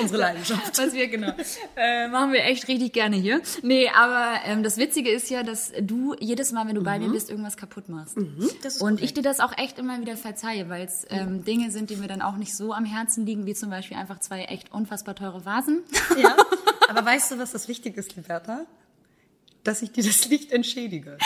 Unsere 0.00 0.18
Leidenschaft. 0.18 0.78
Was 0.78 0.92
wir, 0.92 1.08
genau. 1.08 1.32
Äh, 1.76 2.08
machen 2.08 2.32
wir 2.32 2.44
echt 2.44 2.68
richtig 2.68 2.92
gerne 2.92 3.16
hier. 3.16 3.40
Nee, 3.62 3.88
aber 3.94 4.40
ähm, 4.44 4.62
das 4.62 4.76
Witzige 4.76 5.10
ist 5.10 5.30
ja, 5.30 5.42
dass 5.42 5.72
du 5.80 6.14
jedes 6.18 6.52
Mal, 6.52 6.66
wenn 6.66 6.74
du 6.74 6.82
bei 6.82 6.98
mir 6.98 7.08
bist, 7.08 7.30
irgendwas 7.30 7.56
kaputt 7.56 7.88
machst. 7.88 8.16
ist 8.62 8.80
Und 8.80 9.02
ich 9.02 9.14
dir 9.14 9.22
das 9.22 9.40
auch 9.40 9.56
echt 9.56 9.78
immer 9.78 10.00
wieder 10.00 10.16
verzeihe, 10.16 10.68
weil 10.68 10.84
es 10.84 11.06
ähm, 11.10 11.44
Dinge 11.44 11.70
sind, 11.70 11.90
die 11.90 11.96
mir 11.96 12.08
dann 12.08 12.22
auch 12.22 12.36
nicht 12.36 12.56
so 12.56 12.72
am 12.72 12.84
Herzen 12.84 13.26
liegen, 13.26 13.46
wie 13.46 13.54
zum 13.54 13.70
Beispiel 13.70 13.96
einfach 13.96 14.20
zwei 14.20 14.44
echt 14.44 14.72
unfassbar 14.72 15.14
teure 15.14 15.44
Vasen. 15.44 15.82
Ja, 16.16 16.36
aber 16.88 17.04
weißt 17.04 17.32
du, 17.32 17.38
was 17.38 17.52
das 17.52 17.68
Wichtige 17.68 18.00
ist, 18.00 18.16
Liberta? 18.16 18.66
Dass 19.62 19.82
ich 19.82 19.92
dir 19.92 20.04
das 20.04 20.26
Licht 20.28 20.52
entschädige. 20.52 21.16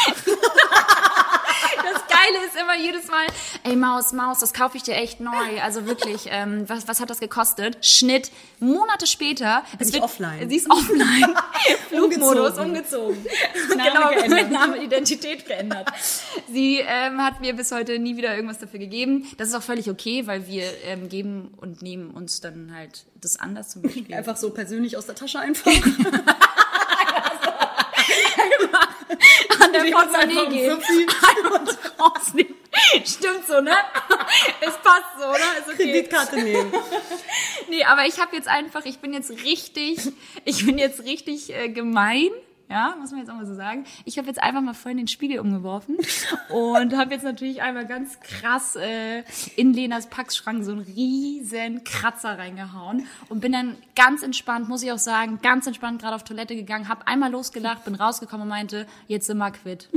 Das 1.76 2.06
Geile 2.06 2.46
ist 2.46 2.56
immer 2.60 2.76
jedes 2.76 3.08
Mal, 3.08 3.26
ey 3.64 3.76
Maus, 3.76 4.12
Maus, 4.12 4.40
das 4.40 4.52
kaufe 4.52 4.76
ich 4.76 4.82
dir 4.82 4.94
echt 4.94 5.20
neu. 5.20 5.60
Also 5.62 5.86
wirklich, 5.86 6.26
ähm, 6.30 6.68
was, 6.68 6.88
was 6.88 7.00
hat 7.00 7.10
das 7.10 7.20
gekostet? 7.20 7.84
Schnitt, 7.84 8.30
Monate 8.60 9.06
später. 9.06 9.62
Bin 9.78 9.88
es 9.88 9.94
ich 9.94 10.02
offline. 10.02 10.48
Sie 10.48 10.56
ist 10.56 10.70
offline. 10.70 11.34
Flugmodus, 11.88 12.58
Umgezogen. 12.58 13.16
umgezogen. 13.16 13.26
Name 13.76 13.90
genau, 13.90 14.08
geändert. 14.10 14.50
Name, 14.50 14.82
Identität 14.82 15.46
geändert. 15.46 15.88
Sie 16.52 16.78
ähm, 16.78 17.22
hat 17.22 17.40
mir 17.40 17.54
bis 17.54 17.72
heute 17.72 17.98
nie 17.98 18.16
wieder 18.16 18.34
irgendwas 18.34 18.58
dafür 18.58 18.78
gegeben. 18.78 19.26
Das 19.36 19.48
ist 19.48 19.54
auch 19.54 19.62
völlig 19.62 19.90
okay, 19.90 20.26
weil 20.26 20.46
wir 20.46 20.64
ähm, 20.84 21.08
geben 21.08 21.52
und 21.56 21.82
nehmen 21.82 22.10
uns 22.10 22.40
dann 22.40 22.74
halt 22.74 23.06
das 23.20 23.38
anders 23.38 23.70
zum 23.70 23.82
Beispiel. 23.82 24.14
Einfach 24.14 24.36
so 24.36 24.50
persönlich 24.50 24.96
aus 24.96 25.06
der 25.06 25.14
Tasche 25.14 25.40
einfach. 25.40 25.70
Die 29.84 29.90
Portemonnaie 29.90 30.38
einen 30.38 30.80
Fünfi. 30.80 31.06
und 31.52 31.78
rausnehmen. 32.00 32.54
Stimmt 33.04 33.46
so, 33.46 33.60
ne? 33.60 33.72
Es 34.60 34.74
passt 34.78 35.18
so, 35.18 35.30
ne? 35.30 35.38
Ist 35.58 35.68
okay. 35.68 35.76
Kreditkarte 35.76 36.36
nehmen. 36.36 36.72
Nee, 37.70 37.84
aber 37.84 38.06
ich 38.06 38.18
habe 38.18 38.34
jetzt 38.34 38.48
einfach, 38.48 38.86
ich 38.86 38.98
bin 38.98 39.12
jetzt 39.12 39.30
richtig, 39.44 39.98
ich 40.46 40.64
bin 40.64 40.78
jetzt 40.78 41.04
richtig 41.04 41.54
äh, 41.54 41.68
gemein. 41.68 42.30
Ja, 42.70 42.94
muss 43.00 43.10
man 43.12 43.20
jetzt 43.20 43.30
auch 43.30 43.34
mal 43.34 43.46
so 43.46 43.54
sagen. 43.54 43.84
Ich 44.04 44.18
habe 44.18 44.28
jetzt 44.28 44.42
einfach 44.42 44.60
mal 44.60 44.74
vorhin 44.74 44.98
den 44.98 45.08
Spiegel 45.08 45.40
umgeworfen 45.40 45.96
und 46.50 46.96
habe 46.96 47.14
jetzt 47.14 47.22
natürlich 47.22 47.62
einmal 47.62 47.86
ganz 47.86 48.20
krass 48.20 48.76
äh, 48.76 49.22
in 49.56 49.72
Lenas 49.72 50.08
Packschrank 50.08 50.64
so 50.64 50.72
einen 50.72 50.80
riesen 50.80 51.82
Kratzer 51.84 52.38
reingehauen 52.38 53.06
und 53.30 53.40
bin 53.40 53.52
dann 53.52 53.76
ganz 53.96 54.22
entspannt, 54.22 54.68
muss 54.68 54.82
ich 54.82 54.92
auch 54.92 54.98
sagen, 54.98 55.38
ganz 55.42 55.66
entspannt 55.66 56.02
gerade 56.02 56.14
auf 56.14 56.24
Toilette 56.24 56.56
gegangen, 56.56 56.88
habe 56.88 57.06
einmal 57.06 57.30
losgelacht, 57.30 57.84
bin 57.84 57.94
rausgekommen 57.94 58.42
und 58.42 58.48
meinte, 58.48 58.86
jetzt 59.06 59.26
sind 59.26 59.38
wir 59.38 59.50
quitt. 59.50 59.88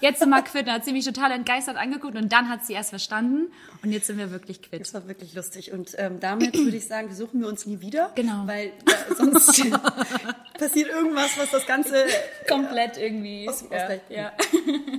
Jetzt 0.00 0.18
sind 0.18 0.28
wir 0.28 0.42
quitt. 0.42 0.66
Dann 0.66 0.74
hat 0.74 0.84
sie 0.84 0.92
mich 0.92 1.04
total 1.04 1.30
entgeistert 1.30 1.76
angeguckt 1.76 2.16
und 2.16 2.30
dann 2.30 2.48
hat 2.48 2.64
sie 2.64 2.74
erst 2.74 2.90
verstanden 2.90 3.46
und 3.82 3.92
jetzt 3.92 4.06
sind 4.06 4.18
wir 4.18 4.30
wirklich 4.30 4.62
quitt. 4.62 4.80
Das 4.82 4.94
war 4.94 5.08
wirklich 5.08 5.34
lustig. 5.34 5.72
Und 5.72 5.94
ähm, 5.96 6.20
damit 6.20 6.54
würde 6.54 6.76
ich 6.76 6.86
sagen, 6.86 7.08
besuchen 7.08 7.40
wir 7.40 7.48
uns 7.48 7.66
nie 7.66 7.80
wieder. 7.80 8.10
Genau. 8.14 8.46
Weil 8.46 8.66
äh, 8.66 9.14
sonst 9.16 9.56
passiert 10.58 10.88
irgendwas, 10.90 11.38
was 11.38 11.50
das 11.50 11.66
Ganze... 11.66 12.06
Komplett 12.48 12.96
irgendwie. 12.98 13.48
Aus- 13.48 13.64
ja, 13.70 13.88
ja. 14.08 14.32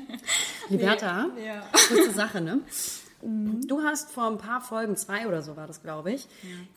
Liberta, 0.70 1.28
Ja. 1.44 1.64
kurze 1.88 2.12
Sache, 2.12 2.42
ne? 2.42 2.60
Du 3.22 3.82
hast 3.82 4.12
vor 4.12 4.28
ein 4.28 4.38
paar 4.38 4.62
Folgen, 4.62 4.96
zwei 4.96 5.28
oder 5.28 5.42
so 5.42 5.58
war 5.58 5.66
das, 5.66 5.82
glaube 5.82 6.12
ich, 6.12 6.28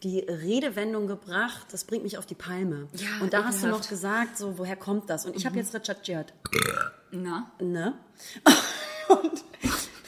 die 0.02 0.20
Redewendung 0.20 1.06
gebracht, 1.06 1.66
das 1.70 1.84
bringt 1.84 2.02
mich 2.02 2.16
auf 2.16 2.24
die 2.24 2.34
Palme. 2.34 2.88
Ja, 2.94 3.08
und 3.20 3.34
da 3.34 3.44
hast 3.44 3.62
du 3.62 3.66
noch 3.68 3.86
gesagt, 3.86 4.38
so, 4.38 4.56
woher 4.58 4.76
kommt 4.76 5.10
das? 5.10 5.26
Und 5.26 5.36
ich 5.36 5.44
habe 5.44 5.56
jetzt 5.56 5.74
recherchiert. 5.74 6.32
Na? 7.10 7.52
Ne? 7.60 7.94
Und 9.08 9.44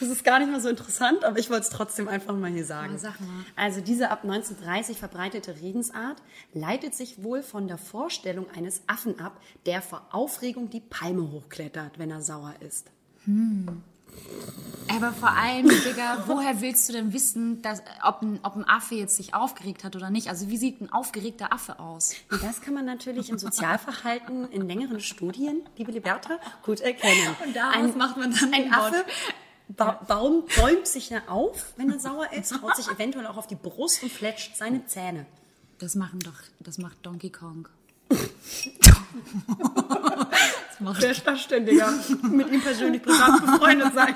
das 0.03 0.11
ist 0.17 0.23
gar 0.23 0.39
nicht 0.39 0.51
mal 0.51 0.61
so 0.61 0.69
interessant, 0.69 1.23
aber 1.23 1.39
ich 1.39 1.49
wollte 1.49 1.63
es 1.63 1.69
trotzdem 1.69 2.07
einfach 2.07 2.35
mal 2.35 2.51
hier 2.51 2.65
sagen. 2.65 2.97
Sag 2.97 3.19
mal. 3.21 3.45
Also 3.55 3.81
diese 3.81 4.11
ab 4.11 4.23
1930 4.23 4.97
verbreitete 4.97 5.55
Redensart 5.61 6.21
leitet 6.53 6.93
sich 6.93 7.23
wohl 7.23 7.41
von 7.41 7.67
der 7.67 7.77
Vorstellung 7.77 8.47
eines 8.55 8.81
Affen 8.87 9.19
ab, 9.19 9.39
der 9.65 9.81
vor 9.81 10.07
Aufregung 10.11 10.69
die 10.69 10.81
Palme 10.81 11.31
hochklettert, 11.31 11.99
wenn 11.99 12.11
er 12.11 12.21
sauer 12.21 12.53
ist. 12.59 12.91
Aber 14.89 15.11
vor 15.13 15.31
allem, 15.31 15.69
Digga, 15.69 16.23
woher 16.27 16.61
willst 16.61 16.89
du 16.89 16.93
denn 16.93 17.13
wissen, 17.13 17.61
dass, 17.61 17.81
ob, 18.03 18.21
ein, 18.21 18.39
ob 18.43 18.55
ein 18.55 18.67
Affe 18.67 18.95
jetzt 18.95 19.15
sich 19.15 19.33
aufgeregt 19.33 19.83
hat 19.83 19.95
oder 19.95 20.09
nicht? 20.09 20.27
Also 20.27 20.49
wie 20.49 20.57
sieht 20.57 20.81
ein 20.81 20.91
aufgeregter 20.91 21.53
Affe 21.53 21.79
aus? 21.79 22.13
Und 22.29 22.43
das 22.43 22.61
kann 22.61 22.73
man 22.73 22.85
natürlich 22.85 23.29
im 23.29 23.39
Sozialverhalten 23.39 24.51
in 24.51 24.67
längeren 24.67 24.99
Studien, 24.99 25.61
liebe 25.77 25.91
Liberta, 25.91 26.37
gut 26.63 26.81
erkennen. 26.81 27.35
Und 27.45 27.55
daraus 27.55 27.95
macht 27.95 28.17
man 28.17 28.35
dann 28.35 28.53
ein 28.53 28.73
Affe 28.73 29.05
ba 29.69 30.03
baum, 30.07 30.43
bäumt 30.57 30.87
sich 30.87 31.09
dann 31.09 31.27
auf, 31.27 31.73
wenn 31.77 31.91
er 31.91 31.99
sauer 31.99 32.31
ist, 32.33 32.61
haut 32.61 32.75
sich 32.75 32.87
eventuell 32.87 33.27
auch 33.27 33.37
auf 33.37 33.47
die 33.47 33.55
Brust 33.55 34.03
und 34.03 34.11
fletscht 34.11 34.55
seine 34.55 34.85
Zähne. 34.85 35.25
Das 35.79 35.95
machen 35.95 36.19
doch, 36.19 36.39
das 36.59 36.77
macht 36.77 36.97
Donkey 37.05 37.29
Kong. 37.29 37.67
Der 41.01 41.13
Stadtständiger 41.13 41.93
mit 42.23 42.51
ihm 42.51 42.61
persönlich 42.61 43.01
privat 43.01 43.45
befreundet 43.45 43.93
sein. 43.93 44.15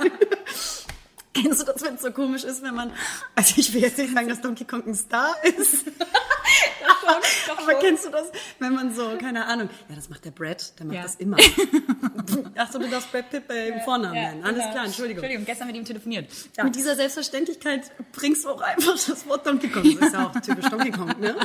Kennst 1.41 1.61
du 1.61 1.65
das, 1.65 1.81
wenn 1.83 1.95
es 1.95 2.01
so 2.01 2.11
komisch 2.11 2.43
ist, 2.43 2.61
wenn 2.63 2.75
man, 2.75 2.91
also 3.35 3.53
ich 3.57 3.73
will 3.73 3.81
jetzt 3.81 3.97
nicht 3.97 4.13
sagen, 4.13 4.27
dass 4.29 4.41
Donkey 4.41 4.65
Kong 4.65 4.83
ein 4.87 4.95
Star 4.95 5.35
ist. 5.43 5.85
aber 7.57 7.73
kennst 7.79 8.05
du 8.05 8.09
das, 8.09 8.31
wenn 8.59 8.73
man 8.73 8.93
so, 8.93 9.17
keine 9.19 9.45
Ahnung, 9.45 9.69
ja, 9.89 9.95
das 9.95 10.09
macht 10.09 10.25
der 10.25 10.31
Brad, 10.31 10.77
der 10.79 10.85
macht 10.85 10.95
Ja. 10.95 11.03
das 11.03 11.15
immer. 11.15 11.37
Achso, 12.55 12.79
du 12.79 12.87
darfst 12.89 13.11
Brad 13.11 13.29
Pitt 13.29 13.47
bei 13.47 13.69
dem 13.69 13.81
Vornamen 13.81 14.13
nennen. 14.13 14.43
Alles 14.43 14.63
klar, 14.71 14.85
Entschuldigung. 14.85 15.23
Entschuldigung, 15.23 15.45
gestern 15.45 15.67
mit 15.67 15.75
ihm 15.75 15.85
telefoniert. 15.85 16.29
Mit 16.63 16.75
dieser 16.75 16.95
Selbstverständlichkeit 16.95 17.91
bringst 18.13 18.45
du 18.45 18.49
auch 18.49 18.61
einfach 18.61 18.93
das 18.93 19.27
Wort 19.27 19.45
Donkey 19.45 19.69
Kong. 19.69 19.83
Das 19.99 20.07
ist 20.07 20.13
ja 20.13 20.25
auch 20.27 20.31
typisch 20.41 20.69
Donkey 20.69 20.91
Kong, 20.91 21.13
ne? 21.19 21.35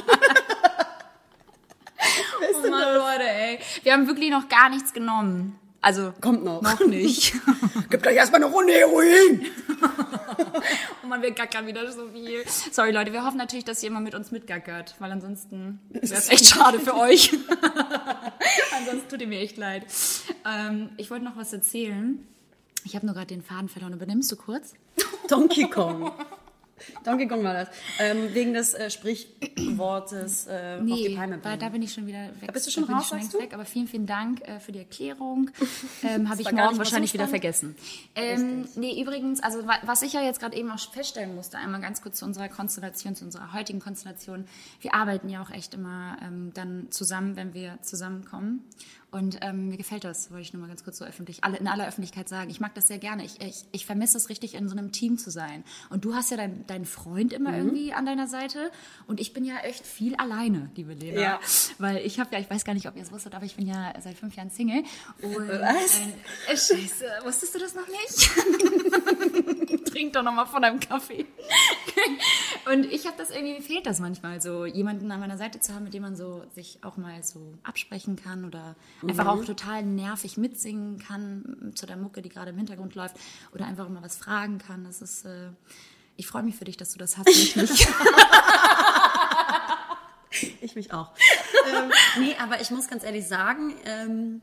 Oh 2.64 2.68
Mann? 2.68 2.94
Leute, 2.94 3.28
ey. 3.28 3.58
Wir 3.82 3.92
haben 3.92 4.06
wirklich 4.06 4.30
noch 4.30 4.48
gar 4.48 4.68
nichts 4.68 4.92
genommen. 4.92 5.58
Also, 5.82 6.14
Kommt 6.20 6.44
noch. 6.44 6.62
noch 6.62 6.86
nicht. 6.86 7.34
Gib 7.90 8.06
euch 8.06 8.14
erstmal 8.14 8.42
eine 8.42 8.52
Runde 8.52 8.72
Heroin. 8.72 9.46
Oh 11.04 11.06
man, 11.08 11.20
wir 11.20 11.32
gackern 11.32 11.66
wieder 11.66 11.90
so 11.92 12.08
viel. 12.08 12.44
Sorry, 12.46 12.92
Leute, 12.92 13.12
wir 13.12 13.24
hoffen 13.24 13.36
natürlich, 13.36 13.64
dass 13.64 13.82
ihr 13.82 13.88
immer 13.88 14.00
mit 14.00 14.14
uns 14.14 14.30
mitgackert, 14.30 14.94
weil 14.98 15.10
ansonsten 15.10 15.80
wäre 15.90 16.04
es 16.04 16.28
echt 16.30 16.46
schade 16.46 16.78
für 16.78 16.96
euch. 16.96 17.32
ansonsten 18.78 19.08
tut 19.08 19.20
ihr 19.20 19.26
mir 19.26 19.40
echt 19.40 19.56
leid. 19.56 19.84
Ähm, 20.46 20.90
ich 20.96 21.10
wollte 21.10 21.24
noch 21.24 21.36
was 21.36 21.52
erzählen. 21.52 22.24
Ich 22.84 22.94
habe 22.94 23.04
nur 23.04 23.14
gerade 23.14 23.26
den 23.26 23.42
Faden 23.42 23.68
verloren. 23.68 23.92
Übernimmst 23.92 24.30
du 24.30 24.36
kurz? 24.36 24.74
Donkey 25.28 25.68
Kong. 25.68 26.12
Donkey 27.04 27.26
Kong 27.28 27.42
war 27.44 27.54
das. 27.54 27.68
Ähm, 27.98 28.34
wegen 28.34 28.54
des 28.54 28.74
äh, 28.74 28.90
Sprichwortes 28.90 30.46
äh, 30.46 30.78
auf 30.80 30.84
die 30.86 31.14
Palme 31.14 31.38
weil 31.42 31.52
da 31.52 31.66
bringen. 31.66 31.72
bin 31.72 31.82
ich 31.82 31.92
schon 31.92 32.06
wieder 32.06 32.18
weg. 32.40 32.46
Da 32.46 32.52
bist 32.52 32.66
du 32.66 32.70
schon 32.70 32.84
Da 32.84 32.86
bin 32.88 32.96
raus, 32.96 33.04
ich 33.04 33.08
schon 33.10 33.18
sagst 33.20 33.32
längst 33.32 33.34
du? 33.34 33.46
weg. 33.46 33.54
Aber 33.54 33.64
vielen, 33.64 33.88
vielen 33.88 34.06
Dank 34.06 34.40
äh, 34.48 34.60
für 34.60 34.72
die 34.72 34.78
Erklärung. 34.80 35.50
Ähm, 36.04 36.28
Habe 36.28 36.42
ich 36.42 36.50
morgen 36.50 36.78
wahrscheinlich 36.78 37.12
wieder 37.14 37.28
vergessen. 37.28 37.76
Ähm, 38.16 38.66
nee, 38.74 39.00
übrigens, 39.00 39.40
also 39.40 39.66
wa- 39.68 39.78
was 39.82 40.02
ich 40.02 40.12
ja 40.14 40.20
jetzt 40.22 40.40
gerade 40.40 40.56
eben 40.56 40.68
auch 40.70 40.78
feststellen 40.92 41.34
musste, 41.34 41.58
einmal 41.58 41.80
ganz 41.80 42.02
kurz 42.02 42.18
zu 42.18 42.24
unserer 42.24 42.48
Konstellation, 42.48 43.14
zu 43.14 43.24
unserer 43.24 43.52
heutigen 43.52 43.78
Konstellation. 43.78 44.46
Wir 44.80 44.94
arbeiten 44.94 45.28
ja 45.28 45.42
auch 45.42 45.50
echt 45.50 45.74
immer 45.74 46.16
ähm, 46.22 46.50
dann 46.54 46.88
zusammen, 46.90 47.36
wenn 47.36 47.54
wir 47.54 47.78
zusammenkommen. 47.82 48.64
Und 49.12 49.40
ähm, 49.42 49.68
mir 49.68 49.76
gefällt 49.76 50.04
das, 50.04 50.30
wollte 50.30 50.40
ich 50.40 50.54
nur 50.54 50.62
mal 50.62 50.68
ganz 50.68 50.84
kurz 50.84 50.96
so 50.96 51.04
öffentlich, 51.04 51.44
alle, 51.44 51.58
in 51.58 51.68
aller 51.68 51.86
Öffentlichkeit 51.86 52.30
sagen. 52.30 52.48
Ich 52.48 52.60
mag 52.60 52.74
das 52.74 52.88
sehr 52.88 52.96
gerne. 52.96 53.22
Ich, 53.26 53.42
ich, 53.42 53.66
ich 53.70 53.84
vermisse 53.84 54.16
es 54.16 54.30
richtig, 54.30 54.54
in 54.54 54.70
so 54.70 54.76
einem 54.76 54.90
Team 54.90 55.18
zu 55.18 55.30
sein. 55.30 55.64
Und 55.90 56.06
du 56.06 56.14
hast 56.14 56.30
ja 56.30 56.38
deinen 56.48 56.86
Freund 56.86 57.34
immer 57.34 57.54
irgendwie 57.54 57.92
an 57.92 58.06
deiner 58.06 58.26
Seite. 58.26 58.70
Und 59.06 59.20
ich 59.20 59.34
bin 59.34 59.44
ja 59.44 59.58
echt 59.58 59.84
viel 59.84 60.14
alleine, 60.16 60.70
liebe 60.76 60.94
Lena. 60.94 61.20
Ja. 61.20 61.40
Weil 61.76 61.98
ich 61.98 62.18
habe 62.20 62.34
ja, 62.34 62.40
ich 62.40 62.48
weiß 62.48 62.64
gar 62.64 62.72
nicht, 62.72 62.88
ob 62.88 62.96
ihr 62.96 63.02
es 63.02 63.12
wusstet, 63.12 63.34
aber 63.34 63.44
ich 63.44 63.56
bin 63.56 63.66
ja 63.66 63.92
seit 64.00 64.16
fünf 64.16 64.34
Jahren 64.34 64.48
Single. 64.48 64.82
Und, 65.20 65.46
Was? 65.46 66.00
Äh, 66.48 66.56
scheiße, 66.56 67.04
wusstest 67.22 67.54
du 67.54 67.58
das 67.58 67.74
noch 67.74 67.86
nicht? 67.86 69.84
Trink 69.92 70.14
doch 70.14 70.22
noch 70.22 70.32
mal 70.32 70.46
von 70.46 70.62
deinem 70.62 70.80
Kaffee. 70.80 71.26
Und 72.72 72.84
ich 72.86 73.06
habe 73.06 73.16
das 73.18 73.30
irgendwie, 73.30 73.54
mir 73.54 73.62
fehlt 73.62 73.86
das 73.86 74.00
manchmal 74.00 74.40
so, 74.40 74.64
jemanden 74.64 75.10
an 75.10 75.20
meiner 75.20 75.36
Seite 75.36 75.60
zu 75.60 75.74
haben, 75.74 75.84
mit 75.84 75.94
dem 75.94 76.02
man 76.02 76.16
so 76.16 76.44
sich 76.54 76.78
auch 76.82 76.96
mal 76.96 77.22
so 77.22 77.54
absprechen 77.62 78.16
kann 78.16 78.44
oder 78.44 78.76
einfach 79.08 79.26
auch 79.26 79.44
total 79.44 79.82
nervig 79.82 80.36
mitsingen 80.36 80.98
kann 80.98 81.72
zu 81.74 81.86
der 81.86 81.96
Mucke, 81.96 82.22
die 82.22 82.28
gerade 82.28 82.50
im 82.50 82.56
Hintergrund 82.56 82.94
läuft 82.94 83.16
oder 83.54 83.66
einfach 83.66 83.88
mal 83.88 84.02
was 84.02 84.16
fragen 84.16 84.58
kann. 84.58 84.84
Das 84.84 85.02
ist, 85.02 85.24
äh, 85.24 85.50
ich 86.16 86.26
freue 86.26 86.42
mich 86.42 86.56
für 86.56 86.64
dich, 86.64 86.76
dass 86.76 86.92
du 86.92 86.98
das 86.98 87.18
hast 87.18 87.28
ich 87.30 87.56
nicht. 87.56 87.88
Ich 90.60 90.74
mich 90.74 90.92
auch. 90.92 91.10
ähm, 91.70 91.92
nee, 92.18 92.34
aber 92.40 92.60
ich 92.60 92.70
muss 92.70 92.88
ganz 92.88 93.04
ehrlich 93.04 93.26
sagen, 93.26 93.74
ähm, 93.84 94.40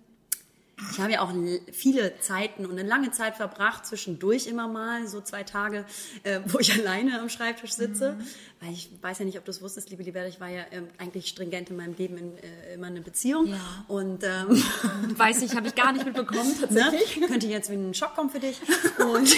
ich 0.91 0.99
habe 0.99 1.11
ja 1.11 1.21
auch 1.21 1.33
viele 1.71 2.17
Zeiten 2.19 2.65
und 2.65 2.71
eine 2.71 2.87
lange 2.87 3.11
Zeit 3.11 3.35
verbracht, 3.35 3.85
zwischendurch 3.85 4.47
immer 4.47 4.67
mal, 4.67 5.07
so 5.07 5.21
zwei 5.21 5.43
Tage, 5.43 5.85
äh, 6.23 6.39
wo 6.45 6.59
ich 6.59 6.73
alleine 6.79 7.19
am 7.19 7.29
Schreibtisch 7.29 7.73
sitze. 7.73 8.17
Weil 8.61 8.73
ich 8.73 8.89
weiß 9.01 9.19
ja 9.19 9.25
nicht, 9.25 9.37
ob 9.37 9.45
du 9.45 9.51
es 9.51 9.61
wusstest, 9.61 9.89
liebe 9.89 10.03
Liberta, 10.03 10.27
ich 10.27 10.41
war 10.41 10.49
ja 10.49 10.63
ähm, 10.71 10.89
eigentlich 10.97 11.27
stringent 11.27 11.69
in 11.69 11.77
meinem 11.77 11.95
Leben 11.95 12.17
in, 12.17 12.37
äh, 12.37 12.73
immer 12.73 12.87
eine 12.87 12.99
Beziehung. 12.99 13.47
Ja. 13.47 13.57
Und 13.87 14.23
ähm, 14.25 14.61
Weiß 15.17 15.41
ich, 15.43 15.55
habe 15.55 15.67
ich 15.67 15.75
gar 15.75 15.93
nicht 15.93 16.05
mitbekommen 16.05 16.49
ne? 16.69 16.81
tatsächlich. 16.81 17.25
könnte 17.25 17.47
jetzt 17.47 17.69
wie 17.69 17.75
ein 17.75 17.93
Schock 17.93 18.15
kommen 18.15 18.29
für 18.29 18.39
dich. 18.39 18.59
Und 18.99 19.33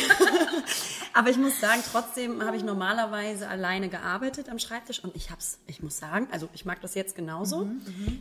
aber 1.14 1.30
ich 1.30 1.38
muss 1.38 1.60
sagen, 1.60 1.84
trotzdem 1.92 2.44
habe 2.44 2.58
ich 2.58 2.64
normalerweise 2.64 3.48
alleine 3.48 3.90
gearbeitet 3.90 4.50
am 4.50 4.58
Schreibtisch 4.58 5.04
und 5.04 5.16
ich 5.16 5.30
hab's, 5.30 5.60
ich 5.68 5.84
muss 5.84 6.00
sagen, 6.00 6.28
also 6.32 6.50
ich 6.54 6.66
mag 6.66 6.82
das 6.82 6.96
jetzt 6.96 7.16
genauso, 7.16 7.70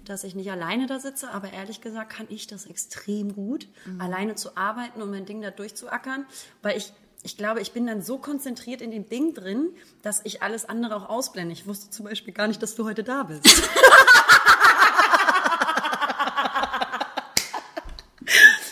dass 0.04 0.24
ich 0.24 0.34
nicht 0.34 0.50
alleine 0.50 0.86
da 0.86 1.00
sitze, 1.00 1.30
aber 1.30 1.52
ehrlich 1.52 1.80
gesagt 1.80 2.12
kann 2.12 2.26
ich 2.28 2.46
das 2.46 2.66
extrem 2.66 3.34
gut, 3.34 3.68
alleine 3.98 4.34
zu 4.34 4.56
arbeiten 4.56 5.00
und 5.00 5.10
mein 5.10 5.24
Ding 5.24 5.40
da 5.40 5.50
durchzuackern, 5.50 6.26
weil 6.62 6.76
ich 6.76 6.92
ich 7.22 7.36
glaube, 7.36 7.60
ich 7.60 7.72
bin 7.72 7.86
dann 7.86 8.02
so 8.02 8.18
konzentriert 8.18 8.80
in 8.80 8.90
dem 8.90 9.08
Ding 9.08 9.34
drin, 9.34 9.74
dass 10.02 10.20
ich 10.24 10.42
alles 10.42 10.64
andere 10.68 10.96
auch 10.96 11.08
ausblende. 11.08 11.52
Ich 11.52 11.66
wusste 11.66 11.90
zum 11.90 12.06
Beispiel 12.06 12.32
gar 12.32 12.46
nicht, 12.48 12.62
dass 12.62 12.74
du 12.74 12.84
heute 12.84 13.04
da 13.04 13.24
bist. 13.24 13.44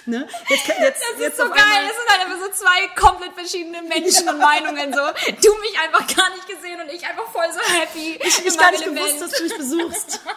Ne? 0.07 0.27
Jetzt, 0.49 0.67
jetzt, 0.67 0.79
Das 0.81 1.21
jetzt 1.21 1.33
ist 1.33 1.37
so 1.37 1.51
geil. 1.51 1.59
Das 1.59 1.97
sind 1.97 2.09
halt 2.09 2.21
einfach 2.23 2.47
so 2.47 2.65
zwei 2.65 2.89
komplett 2.97 3.35
verschiedene 3.35 3.83
Menschen 3.83 4.27
und 4.27 4.39
Meinungen. 4.39 4.91
So, 4.91 5.01
du 5.03 5.59
mich 5.61 5.79
einfach 5.79 6.07
gar 6.17 6.31
nicht 6.31 6.47
gesehen 6.49 6.81
und 6.81 6.89
ich 6.89 7.07
einfach 7.07 7.27
voll 7.31 7.45
so 7.53 7.61
happy. 7.75 8.19
Ich 8.25 8.47
in 8.47 8.57
gar 8.57 8.71
nicht 8.71 8.85
Element. 8.85 9.07
gewusst, 9.07 9.21
dass 9.23 9.33
du 9.33 9.43
mich 9.43 9.57
besuchst. 9.59 10.21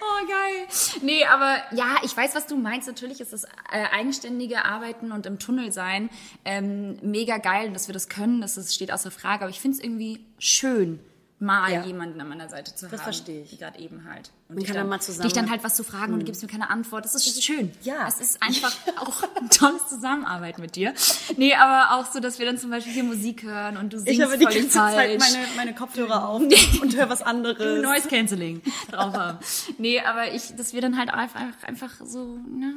Oh, 0.00 0.26
geil. 0.26 0.66
Nee, 1.02 1.24
aber 1.24 1.56
ja, 1.72 1.96
ich 2.04 2.16
weiß, 2.16 2.34
was 2.34 2.46
du 2.46 2.56
meinst. 2.56 2.86
Natürlich 2.88 3.20
ist 3.20 3.32
das 3.32 3.44
äh, 3.44 3.48
eigenständige 3.92 4.64
Arbeiten 4.64 5.12
und 5.12 5.26
im 5.26 5.38
Tunnel 5.38 5.72
sein 5.72 6.10
ähm, 6.44 6.98
mega 7.02 7.38
geil, 7.38 7.72
dass 7.72 7.88
wir 7.88 7.92
das 7.92 8.08
können. 8.08 8.40
Das 8.40 8.56
ist, 8.56 8.74
steht 8.74 8.92
außer 8.92 9.10
Frage. 9.10 9.42
Aber 9.44 9.50
ich 9.50 9.60
finde 9.60 9.78
es 9.78 9.84
irgendwie 9.84 10.24
schön, 10.38 11.00
mal 11.38 11.72
Ja. 11.72 11.82
jemanden 11.84 12.20
an 12.20 12.28
meiner 12.28 12.48
Seite 12.48 12.74
zu 12.74 12.86
haben. 12.90 12.98
verstehe 12.98 13.42
ich. 13.42 13.58
Gerade 13.58 13.78
eben 13.78 14.08
halt. 14.08 14.30
Und 14.48 14.54
Man 14.54 14.58
dich 14.58 14.68
kann 14.68 14.76
dann, 14.76 14.88
mal 14.88 15.00
zusammen- 15.00 15.24
dich 15.24 15.32
dann 15.32 15.50
halt 15.50 15.64
was 15.64 15.74
zu 15.74 15.82
fragen 15.82 16.12
und 16.12 16.20
du 16.20 16.24
gibst 16.24 16.40
mir 16.40 16.48
keine 16.48 16.70
Antwort. 16.70 17.04
Das 17.04 17.16
ist 17.16 17.42
schön. 17.42 17.72
Ja. 17.82 18.06
Es 18.06 18.20
ist 18.20 18.40
einfach 18.40 18.72
auch 18.96 19.22
ein 19.40 19.50
tolles 19.50 19.88
Zusammenarbeit 19.88 20.58
mit 20.60 20.76
dir. 20.76 20.94
Nee, 21.36 21.54
aber 21.56 21.96
auch 21.96 22.06
so, 22.12 22.20
dass 22.20 22.38
wir 22.38 22.46
dann 22.46 22.56
zum 22.56 22.70
Beispiel 22.70 22.92
hier 22.92 23.02
Musik 23.02 23.42
hören 23.42 23.76
und 23.76 23.92
du 23.92 23.98
singst 23.98 24.12
Ich 24.12 24.22
habe 24.22 24.38
die 24.38 24.44
ganze 24.44 24.68
Zeit 24.68 24.94
falsch. 24.94 25.18
meine, 25.34 25.46
meine 25.56 25.74
Kopfhörer 25.74 26.28
auf 26.28 26.40
und 26.80 26.96
höre 26.96 27.10
was 27.10 27.22
anderes. 27.22 27.82
Noise 27.82 28.06
Cancelling 28.08 28.62
drauf 28.92 29.14
haben. 29.14 29.38
Nee, 29.78 30.00
aber 30.00 30.32
ich, 30.32 30.54
dass 30.54 30.72
wir 30.72 30.80
dann 30.80 30.96
halt 30.96 31.10
einfach, 31.12 31.40
einfach 31.66 31.90
so, 32.04 32.38
ne? 32.48 32.74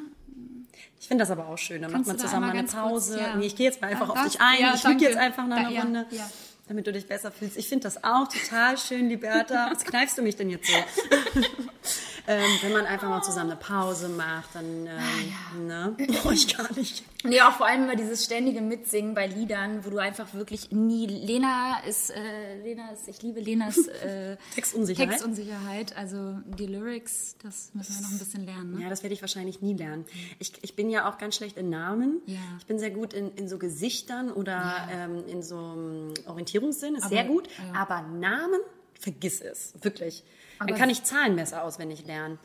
Ich 1.00 1.08
finde 1.08 1.22
das 1.22 1.30
aber 1.32 1.48
auch 1.48 1.58
schön. 1.58 1.82
Dann 1.84 1.92
macht 1.92 1.98
Kannst 2.06 2.08
man 2.08 2.18
du 2.18 2.24
da 2.24 2.28
zusammen 2.28 2.44
einmal 2.46 2.58
eine 2.58 2.68
ganz 2.68 2.74
kurz, 2.74 3.10
Pause. 3.10 3.20
ja. 3.20 3.36
Nee, 3.36 3.46
ich 3.46 3.56
gehe 3.56 3.68
jetzt 3.68 3.80
mal 3.80 3.88
einfach 3.92 4.10
Ah, 4.10 4.14
auf 4.14 4.24
dich 4.28 4.42
ein. 4.42 4.60
Ja, 4.60 4.74
ich 4.74 4.84
lüge 4.84 5.06
jetzt 5.06 5.18
einfach 5.18 5.46
nach 5.46 5.56
Da- 5.58 5.62
einer 5.68 5.72
ja, 5.72 5.82
Runde. 5.84 6.06
ja. 6.12 6.30
Damit 6.70 6.86
du 6.86 6.94
dich 6.94 7.08
besser 7.08 7.32
fühlst. 7.32 7.58
Ich 7.58 7.68
finde 7.68 7.84
das 7.84 8.04
auch 8.04 8.28
total 8.28 8.78
schön, 8.78 9.10
Liberta. 9.10 9.70
Was 9.72 9.84
kneifst 9.84 10.20
du 10.20 10.22
mich 10.22 10.36
denn 10.36 10.52
jetzt 10.52 10.68
so? 10.68 11.42
ähm, 12.32 12.44
wenn 12.62 12.74
man 12.74 12.86
einfach 12.86 13.10
mal 13.10 13.24
zusammen 13.24 13.50
eine 13.50 13.60
Pause 13.60 14.08
macht, 14.08 14.54
dann 14.54 14.86
ähm, 14.88 15.68
ne? 15.68 15.96
brauche 16.22 16.36
ich 16.36 16.56
gar 16.56 16.72
nicht. 16.78 17.04
Nee, 17.24 17.42
auch 17.42 17.54
vor 17.54 17.66
allem 17.66 17.86
immer 17.86 17.96
dieses 17.96 18.24
ständige 18.24 18.62
Mitsingen 18.62 19.16
bei 19.16 19.26
Liedern, 19.26 19.84
wo 19.84 19.90
du 19.90 19.98
einfach 19.98 20.32
wirklich 20.36 20.70
nie, 20.72 21.08
Lena 21.08 21.80
ist, 21.88 22.12
äh, 22.12 22.62
Lena 22.62 22.92
ist, 22.92 23.08
ich 23.08 23.24
liebe 23.24 23.40
Lenas 23.40 23.78
äh, 23.88 24.38
Textunsicherheit. 24.56 25.10
Textunsicherheit, 25.10 25.98
also 25.98 26.38
die 26.46 26.68
Lyrics, 26.68 27.36
das 27.42 27.72
müssen 27.74 27.96
wir 27.96 28.02
noch 28.04 28.12
ein 28.12 28.20
bisschen 28.20 28.46
lernen, 28.46 28.76
ne? 28.76 28.84
Ja, 28.84 28.90
das 28.90 29.02
werde 29.02 29.16
ich 29.16 29.22
wahrscheinlich 29.22 29.62
nie 29.64 29.74
lernen. 29.74 30.06
Ich, 30.38 30.54
ich 30.62 30.76
bin 30.76 30.92
ja 30.92 31.10
auch 31.10 31.18
ganz 31.18 31.36
schlecht 31.36 31.58
in 31.58 31.70
Namen. 31.72 32.22
Ja. 32.28 32.38
Ich 32.60 32.68
bin 32.68 32.78
sehr 32.78 32.92
gut 32.92 33.14
in, 33.16 33.34
in 33.38 33.50
so 33.50 33.58
Gesichtern 33.58 34.32
oder 34.32 34.88
ähm, 34.92 35.24
in 35.28 35.42
so 35.42 35.58
einem 35.58 36.14
Orientierungssinn, 36.28 36.94
ist 36.94 37.06
Aber- 37.06 37.16
sehr 37.16 37.24
gut. 37.26 37.50
ja. 37.74 37.80
Aber 37.82 38.02
Namen, 38.04 38.60
vergiss 39.00 39.42
es, 39.42 39.74
wirklich. 39.82 40.24
Aber- 40.60 40.70
Dann 40.70 40.78
kann 40.80 40.90
ich 40.90 41.04
Zahlen 41.04 41.36
besser 41.36 41.64
auswendig 41.64 42.06
lernen. 42.06 42.38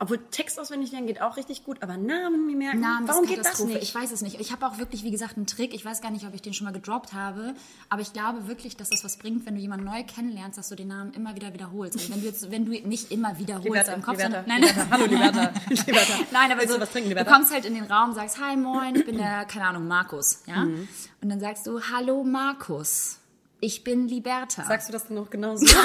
Obwohl 0.00 0.18
Text 0.30 0.60
auswendig 0.60 0.92
lernen 0.92 1.08
geht 1.08 1.20
auch 1.20 1.36
richtig 1.36 1.64
gut, 1.64 1.82
aber 1.82 1.96
Namen 1.96 2.46
mir 2.46 2.54
merken, 2.56 2.78
Namen 2.80 3.08
warum 3.08 3.26
geht 3.26 3.44
das 3.44 3.58
nicht? 3.64 3.82
Ich 3.82 3.92
weiß 3.92 4.12
es 4.12 4.22
nicht. 4.22 4.40
Ich 4.40 4.52
habe 4.52 4.64
auch 4.64 4.78
wirklich, 4.78 5.02
wie 5.02 5.10
gesagt, 5.10 5.36
einen 5.36 5.48
Trick. 5.48 5.74
Ich 5.74 5.84
weiß 5.84 6.00
gar 6.00 6.12
nicht, 6.12 6.24
ob 6.24 6.34
ich 6.34 6.42
den 6.42 6.54
schon 6.54 6.66
mal 6.66 6.72
gedroppt 6.72 7.14
habe, 7.14 7.54
aber 7.88 8.00
ich 8.02 8.12
glaube 8.12 8.46
wirklich, 8.46 8.76
dass 8.76 8.90
das 8.90 9.02
was 9.02 9.16
bringt, 9.16 9.44
wenn 9.44 9.56
du 9.56 9.60
jemanden 9.60 9.86
neu 9.86 10.04
kennenlernst, 10.04 10.56
dass 10.56 10.68
du 10.68 10.76
den 10.76 10.86
Namen 10.86 11.12
immer 11.14 11.34
wieder 11.34 11.52
wiederholst. 11.52 11.96
Also 11.98 12.12
wenn 12.12 12.20
du 12.20 12.26
jetzt, 12.26 12.48
wenn 12.50 12.64
du 12.64 12.70
nicht 12.88 13.10
immer 13.10 13.38
wiederholst 13.38 13.66
Liberta, 13.66 13.92
im 13.92 14.02
Kopf, 14.02 14.18
Liberta, 14.18 14.44
nein, 14.46 14.60
Liberta. 14.62 14.86
Hallo, 14.90 15.04
Liberta. 15.06 15.52
Liberta. 15.68 16.14
Nein, 16.30 16.52
aber 16.52 16.68
so, 16.68 16.78
trinken, 16.78 17.10
du 17.16 17.24
kommst 17.24 17.52
halt 17.52 17.64
in 17.64 17.74
den 17.74 17.84
Raum, 17.84 18.14
sagst, 18.14 18.38
hi, 18.40 18.56
moin, 18.56 18.94
ich 18.94 19.04
bin 19.04 19.16
der, 19.16 19.46
keine 19.46 19.66
Ahnung, 19.66 19.88
Markus, 19.88 20.42
ja? 20.46 20.64
Mhm. 20.64 20.86
Und 21.20 21.28
dann 21.28 21.40
sagst 21.40 21.66
du, 21.66 21.80
hallo, 21.92 22.22
Markus, 22.22 23.18
ich 23.58 23.82
bin 23.82 24.06
Liberta. 24.06 24.62
Sagst 24.64 24.88
du 24.88 24.92
das 24.92 25.08
dann 25.08 25.16
noch 25.16 25.28
genauso? 25.28 25.66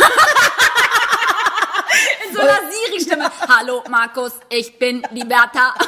so 2.34 2.40
einer 2.40 2.60
Siri-Stimme, 2.72 3.32
hallo, 3.48 3.84
Markus, 3.90 4.34
ich 4.50 4.78
bin 4.80 5.04
Liberta. 5.12 5.74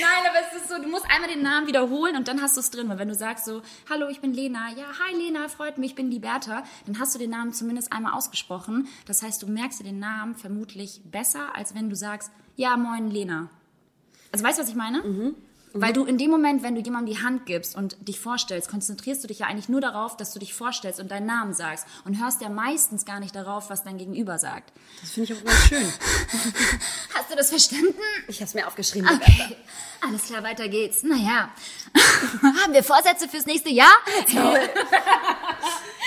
Nein, 0.00 0.24
aber 0.28 0.38
es 0.46 0.60
ist 0.60 0.68
so, 0.68 0.76
du 0.82 0.88
musst 0.88 1.06
einmal 1.08 1.30
den 1.30 1.42
Namen 1.42 1.66
wiederholen 1.66 2.16
und 2.16 2.28
dann 2.28 2.42
hast 2.42 2.56
du 2.56 2.60
es 2.60 2.70
drin. 2.70 2.88
Weil 2.88 2.98
wenn 2.98 3.08
du 3.08 3.14
sagst 3.14 3.44
so, 3.44 3.62
hallo, 3.88 4.08
ich 4.08 4.20
bin 4.20 4.32
Lena, 4.32 4.70
ja, 4.76 4.86
hi 4.98 5.14
Lena, 5.16 5.48
freut 5.48 5.78
mich, 5.78 5.90
ich 5.90 5.96
bin 5.96 6.10
Liberta, 6.10 6.64
dann 6.86 6.98
hast 6.98 7.14
du 7.14 7.18
den 7.18 7.30
Namen 7.30 7.52
zumindest 7.52 7.92
einmal 7.92 8.12
ausgesprochen. 8.14 8.88
Das 9.06 9.22
heißt, 9.22 9.42
du 9.42 9.46
merkst 9.46 9.80
dir 9.80 9.84
den 9.84 9.98
Namen 9.98 10.34
vermutlich 10.34 11.00
besser, 11.04 11.54
als 11.54 11.74
wenn 11.74 11.88
du 11.88 11.96
sagst, 11.96 12.30
ja, 12.56 12.76
moin 12.76 13.10
Lena. 13.10 13.48
Also 14.32 14.44
weißt 14.44 14.58
du, 14.58 14.62
was 14.62 14.68
ich 14.68 14.74
meine? 14.74 15.02
Weil 15.80 15.92
du 15.92 16.04
in 16.04 16.18
dem 16.18 16.30
Moment, 16.30 16.62
wenn 16.62 16.74
du 16.74 16.80
jemandem 16.80 17.14
die 17.14 17.22
Hand 17.22 17.46
gibst 17.46 17.76
und 17.76 17.96
dich 18.06 18.18
vorstellst, 18.18 18.68
konzentrierst 18.70 19.22
du 19.22 19.28
dich 19.28 19.40
ja 19.40 19.46
eigentlich 19.46 19.68
nur 19.68 19.80
darauf, 19.80 20.16
dass 20.16 20.32
du 20.32 20.38
dich 20.38 20.54
vorstellst 20.54 21.00
und 21.00 21.10
deinen 21.10 21.26
Namen 21.26 21.54
sagst 21.54 21.86
und 22.04 22.20
hörst 22.22 22.40
ja 22.40 22.48
meistens 22.48 23.04
gar 23.04 23.20
nicht 23.20 23.34
darauf, 23.34 23.68
was 23.70 23.84
dein 23.84 23.98
Gegenüber 23.98 24.38
sagt. 24.38 24.72
Das 25.00 25.10
finde 25.10 25.32
ich 25.32 25.38
auch 25.38 25.44
ganz 25.44 25.58
schön. 25.66 25.86
Hast 27.14 27.30
du 27.30 27.36
das 27.36 27.50
verstanden? 27.50 27.94
Ich 28.28 28.36
habe 28.36 28.44
es 28.46 28.54
mir 28.54 28.66
aufgeschrieben. 28.66 29.08
Okay, 29.08 29.56
alles 30.00 30.24
klar, 30.24 30.42
weiter 30.42 30.68
geht's. 30.68 31.02
Naja, 31.02 31.50
haben 32.42 32.72
wir 32.72 32.82
Vorsätze 32.82 33.28
fürs 33.28 33.46
nächste 33.46 33.70
Jahr? 33.70 33.94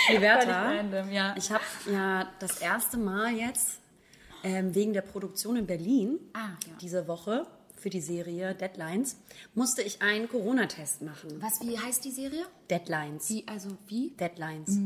Liberta, 0.08 0.72
ja. 1.10 1.34
ich 1.36 1.50
habe 1.50 1.62
ja 1.90 2.28
das 2.38 2.58
erste 2.58 2.96
Mal 2.96 3.32
jetzt 3.34 3.80
ähm, 4.42 4.74
wegen 4.74 4.92
der 4.92 5.02
Produktion 5.02 5.56
in 5.56 5.66
Berlin 5.66 6.18
Ah, 6.32 6.48
ja. 6.66 6.72
diese 6.80 7.06
Woche 7.06 7.46
für 7.80 7.90
die 7.90 8.00
Serie 8.00 8.54
Deadlines 8.54 9.16
musste 9.54 9.82
ich 9.82 10.02
einen 10.02 10.28
Corona-Test 10.28 11.02
machen. 11.02 11.40
Was, 11.40 11.60
wie 11.62 11.78
heißt 11.78 12.04
die 12.04 12.10
Serie? 12.10 12.44
Deadlines. 12.68 13.28
Wie, 13.30 13.46
also 13.48 13.70
wie? 13.88 14.10
Deadlines. 14.10 14.78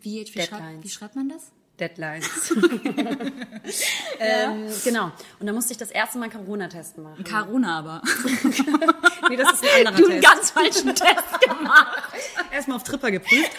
Wie, 0.00 0.20
wie, 0.20 0.26
schreibt, 0.26 0.52
Deadlines. 0.52 0.84
wie 0.84 0.88
schreibt 0.88 1.16
man 1.16 1.28
das? 1.28 1.50
Deadlines. 1.80 2.28
ähm, 4.18 4.66
genau. 4.84 5.10
Und 5.40 5.46
da 5.46 5.52
musste 5.52 5.72
ich 5.72 5.78
das 5.78 5.90
erste 5.90 6.18
Mal 6.18 6.30
einen 6.30 6.44
Corona-Test 6.44 6.98
machen. 6.98 7.24
Caruna 7.24 7.78
aber. 7.78 8.02
nee, 9.28 9.36
das 9.36 9.54
ist 9.54 9.64
ein 9.64 9.86
anderer 9.86 10.06
Du 10.06 10.10
einen 10.10 10.20
Test. 10.20 10.34
ganz 10.34 10.50
falschen 10.50 10.94
Test 10.94 11.40
gemacht. 11.40 12.12
Erstmal 12.52 12.76
auf 12.76 12.84
Tripper 12.84 13.10
geprüft. 13.10 13.50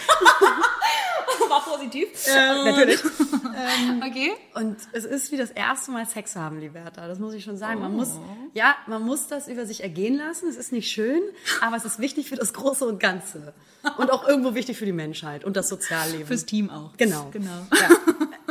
War 1.49 1.63
positiv. 1.65 2.08
Äh, 2.27 2.63
natürlich. 2.63 2.99
Okay. 3.03 4.34
Und 4.53 4.77
es 4.93 5.06
ist 5.06 5.32
wie 5.32 5.38
das 5.38 5.51
erste 5.51 5.91
Mal 5.91 6.06
Sex 6.06 6.36
haben, 6.36 6.60
Liberta. 6.60 7.08
Das 7.08 7.19
muss 7.19 7.34
ich 7.34 7.43
schon 7.43 7.58
sagen. 7.58 7.79
Man 7.79 7.95
muss, 7.95 8.12
ja, 8.53 8.75
man 8.87 9.01
muss 9.03 9.27
das 9.27 9.47
über 9.47 9.65
sich 9.65 9.81
ergehen 9.83 10.17
lassen. 10.17 10.47
Es 10.47 10.57
ist 10.57 10.71
nicht 10.71 10.89
schön, 10.91 11.21
aber 11.61 11.75
es 11.75 11.85
ist 11.85 11.99
wichtig 11.99 12.29
für 12.29 12.35
das 12.35 12.53
Große 12.53 12.85
und 12.85 12.99
Ganze. 12.99 13.53
Und 13.97 14.11
auch 14.11 14.27
irgendwo 14.27 14.53
wichtig 14.55 14.77
für 14.77 14.85
die 14.85 14.91
Menschheit 14.93 15.43
und 15.43 15.57
das 15.57 15.69
Sozialleben. 15.69 16.25
Fürs 16.27 16.45
Team 16.45 16.69
auch. 16.69 16.95
Genau. 16.97 17.29
Genau. 17.31 17.67
Ja. 17.73 17.89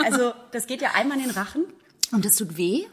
Also, 0.04 0.32
das 0.50 0.66
geht 0.66 0.82
ja 0.82 0.90
einmal 0.94 1.18
in 1.18 1.24
den 1.24 1.32
Rachen. 1.32 1.64
Und 2.12 2.24
das 2.24 2.36
tut 2.36 2.56
weh? 2.56 2.84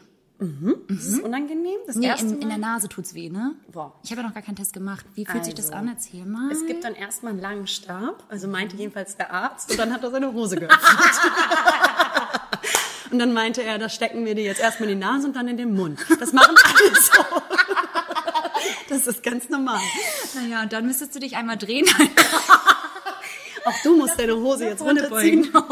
Das 0.88 1.04
ist 1.04 1.22
unangenehm. 1.22 1.76
Das 1.86 1.96
Nee, 1.96 2.06
erste 2.06 2.24
in, 2.28 2.32
Mal. 2.36 2.42
in 2.44 2.48
der 2.48 2.56
Nase 2.56 2.88
tut's 2.88 3.12
weh, 3.12 3.28
ne? 3.28 3.56
Boah. 3.70 3.92
Ich 4.02 4.10
habe 4.10 4.22
ja 4.22 4.26
noch 4.26 4.32
gar 4.32 4.42
keinen 4.42 4.56
Test 4.56 4.72
gemacht. 4.72 5.04
Wie 5.14 5.26
fühlt 5.26 5.44
sich 5.44 5.52
das 5.52 5.66
Also, 5.66 5.76
an? 5.76 5.88
Erzähl 5.88 6.24
mal. 6.24 6.50
Es 6.50 6.64
gibt 6.66 6.82
dann 6.84 6.94
erstmal 6.94 7.32
einen 7.32 7.42
langen 7.42 7.66
Stab, 7.66 8.24
also 8.30 8.48
meinte 8.48 8.74
jedenfalls 8.76 9.18
der 9.18 9.30
Arzt, 9.34 9.70
und 9.70 9.78
dann 9.78 9.92
hat 9.92 10.02
er 10.02 10.10
seine 10.10 10.32
Hose 10.32 10.56
geöffnet. 10.60 10.80
Und 13.10 13.18
dann 13.18 13.32
meinte 13.32 13.62
er, 13.62 13.78
das 13.78 13.94
stecken 13.94 14.24
wir 14.24 14.34
dir 14.34 14.44
jetzt 14.44 14.60
erstmal 14.60 14.88
in 14.88 15.00
die 15.00 15.04
Nase 15.04 15.26
und 15.26 15.36
dann 15.36 15.48
in 15.48 15.56
den 15.56 15.74
Mund. 15.74 16.00
Das 16.18 16.32
machen 16.32 16.54
alle 16.62 16.94
so. 17.00 17.22
Das 18.88 19.06
ist 19.06 19.22
ganz 19.22 19.48
normal. 19.48 19.80
Naja, 20.34 20.62
und 20.62 20.72
dann 20.72 20.84
müsstest 20.84 21.14
du 21.14 21.20
dich 21.20 21.36
einmal 21.36 21.56
drehen. 21.56 21.86
Auch 23.64 23.82
du 23.84 23.96
musst 23.96 24.18
deine 24.18 24.36
Hose 24.36 24.66
jetzt 24.66 24.82
runterziehen. 24.82 25.50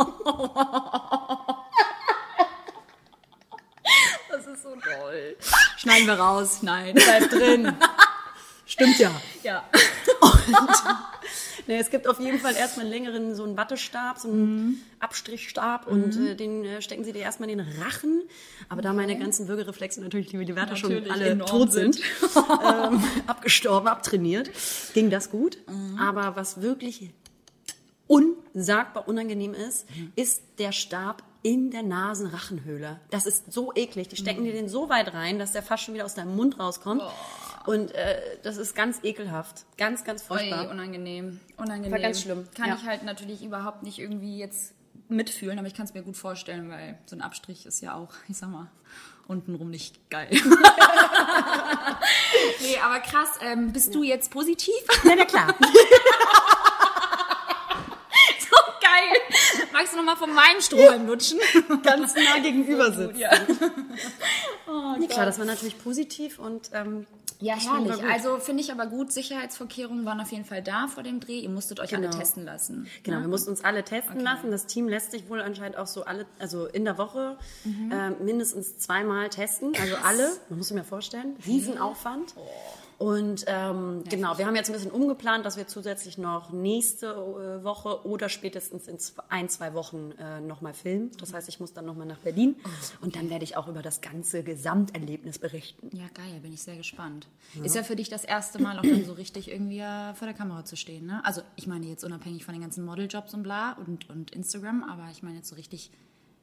Das 4.31 4.47
ist 4.47 4.63
so 4.63 4.71
toll. 4.71 5.37
Schneiden 5.79 6.07
wir 6.07 6.15
raus. 6.15 6.59
Nein. 6.63 6.95
Bleib 6.95 7.31
drin. 7.31 7.75
Stimmt 8.67 8.99
ja. 8.99 9.11
Ja. 9.43 9.65
Nee, 11.69 11.77
es 11.77 11.91
gibt 11.91 12.09
auf 12.09 12.19
jeden 12.19 12.39
Fall 12.39 12.57
erstmal 12.57 12.87
einen 12.87 12.95
längeren, 12.95 13.35
so 13.35 13.45
einen 13.45 13.59
Wattestab, 13.59 14.19
so 14.19 14.29
einen 14.29 14.83
Abstrichstab 15.01 15.87
und 15.87 16.17
äh, 16.17 16.35
den 16.35 16.65
äh, 16.65 16.81
stecken 16.81 17.05
sie 17.05 17.13
dir 17.13 17.21
erstmal 17.21 17.51
in 17.51 17.59
den 17.59 17.67
Rachen. 17.83 18.23
Aber 18.71 18.81
da 18.81 18.95
meine 18.95 19.19
ganzen 19.19 19.49
Würgereflexe 19.49 20.01
natürlich, 20.01 20.33
liebe 20.33 20.47
die 20.47 20.57
Wärter, 20.57 20.77
schon 20.77 21.11
alle 21.11 21.37
tot 21.41 21.71
sind. 21.71 21.97
sind, 21.97 22.05
ähm, 22.37 23.05
abgestorben, 23.27 23.87
abtrainiert, 23.87 24.51
ging 24.95 25.11
das 25.11 25.31
gut. 25.31 25.59
Aber 26.01 26.37
was 26.37 26.63
wirklich 26.63 27.11
unsagbar 28.07 29.07
unangenehm 29.07 29.53
ist, 29.53 29.87
ist 30.17 30.43
der 30.59 30.73
Stab 30.73 31.23
in 31.43 31.71
der 31.71 31.83
Nasenrachenhöhle. 31.83 32.99
Das 33.11 33.27
ist 33.27 33.53
so 33.53 33.73
eklig. 33.75 34.09
Die 34.09 34.17
stecken 34.17 34.45
dir 34.45 34.53
den 34.53 34.69
so 34.71 34.89
weit 34.89 35.13
rein, 35.13 35.39
dass 35.39 35.53
der 35.53 35.63
fast 35.63 35.85
schon 35.85 35.95
wieder 35.95 36.07
aus 36.07 36.15
deinem 36.15 36.35
Mund 36.35 36.59
rauskommt. 36.59 37.03
Und 37.69 37.95
äh, 37.95 38.19
das 38.45 38.57
ist 38.57 38.75
ganz 38.75 39.01
ekelhaft. 39.03 39.67
Ganz, 39.77 40.03
ganz 40.03 40.23
furchtbar. 40.23 40.65
Ui, 40.65 40.71
unangenehm. 40.71 41.39
Unangenehm. 41.59 41.93
War 41.93 41.99
ganz 41.99 42.23
schlimm, 42.23 42.49
Kann 42.57 42.71
ja. 42.71 42.79
ich 42.81 42.87
halt 42.87 43.03
natürlich 43.03 43.45
überhaupt 43.45 43.83
nicht 43.83 43.99
irgendwie 43.99 44.39
jetzt 44.39 44.73
mitfühlen, 45.11 45.59
aber 45.59 45.69
ich 45.69 45.75
kann 45.75 45.85
es 45.85 45.93
mir 45.93 46.01
gut 46.03 46.17
vorstellen, 46.17 46.71
weil 46.71 46.97
so 47.05 47.15
ein 47.15 47.21
Abstrich 47.21 47.67
ist 47.67 47.83
ja 47.83 47.93
auch, 47.93 48.15
ich 48.27 48.39
sag 48.39 48.49
mal, 48.49 48.71
untenrum 49.27 49.69
nicht 49.69 50.09
geil. 50.09 50.31
nee, 52.63 52.79
aber 52.83 53.01
krass, 53.01 53.33
ähm, 53.43 53.71
bist 53.71 53.95
du 53.95 54.03
jetzt 54.03 54.31
positiv? 54.31 54.73
Ja, 55.05 55.15
na 55.15 55.27
klar. 55.27 55.55
so 58.49 58.57
geil. 58.81 59.21
Magst 59.75 59.93
du 59.93 59.99
noch 59.99 60.05
mal 60.05 60.17
von 60.17 60.33
meinem 60.33 60.63
Strohhalm 60.63 61.07
lutschen? 61.07 61.39
ganz 61.83 62.15
nah 62.15 62.39
gegenüber 62.39 62.91
sitzen. 62.93 63.23
Oh, 64.67 64.97
nee, 64.99 65.07
klar, 65.07 65.27
das 65.27 65.39
war 65.39 65.45
natürlich 65.45 65.79
positiv 65.79 66.39
und 66.39 66.71
ähm, 66.73 67.07
Ja, 67.41 67.55
herrlich. 67.55 68.03
Also 68.05 68.39
finde 68.39 68.63
ich 68.63 68.73
aber 68.73 68.87
gut, 68.87 69.13
Sicherheitsvorkehrungen 69.13 70.05
waren 70.05 70.21
auf 70.21 70.33
jeden 70.33 70.45
Fall 70.45 70.63
da 70.63 70.89
vor 70.89 71.03
dem 71.05 71.21
Dreh. 71.21 71.39
Ihr 71.39 71.51
musstet 71.51 71.79
euch 71.79 71.95
alle 71.95 72.07
Genau. 72.09 72.19
testen 72.19 72.45
lassen. 72.45 72.89
Genau, 73.05 73.19
ne? 73.19 73.25
wir 73.25 73.29
mussten 73.29 73.51
uns 73.51 73.63
alle 73.65 73.85
testen 73.85 74.21
lassen. 74.21 74.51
Das 74.51 74.67
Team 74.67 74.89
lässt 74.89 75.13
sich 75.13 75.29
wohl 75.29 75.41
anscheinend 75.41 75.77
auch 75.79 75.87
so 75.87 76.05
alle, 76.05 76.27
also 76.41 76.67
in 76.67 76.85
der 76.85 76.99
Woche 76.99 77.37
Mhm. 77.65 77.93
äh, 77.93 78.11
mindestens 78.11 78.79
zweimal 78.79 79.29
testen. 79.29 79.73
Also 79.81 79.95
alle, 80.05 80.33
man 80.49 80.59
muss 80.59 80.69
sich 80.69 80.77
mir 80.77 80.85
vorstellen, 80.85 81.37
Riesenaufwand. 81.47 82.35
Und 82.99 83.45
ähm, 83.47 84.03
genau, 84.11 84.39
wir 84.39 84.47
haben 84.47 84.57
jetzt 84.57 84.71
ein 84.71 84.73
bisschen 84.73 84.91
umgeplant, 84.91 85.47
dass 85.47 85.57
wir 85.57 85.69
zusätzlich 85.69 86.19
noch 86.19 86.51
nächste 86.51 87.07
äh, 87.07 87.63
Woche 87.63 88.05
oder 88.05 88.29
spätestens 88.29 88.89
in 88.89 88.99
zwei, 88.99 89.23
ein, 89.29 89.49
zwei 89.49 89.73
Wochen 89.73 90.11
äh, 90.19 90.41
nochmal 90.41 90.75
filmen. 90.75 91.13
Das 91.21 91.33
heißt, 91.33 91.49
ich 91.49 91.61
muss 91.61 91.73
dann 91.73 91.87
nochmal 91.87 92.09
nach 92.09 92.19
Berlin 92.19 92.57
und 93.01 93.15
dann 93.15 93.31
werde 93.31 93.45
ich 93.45 93.57
auch 93.57 93.69
über 93.69 93.83
das 93.83 94.01
ganze 94.01 94.43
Gesamterlebnis 94.43 95.39
berichten. 95.39 95.97
Ja, 95.97 96.07
geil, 96.13 96.41
bin 96.43 96.53
ich 96.53 96.63
sehr 96.63 96.77
gespannt. 96.77 97.29
Ist 97.63 97.77
ja 97.77 97.85
für 97.85 97.95
dich 97.95 98.09
das 98.09 98.25
erste 98.25 98.61
Mal 98.61 98.79
auch 98.79 98.83
dann 98.83 99.05
so 99.05 99.13
richtig 99.13 99.49
irgendwie 99.49 99.79
äh, 99.79 100.15
vor 100.15 100.27
der 100.27 100.35
Kamera 100.35 100.65
zu 100.65 100.77
stehen, 100.77 101.07
ne? 101.07 101.25
Also 101.25 101.43
ich 101.55 101.69
meine 101.69 101.87
jetzt 101.87 102.03
unabhängig 102.03 102.45
von 102.45 102.53
den 102.53 102.63
ganzen 102.63 102.85
Modeljobs 102.85 103.33
und 103.33 103.45
bla 103.45 103.75
und, 103.75 104.11
und 104.11 104.33
Instagram, 104.33 104.83
aber 104.83 105.09
ich 105.13 105.23
meine 105.23 105.37
jetzt 105.37 105.49
so 105.49 105.55
richtig, 105.55 105.93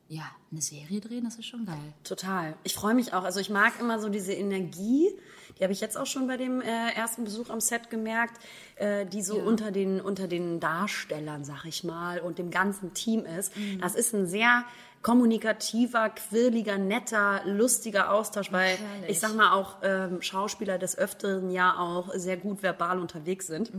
ja, 0.08 0.24
eine 0.52 0.62
Serie 0.62 1.02
drehen, 1.02 1.24
das 1.24 1.36
ist 1.38 1.48
schon 1.48 1.65
geil. 1.65 1.94
Total. 2.04 2.56
Ich 2.63 2.76
freue 2.76 2.94
mich 2.94 3.13
auch. 3.13 3.24
Also 3.24 3.39
ich 3.39 3.50
mag 3.50 3.74
immer 3.80 4.00
so 4.00 4.10
diese 4.10 4.34
Energie, 4.34 5.10
die 5.58 5.63
habe 5.63 5.74
ich 5.74 5.82
jetzt 5.82 5.98
auch 5.98 6.06
schon 6.06 6.28
bei 6.28 6.38
dem 6.38 6.62
äh, 6.62 6.91
ersten 6.96 7.24
Besuch 7.24 7.50
am 7.50 7.60
Set 7.60 7.89
gemerkt, 7.89 8.39
äh, 8.76 9.06
die 9.06 9.22
so 9.24 9.38
unter, 9.38 9.72
den, 9.72 10.02
unter 10.02 10.28
den 10.28 10.60
Darstellern, 10.60 11.44
sag 11.44 11.65
ich 11.65 11.84
mal, 11.84 12.20
und 12.20 12.38
dem 12.38 12.52
ganzen 12.52 12.94
Team 12.94 13.26
ist. 13.26 13.54
Das 13.82 13.96
ist 13.96 14.13
ein 14.13 14.28
sehr 14.28 14.65
kommunikativer, 15.02 16.10
quirliger, 16.10 16.78
netter, 16.78 17.41
lustiger 17.46 18.12
Austausch, 18.12 18.52
weil 18.52 18.76
Herrlich. 18.76 19.10
ich 19.10 19.20
sag 19.20 19.36
mal 19.36 19.54
auch 19.54 19.78
ähm, 19.84 20.22
Schauspieler 20.22 20.78
des 20.78 20.98
Öfteren 20.98 21.52
ja 21.52 21.78
auch 21.78 22.12
sehr 22.15 22.38
gut 22.38 22.63
verbal 22.63 23.00
unterwegs 23.00 23.48
sind. 23.48 23.72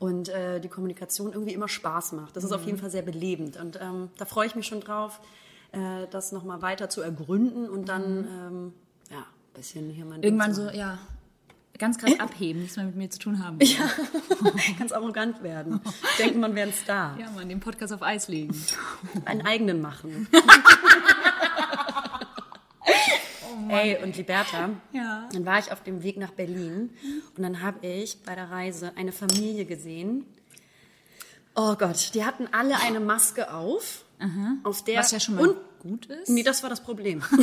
Und 0.00 0.30
äh, 0.30 0.60
die 0.60 0.68
Kommunikation 0.68 1.32
irgendwie 1.32 1.52
immer 1.52 1.68
Spaß 1.68 2.12
macht. 2.12 2.34
Das 2.34 2.42
ist 2.42 2.52
auf 2.52 2.64
jeden 2.64 2.78
Fall 2.78 2.90
sehr 2.90 3.02
belebend. 3.02 3.56
Und 3.56 3.78
ähm, 3.80 4.08
da 4.16 4.24
freue 4.24 4.46
ich 4.46 4.56
mich 4.56 4.66
schon 4.66 4.80
drauf, 4.80 5.20
äh, 5.72 6.06
das 6.10 6.32
nochmal 6.32 6.62
weiter 6.62 6.88
zu 6.88 7.02
ergründen 7.02 7.68
und 7.68 7.88
dann 7.88 8.26
ähm, 8.26 8.72
ja, 9.10 9.18
ein 9.18 9.54
bisschen 9.54 9.90
hier 9.90 10.04
mein 10.04 10.22
Ding 10.22 10.32
Irgendwann 10.32 10.54
so, 10.54 10.68
ja, 10.70 10.98
ganz 11.78 11.98
krass 11.98 12.12
abheben, 12.18 12.62
nichts 12.62 12.76
mehr 12.76 12.86
mit 12.86 12.96
mir 12.96 13.10
zu 13.10 13.18
tun 13.18 13.44
haben. 13.44 13.58
Ja, 13.60 13.90
ganz 14.78 14.92
arrogant 14.92 15.42
werden. 15.42 15.80
Denken, 16.18 16.40
man 16.40 16.54
wäre 16.54 16.68
ein 16.68 16.74
Star. 16.74 17.18
ja 17.18 17.30
man, 17.32 17.48
den 17.48 17.60
Podcast 17.60 17.92
auf 17.92 18.02
Eis 18.02 18.28
legen. 18.28 18.54
Einen 19.24 19.42
eigenen 19.42 19.80
machen. 19.80 20.28
Ey, 23.70 24.02
und 24.02 24.16
Liberta, 24.16 24.70
Ja. 24.92 25.28
dann 25.32 25.46
war 25.46 25.58
ich 25.58 25.72
auf 25.72 25.82
dem 25.82 26.02
Weg 26.02 26.16
nach 26.16 26.32
Berlin 26.32 26.90
und 27.36 27.42
dann 27.42 27.62
habe 27.62 27.86
ich 27.86 28.22
bei 28.22 28.34
der 28.34 28.50
Reise 28.50 28.92
eine 28.96 29.12
Familie 29.12 29.64
gesehen. 29.64 30.26
Oh 31.54 31.74
Gott, 31.76 32.10
die 32.14 32.24
hatten 32.24 32.48
alle 32.52 32.76
eine 32.80 33.00
Maske 33.00 33.52
auf, 33.52 34.04
auf 34.64 34.84
der 34.84 35.00
Was 35.00 35.10
ja 35.10 35.20
schon 35.20 35.34
mal 35.36 35.48
und 35.48 35.56
gut 35.80 36.06
ist. 36.06 36.28
Nee, 36.28 36.42
das 36.42 36.62
war 36.62 36.70
das 36.70 36.82
Problem. 36.82 37.22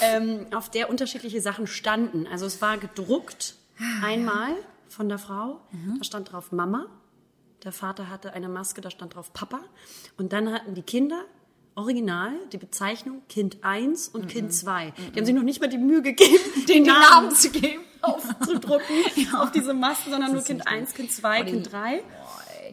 ähm, 0.00 0.46
auf 0.54 0.70
der 0.70 0.90
unterschiedliche 0.90 1.40
Sachen 1.40 1.66
standen. 1.66 2.26
Also 2.26 2.46
es 2.46 2.60
war 2.60 2.78
gedruckt 2.78 3.54
einmal 4.02 4.54
von 4.88 5.08
der 5.08 5.18
Frau. 5.18 5.60
Da 5.98 6.04
stand 6.04 6.32
drauf 6.32 6.52
Mama. 6.52 6.86
Der 7.64 7.72
Vater 7.72 8.10
hatte 8.10 8.32
eine 8.32 8.48
Maske, 8.48 8.80
da 8.80 8.90
stand 8.90 9.14
drauf 9.14 9.32
Papa. 9.32 9.60
Und 10.16 10.32
dann 10.32 10.52
hatten 10.52 10.74
die 10.74 10.82
Kinder 10.82 11.22
original 11.74 12.32
die 12.52 12.58
Bezeichnung 12.58 13.22
Kind 13.28 13.58
1 13.62 14.08
und 14.08 14.28
Kind 14.28 14.52
2. 14.52 14.92
Die 15.14 15.18
haben 15.18 15.26
sich 15.26 15.34
noch 15.34 15.42
nicht 15.42 15.60
mal 15.60 15.68
die 15.68 15.78
Mühe 15.78 16.02
gegeben, 16.02 16.38
den 16.68 16.84
Namen 16.84 17.30
zu 17.34 17.50
geben. 17.52 17.82
aufzudrucken 18.02 18.96
auf 19.38 19.52
diese 19.52 19.74
Masken, 19.74 20.10
sondern 20.10 20.32
nur 20.32 20.42
Kind 20.42 20.66
1, 20.66 20.94
Kind 20.94 21.12
2, 21.12 21.42
Kind 21.44 21.72
3. 21.72 22.02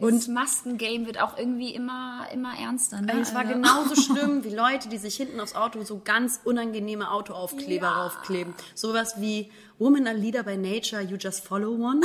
Und 0.00 0.28
Maskengame 0.28 1.04
wird 1.04 1.20
auch 1.20 1.36
irgendwie 1.36 1.74
immer, 1.74 2.26
immer 2.32 2.54
ernster. 2.58 3.02
Ne? 3.02 3.20
Es 3.20 3.34
war 3.34 3.42
Also- 3.42 3.52
genauso 3.52 3.94
schlimm 4.00 4.44
wie 4.44 4.48
Leute, 4.54 4.88
die 4.88 4.96
sich 4.96 5.14
hinten 5.16 5.38
aufs 5.40 5.54
Auto 5.54 5.82
so 5.84 6.00
ganz 6.02 6.40
unangenehme 6.44 7.10
Autoaufkleber 7.10 7.86
raufkleben. 7.86 8.54
Sowas 8.74 9.20
wie 9.20 9.50
Woman 9.78 10.06
are 10.06 10.16
leader 10.16 10.42
by 10.42 10.56
nature, 10.56 11.02
you 11.02 11.16
just 11.18 11.44
follow 11.46 11.72
one. 11.74 12.00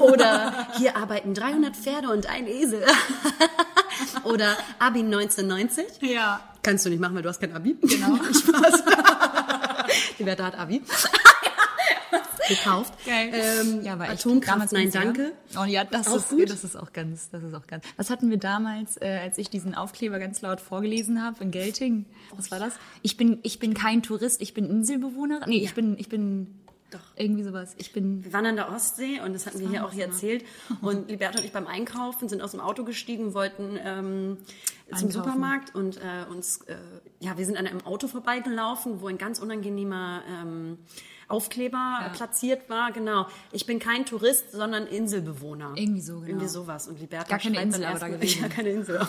Oder 0.00 0.68
hier 0.76 0.96
arbeiten 0.96 1.32
300 1.32 1.74
Pferde 1.74 2.10
und 2.10 2.26
ein 2.28 2.46
Esel. 2.46 2.84
Oder 4.24 4.56
Abi 4.78 5.00
1990. 5.00 5.84
Ja. 6.02 6.40
Kannst 6.62 6.84
du 6.86 6.90
nicht 6.90 7.00
machen, 7.00 7.14
weil 7.14 7.22
du 7.22 7.28
hast 7.28 7.40
kein 7.40 7.54
Abi. 7.54 7.76
Genau. 7.80 8.16
Spaß. 8.32 8.82
Die 10.18 10.24
Berta 10.24 10.44
hat 10.46 10.58
Abi. 10.58 10.82
Gekauft. 12.48 12.94
Geil. 13.04 13.30
Ähm, 13.34 13.82
Ja, 13.82 14.02
echt 14.04 14.12
Atomkraft, 14.26 14.72
nein, 14.72 14.90
danke. 14.90 15.32
Oh 15.60 15.64
ja, 15.64 15.84
das 15.84 16.08
Auch 16.08 16.16
ist, 16.16 16.30
gut. 16.30 16.48
das 16.48 16.64
ist 16.64 16.76
auch 16.76 16.94
ganz, 16.94 17.28
das 17.28 17.42
ist 17.42 17.52
auch 17.54 17.66
ganz. 17.66 17.84
Was 17.98 18.08
hatten 18.08 18.30
wir 18.30 18.38
damals, 18.38 18.96
äh, 18.96 19.20
als 19.22 19.36
ich 19.36 19.50
diesen 19.50 19.74
Aufkleber 19.74 20.18
ganz 20.18 20.40
laut 20.40 20.60
vorgelesen 20.62 21.22
habe 21.22 21.44
in 21.44 21.50
Gelting? 21.50 22.06
Was 22.34 22.50
war 22.50 22.58
das? 22.58 22.72
Ich 23.02 23.18
bin, 23.18 23.38
ich 23.42 23.58
bin 23.58 23.74
kein 23.74 24.02
Tourist, 24.02 24.40
ich 24.40 24.54
bin 24.54 24.64
Inselbewohnerin. 24.64 25.48
Nee, 25.48 25.58
ich 25.62 25.74
bin, 25.74 25.98
ich 25.98 26.08
bin 26.08 26.58
Doch. 26.90 27.00
irgendwie 27.16 27.42
sowas. 27.42 27.74
Ich 27.78 27.92
bin 27.92 28.24
Wir 28.24 28.32
waren 28.32 28.46
an 28.46 28.56
der 28.56 28.70
Ostsee 28.70 29.20
und 29.20 29.34
das 29.34 29.46
hatten 29.46 29.60
wir 29.60 29.68
hier 29.68 29.84
auch 29.84 29.92
hier 29.92 30.06
erzählt. 30.06 30.44
Und 30.80 31.10
Liberta 31.10 31.38
und 31.38 31.44
ich 31.44 31.52
beim 31.52 31.66
Einkaufen 31.66 32.28
sind 32.28 32.40
aus 32.40 32.52
dem 32.52 32.60
Auto 32.60 32.84
gestiegen, 32.84 33.34
wollten 33.34 33.78
ähm, 33.82 34.38
zum. 34.96 35.10
Supermarkt 35.10 35.74
und 35.74 35.98
äh, 35.98 36.30
uns, 36.30 36.58
äh, 36.62 36.76
ja, 37.20 37.36
wir 37.36 37.44
sind 37.44 37.58
an 37.58 37.66
einem 37.66 37.84
Auto 37.84 38.08
vorbeigelaufen, 38.08 39.00
wo 39.00 39.08
ein 39.08 39.18
ganz 39.18 39.38
unangenehmer 39.38 40.22
ähm, 40.28 40.78
Aufkleber 41.28 42.10
platziert 42.14 42.70
war. 42.70 42.90
Genau. 42.92 43.26
Ich 43.52 43.66
bin 43.66 43.78
kein 43.78 44.06
Tourist, 44.06 44.52
sondern 44.52 44.86
Inselbewohner. 44.86 45.72
Irgendwie 45.76 46.00
so, 46.00 46.14
genau. 46.14 46.26
Irgendwie 46.26 46.48
sowas. 46.48 46.88
Und 46.88 47.00
Liberta 47.00 47.28
Gar 47.28 47.38
keine 47.38 47.60
Insel 47.60 47.84
aber 47.84 47.98
da 47.98 48.08
gewesen. 48.08 48.42
Ja, 48.42 48.48
keine 48.48 48.70
Insel. 48.70 49.00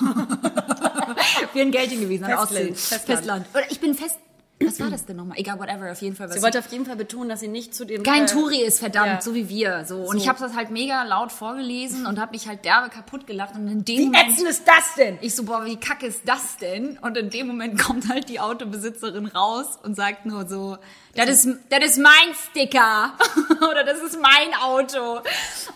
wir 1.53 1.63
in 1.63 1.71
Gelting 1.71 2.01
gewesen, 2.01 2.25
Festland. 2.25 2.77
Festland. 2.77 3.03
Festland. 3.05 3.45
Oder 3.53 3.71
ich 3.71 3.79
bin 3.79 3.93
fest. 3.95 4.19
Was 4.62 4.80
war 4.82 4.89
das 4.89 5.06
denn 5.06 5.15
nochmal? 5.15 5.38
Egal, 5.39 5.58
whatever, 5.58 5.89
auf 5.89 6.02
jeden 6.02 6.17
Fall. 6.17 6.28
Was 6.28 6.36
Sie 6.36 6.41
wollte 6.41 6.60
auf 6.60 6.69
jeden 6.69 6.86
Fall 6.86 6.98
betonen, 6.98 7.30
dass 7.30 7.39
sie 7.39 7.48
nicht 7.48 7.74
zu 7.74 7.86
dem... 7.86 8.04
kein 8.04 8.24
äh, 8.24 8.28
Touri 8.28 8.62
ist, 8.62 8.80
verdammt, 8.80 9.08
ja. 9.08 9.22
so 9.22 9.34
wie 9.34 9.48
wir. 9.48 9.86
So. 9.86 10.02
Und 10.02 10.17
ich 10.17 10.28
habe 10.28 10.38
das 10.38 10.54
halt 10.54 10.69
mega 10.69 11.04
laut 11.04 11.32
vorgelesen 11.32 12.06
und 12.06 12.19
habe 12.19 12.34
mich 12.34 12.48
halt 12.48 12.65
derbe 12.65 12.89
kaputt 12.89 13.26
gelacht. 13.26 13.56
Und 13.56 13.69
in 13.69 13.86
dem 13.86 13.98
Wie 13.98 14.06
Moment 14.08 14.32
ätzend 14.32 14.50
ist 14.50 14.67
das 14.67 14.95
denn? 14.98 15.17
Ich 15.22 15.34
so, 15.34 15.43
boah, 15.43 15.65
wie 15.65 15.78
kacke 15.78 16.08
ist 16.08 16.22
das 16.26 16.58
denn? 16.58 16.98
Und 16.98 17.17
in 17.17 17.30
dem 17.30 17.48
Moment 17.48 17.80
kommt 17.82 18.10
halt 18.10 18.28
die 18.28 18.41
Autobesitzerin 18.41 19.28
raus 19.28 19.80
und 19.82 19.95
sagt 19.95 20.26
nur 20.26 20.45
so, 20.48 20.78
das 21.15 21.30
ist, 21.30 21.58
das 21.69 21.86
ist 21.86 21.98
mein 21.98 22.34
Sticker. 22.50 23.13
Oder 23.72 23.86
das 23.86 24.02
ist 24.02 24.19
mein 24.22 24.54
Auto. 24.62 25.22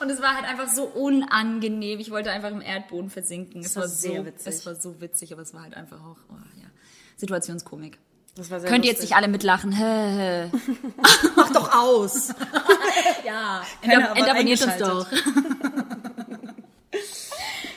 Und 0.01 0.09
es 0.09 0.21
war 0.21 0.35
halt 0.35 0.45
einfach 0.45 0.67
so 0.67 0.83
unangenehm. 0.83 1.99
Ich 1.99 2.11
wollte 2.11 2.31
einfach 2.31 2.51
im 2.51 2.61
Erdboden 2.61 3.09
versinken. 3.09 3.61
Es 3.61 3.77
war 3.77 3.83
war, 3.83 3.89
sehr 3.89 4.19
so, 4.19 4.25
witzig. 4.25 4.47
es 4.47 4.65
war 4.65 4.75
so 4.75 4.99
witzig, 4.99 5.31
aber 5.31 5.41
es 5.41 5.53
war 5.53 5.63
halt 5.63 5.73
einfach 5.73 6.01
auch, 6.01 6.17
oh, 6.29 6.35
ja. 6.61 6.67
Situationskomik. 7.15 7.97
Das 8.35 8.49
war 8.49 8.59
sehr 8.59 8.69
Könnt 8.69 8.85
ihr 8.85 8.91
jetzt 8.91 9.01
nicht 9.01 9.15
alle 9.15 9.27
mitlachen? 9.27 9.71
Mach 11.35 11.51
doch 11.51 11.73
aus. 11.75 12.33
Ja, 13.25 13.63
entabonniert 13.81 14.61
uns 14.61 14.77
doch. 14.77 15.07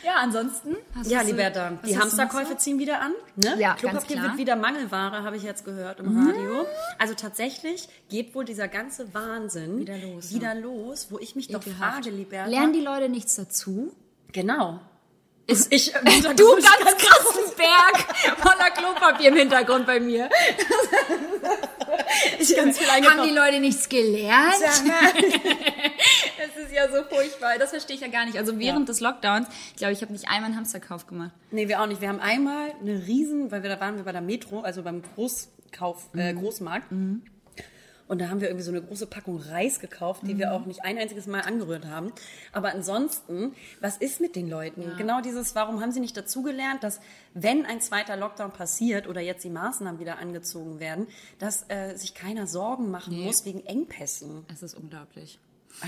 ja, 0.04 0.14
ansonsten. 0.16 0.76
Ja, 1.04 1.22
Liberta, 1.22 1.72
die 1.86 1.98
Hamsterkäufe 1.98 2.56
ziehen 2.56 2.78
wieder 2.78 3.00
an. 3.00 3.12
Ne? 3.36 3.56
Ja, 3.58 3.70
ganz 3.70 3.80
Klopapier 3.80 4.16
klar. 4.16 4.28
wird 4.28 4.38
wieder 4.38 4.56
Mangelware, 4.56 5.22
habe 5.22 5.36
ich 5.36 5.42
jetzt 5.42 5.64
gehört 5.64 6.00
im 6.00 6.26
Radio. 6.28 6.66
Also 6.98 7.14
tatsächlich 7.14 7.88
geht 8.08 8.34
wohl 8.34 8.44
dieser 8.44 8.68
ganze 8.68 9.12
Wahnsinn 9.14 9.78
Wieder 9.78 9.96
los, 9.98 10.32
wieder 10.34 10.54
los 10.54 11.06
wo 11.10 11.18
ich 11.18 11.34
mich 11.36 11.48
doch 11.48 11.60
Ekelhaft. 11.62 12.04
frage, 12.04 12.10
Liberta. 12.10 12.50
Lernen 12.50 12.72
die 12.74 12.80
Leute 12.82 13.08
nichts 13.08 13.36
dazu? 13.36 13.94
Genau. 14.32 14.80
Ist 15.46 15.72
ich, 15.72 15.92
Du 16.02 16.02
ganz 16.02 16.24
krassen 16.98 17.56
Berg 17.56 18.38
voller 18.38 18.70
Klopapier 18.76 19.28
im 19.28 19.36
Hintergrund 19.36 19.86
bei 19.86 20.00
mir. 20.00 20.28
ich 22.38 22.56
ganz 22.56 22.78
viel 22.78 22.88
Haben 22.88 23.28
die 23.28 23.34
Leute 23.34 23.60
nichts 23.60 23.88
gelernt? 23.88 24.54
Das 24.60 24.80
ist 26.64 26.72
ja 26.72 26.88
so 26.88 27.02
furchtbar. 27.08 27.58
Das 27.58 27.70
verstehe 27.70 27.96
ich 27.96 28.02
ja 28.02 28.08
gar 28.08 28.24
nicht. 28.26 28.38
Also 28.38 28.58
während 28.58 28.88
des 28.88 29.00
Lockdowns, 29.00 29.48
ich 29.70 29.76
glaube, 29.76 29.92
ich 29.92 30.02
habe 30.02 30.12
nicht 30.12 30.28
einmal 30.28 30.46
einen 30.46 30.56
Hamsterkauf 30.56 31.06
gemacht. 31.06 31.30
Nee, 31.50 31.68
wir 31.68 31.80
auch 31.80 31.86
nicht. 31.86 32.00
Wir 32.00 32.08
haben 32.08 32.20
einmal 32.20 32.72
eine 32.80 33.06
riesen, 33.06 33.50
weil 33.50 33.62
wir 33.62 33.70
da 33.70 33.80
waren 33.80 33.96
wir 33.96 34.04
bei 34.04 34.12
der 34.12 34.20
Metro, 34.22 34.60
also 34.60 34.82
beim 34.82 35.02
Großkauf, 35.14 36.08
äh, 36.16 36.32
Mhm. 36.90 37.22
Und 38.08 38.20
da 38.20 38.28
haben 38.28 38.40
wir 38.40 38.46
irgendwie 38.48 38.64
so 38.64 38.70
eine 38.70 38.80
große 38.82 39.06
Packung 39.06 39.38
Reis 39.40 39.80
gekauft, 39.80 40.22
die 40.24 40.34
Mhm. 40.34 40.38
wir 40.38 40.52
auch 40.52 40.64
nicht 40.64 40.84
ein 40.84 40.96
einziges 40.96 41.26
Mal 41.26 41.40
angerührt 41.40 41.86
haben. 41.86 42.12
Aber 42.52 42.70
ansonsten, 42.72 43.52
was 43.80 43.96
ist 43.96 44.20
mit 44.20 44.36
den 44.36 44.48
Leuten? 44.48 44.92
Genau 44.96 45.20
dieses, 45.20 45.54
warum 45.56 45.80
haben 45.80 45.90
sie 45.90 45.98
nicht 46.00 46.16
dazugelernt, 46.16 46.84
dass 46.84 47.00
wenn 47.34 47.66
ein 47.66 47.80
zweiter 47.80 48.16
Lockdown 48.16 48.52
passiert 48.52 49.08
oder 49.08 49.20
jetzt 49.20 49.42
die 49.42 49.50
Maßnahmen 49.50 49.98
wieder 50.00 50.18
angezogen 50.18 50.78
werden, 50.78 51.08
dass 51.40 51.64
äh, 51.68 51.96
sich 51.96 52.14
keiner 52.14 52.46
Sorgen 52.46 52.90
machen 52.92 53.18
muss 53.24 53.44
wegen 53.44 53.66
Engpässen. 53.66 54.44
Es 54.52 54.62
ist 54.62 54.74
unglaublich. 54.74 55.38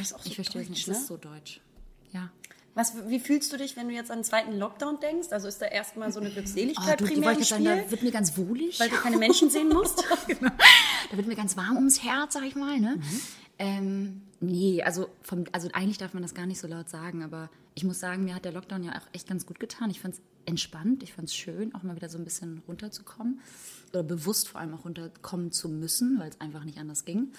Ist 0.01 0.09
so 0.11 0.17
Ich 0.25 0.35
verstehe 0.35 0.63
es 0.63 0.69
deutsch, 0.69 0.77
nicht. 0.77 0.89
ne? 0.89 0.95
Es 0.95 1.01
ist 1.01 1.07
so 1.07 1.17
deutsch. 1.17 1.61
Ja. 2.13 2.31
Was, 2.75 2.93
wie 3.09 3.19
fühlst 3.19 3.53
du 3.53 3.57
dich, 3.57 3.77
wenn 3.77 3.89
du 3.89 3.95
jetzt 3.95 4.11
an 4.11 4.19
den 4.19 4.25
zweiten 4.25 4.57
Lockdown 4.57 5.01
denkst? 5.01 5.29
Also 5.33 5.49
ist 5.49 5.61
da 5.61 5.67
erstmal 5.67 6.13
so 6.13 6.21
eine 6.21 6.31
Glückseligkeit 6.31 7.01
Oh, 7.01 7.05
du, 7.05 7.11
primär 7.13 7.31
wollte 7.31 7.41
im 7.41 7.45
Spiel? 7.47 7.65
da 7.85 7.91
wird 7.91 8.03
mir 8.05 8.13
ganz 8.13 8.37
wohlig. 8.37 8.79
weil 8.79 8.89
du 8.89 8.97
keine 8.97 9.17
Menschen 9.17 9.51
sehen 9.51 9.69
musst? 9.69 10.05
Da 11.11 11.17
wird 11.17 11.27
mir 11.27 11.37
ganz 11.37 11.57
warm 11.57 11.77
ums 11.77 12.03
Herz, 12.03 12.35
sag 12.35 12.45
ich 12.45 12.55
mal. 12.55 12.79
Ne? 12.79 12.97
Mhm. 12.97 13.21
Ähm, 13.59 14.23
nee, 14.41 14.83
also, 14.83 15.09
vom, 15.23 15.45
also 15.53 15.69
eigentlich 15.73 15.99
darf 15.99 16.15
man 16.15 16.23
das 16.23 16.35
gar 16.35 16.47
nicht 16.47 16.61
so 16.61 16.69
laut 16.69 16.89
sagen, 16.89 17.23
aber 17.23 17.51
ich 17.75 17.85
muss 17.85 18.01
sagen, 18.01 18.25
mir 18.25 18.35
hat 18.35 18.45
der 18.45 18.53
Lockdown 18.53 18.85
ja 18.85 18.93
auch 18.93 19.07
echt 19.13 19.29
ganz 19.29 19.47
gut 19.47 19.61
getan. 19.61 19.91
Ich 19.91 20.01
fand 20.01 20.15
es 20.15 20.21
entspannt, 20.47 21.03
ich 21.03 21.13
fand 21.13 21.29
es 21.29 21.35
schön, 21.35 21.75
auch 21.75 21.83
mal 21.83 21.97
wieder 21.97 22.09
so 22.09 22.19
ein 22.19 22.25
bisschen 22.25 22.63
runterzukommen 22.67 23.41
oder 23.91 24.03
bewusst 24.03 24.49
vor 24.49 24.61
allem 24.61 24.75
auch 24.75 24.85
runterkommen 24.85 25.53
zu 25.53 25.69
müssen, 25.69 26.19
weil 26.19 26.31
es 26.31 26.41
einfach 26.41 26.65
nicht 26.65 26.79
anders 26.79 27.05
ging. 27.05 27.33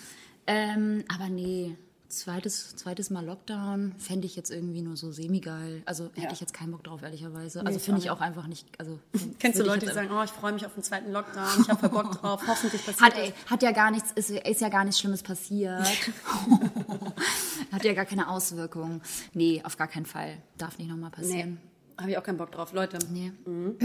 Ähm, 0.48 1.04
aber 1.08 1.30
nee, 1.30 1.76
zweites, 2.10 2.76
zweites 2.76 3.10
Mal 3.10 3.26
Lockdown 3.26 3.94
fände 3.98 4.26
ich 4.26 4.36
jetzt 4.36 4.50
irgendwie 4.52 4.82
nur 4.82 4.98
so 4.98 5.12
semi-geil. 5.12 5.82
Also 5.86 6.06
hätte 6.16 6.22
Ja. 6.28 6.32
ich 6.32 6.40
jetzt 6.42 6.54
keinen 6.54 6.72
Bock 6.72 6.84
drauf, 6.84 7.02
ehrlicherweise. 7.04 7.66
Also 7.66 7.78
ich 7.78 7.84
finde 7.84 8.02
ich 8.02 8.10
auch 8.10 8.20
einfach 8.22 8.48
nicht. 8.48 8.68
Also, 8.80 9.00
Kennst 9.40 9.60
du 9.60 9.64
Leute, 9.64 9.86
die 9.86 9.92
sagen, 9.94 10.10
oh, 10.12 10.24
ich 10.24 10.32
freue 10.32 10.52
mich 10.54 10.66
auf 10.66 10.74
den 10.74 10.84
zweiten 10.84 11.12
Lockdown, 11.12 11.48
ich 11.62 11.70
habe 11.70 11.90
Bock 11.90 12.12
drauf, 12.22 12.42
hoffentlich 12.48 12.84
passiert 12.86 13.02
Hat, 13.02 13.14
das. 13.14 13.20
ey, 13.20 13.34
hat 13.48 13.64
ja 13.64 13.72
gar 13.72 13.92
nichts, 13.92 14.12
ist, 14.14 14.32
ist 14.32 14.62
ja 14.62 14.70
gar 14.70 14.84
nichts 14.84 15.00
Schlimmes 15.00 15.24
passiert. 15.24 15.86
hat 17.72 17.84
ja 17.84 17.94
gar 17.94 18.06
keine 18.06 18.30
Auswirkungen. 18.30 19.02
Nee, 19.34 19.62
auf 19.64 19.78
gar 19.78 19.88
keinen 19.88 20.06
Fall. 20.06 20.38
Darf 20.58 20.78
nicht 20.78 20.90
nochmal 20.90 21.12
Nee, 21.12 21.22
passieren. 21.22 21.58
Habe 22.00 22.12
ich 22.12 22.18
auch 22.18 22.24
keinen 22.24 22.38
Bock 22.38 22.52
drauf. 22.52 22.74
Leute, 22.74 22.98
Nee. 23.12 23.32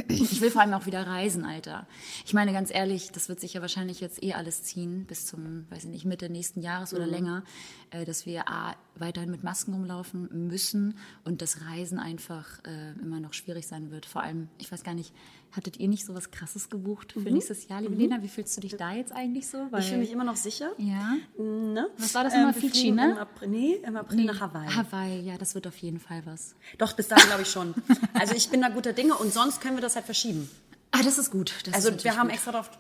Ich 0.09 0.41
will 0.41 0.51
vor 0.51 0.63
allem 0.63 0.75
auch 0.75 0.87
wieder 0.87 1.07
reisen, 1.07 1.45
Alter. 1.45 1.87
Ich 2.25 2.33
meine, 2.35 2.53
ganz 2.53 2.73
ehrlich, 2.73 3.11
das 3.13 3.29
wird 3.29 3.41
sich 3.41 3.55
ja 3.55 3.61
wahrscheinlich 3.61 4.01
jetzt 4.01 4.23
eh 4.23 4.35
alles 4.35 4.63
ziehen, 4.63 5.05
bis 5.07 5.27
zum, 5.27 5.67
weiß 5.71 5.85
ich 5.85 5.91
nicht, 5.91 6.05
Mitte 6.05 6.29
nächsten 6.31 6.61
Jahres 6.61 6.93
Mhm. 6.93 6.99
oder 6.99 7.07
länger, 7.07 7.45
äh, 7.91 8.05
dass 8.05 8.27
wir 8.27 8.49
A, 8.49 8.75
weiterhin 8.97 9.31
mit 9.31 9.43
Masken 9.43 9.73
rumlaufen 9.75 10.29
müssen 10.49 10.97
und 11.25 11.43
das 11.43 11.63
Reisen 11.63 11.99
einfach 11.99 12.47
äh, 12.65 12.93
immer 13.01 13.21
noch 13.21 13.33
schwierig 13.33 13.67
sein 13.67 13.91
wird. 13.91 14.07
Vor 14.07 14.23
allem, 14.23 14.49
ich 14.59 14.71
weiß 14.71 14.83
gar 14.85 14.95
nicht, 14.95 15.13
hattet 15.53 15.79
ihr 15.79 15.89
nicht 15.89 16.05
so 16.05 16.15
was 16.15 16.31
Krasses 16.33 16.69
gebucht 16.69 17.13
für 17.13 17.21
nächstes 17.31 17.69
Jahr, 17.69 17.81
liebe 17.81 17.95
Lena? 17.95 18.23
Wie 18.23 18.29
fühlst 18.29 18.57
du 18.57 18.61
dich 18.61 18.77
da 18.77 18.93
jetzt 18.93 19.13
eigentlich 19.13 19.47
so? 19.49 19.59
Weil, 19.71 19.71
Mhm. 19.71 19.79
ich 19.79 19.87
fühle 19.89 20.01
mich 20.01 20.11
immer 20.13 20.25
noch 20.25 20.37
sicher. 20.37 20.73
Ja. 20.79 21.15
Ne? 21.39 21.89
Was 21.99 22.15
war 22.15 22.25
das 22.25 22.35
nochmal? 22.35 22.53
Fidschi, 22.55 22.81
fliegen 22.81 22.97
ne? 22.97 23.13
Im 23.13 23.19
April, 23.19 23.49
nee, 23.49 23.75
im 23.85 23.97
April 23.97 24.25
nach 24.25 24.41
Hawaii. 24.41 24.69
Hawaii, 24.69 25.21
ja, 25.23 25.39
das 25.39 25.55
wird 25.55 25.67
auf 25.67 25.77
jeden 25.79 26.01
Fall 26.01 26.23
was. 26.27 26.55
Doch, 26.79 26.93
bis 26.95 27.09
dahin 27.09 27.27
glaube 27.27 27.43
ich 27.43 27.49
schon. 27.51 27.75
Also 28.15 28.35
ich 28.35 28.49
bin 28.49 28.61
da 28.63 28.69
guter 28.69 28.93
Dinge 28.93 29.15
und 29.17 29.33
sonst 29.33 29.61
können 29.61 29.77
wir 29.77 29.83
das 29.83 29.95
halt 29.97 30.05
verschieben. 30.07 30.49
Ah, 30.97 31.03
das 31.03 31.19
ist 31.19 31.33
gut. 31.33 31.53
Das 31.65 31.75
Also 31.75 31.89
ist 31.89 32.05
wir 32.05 32.17
haben 32.17 32.29
gut. 32.29 32.35
extra 32.37 32.53
darauf 32.53 32.71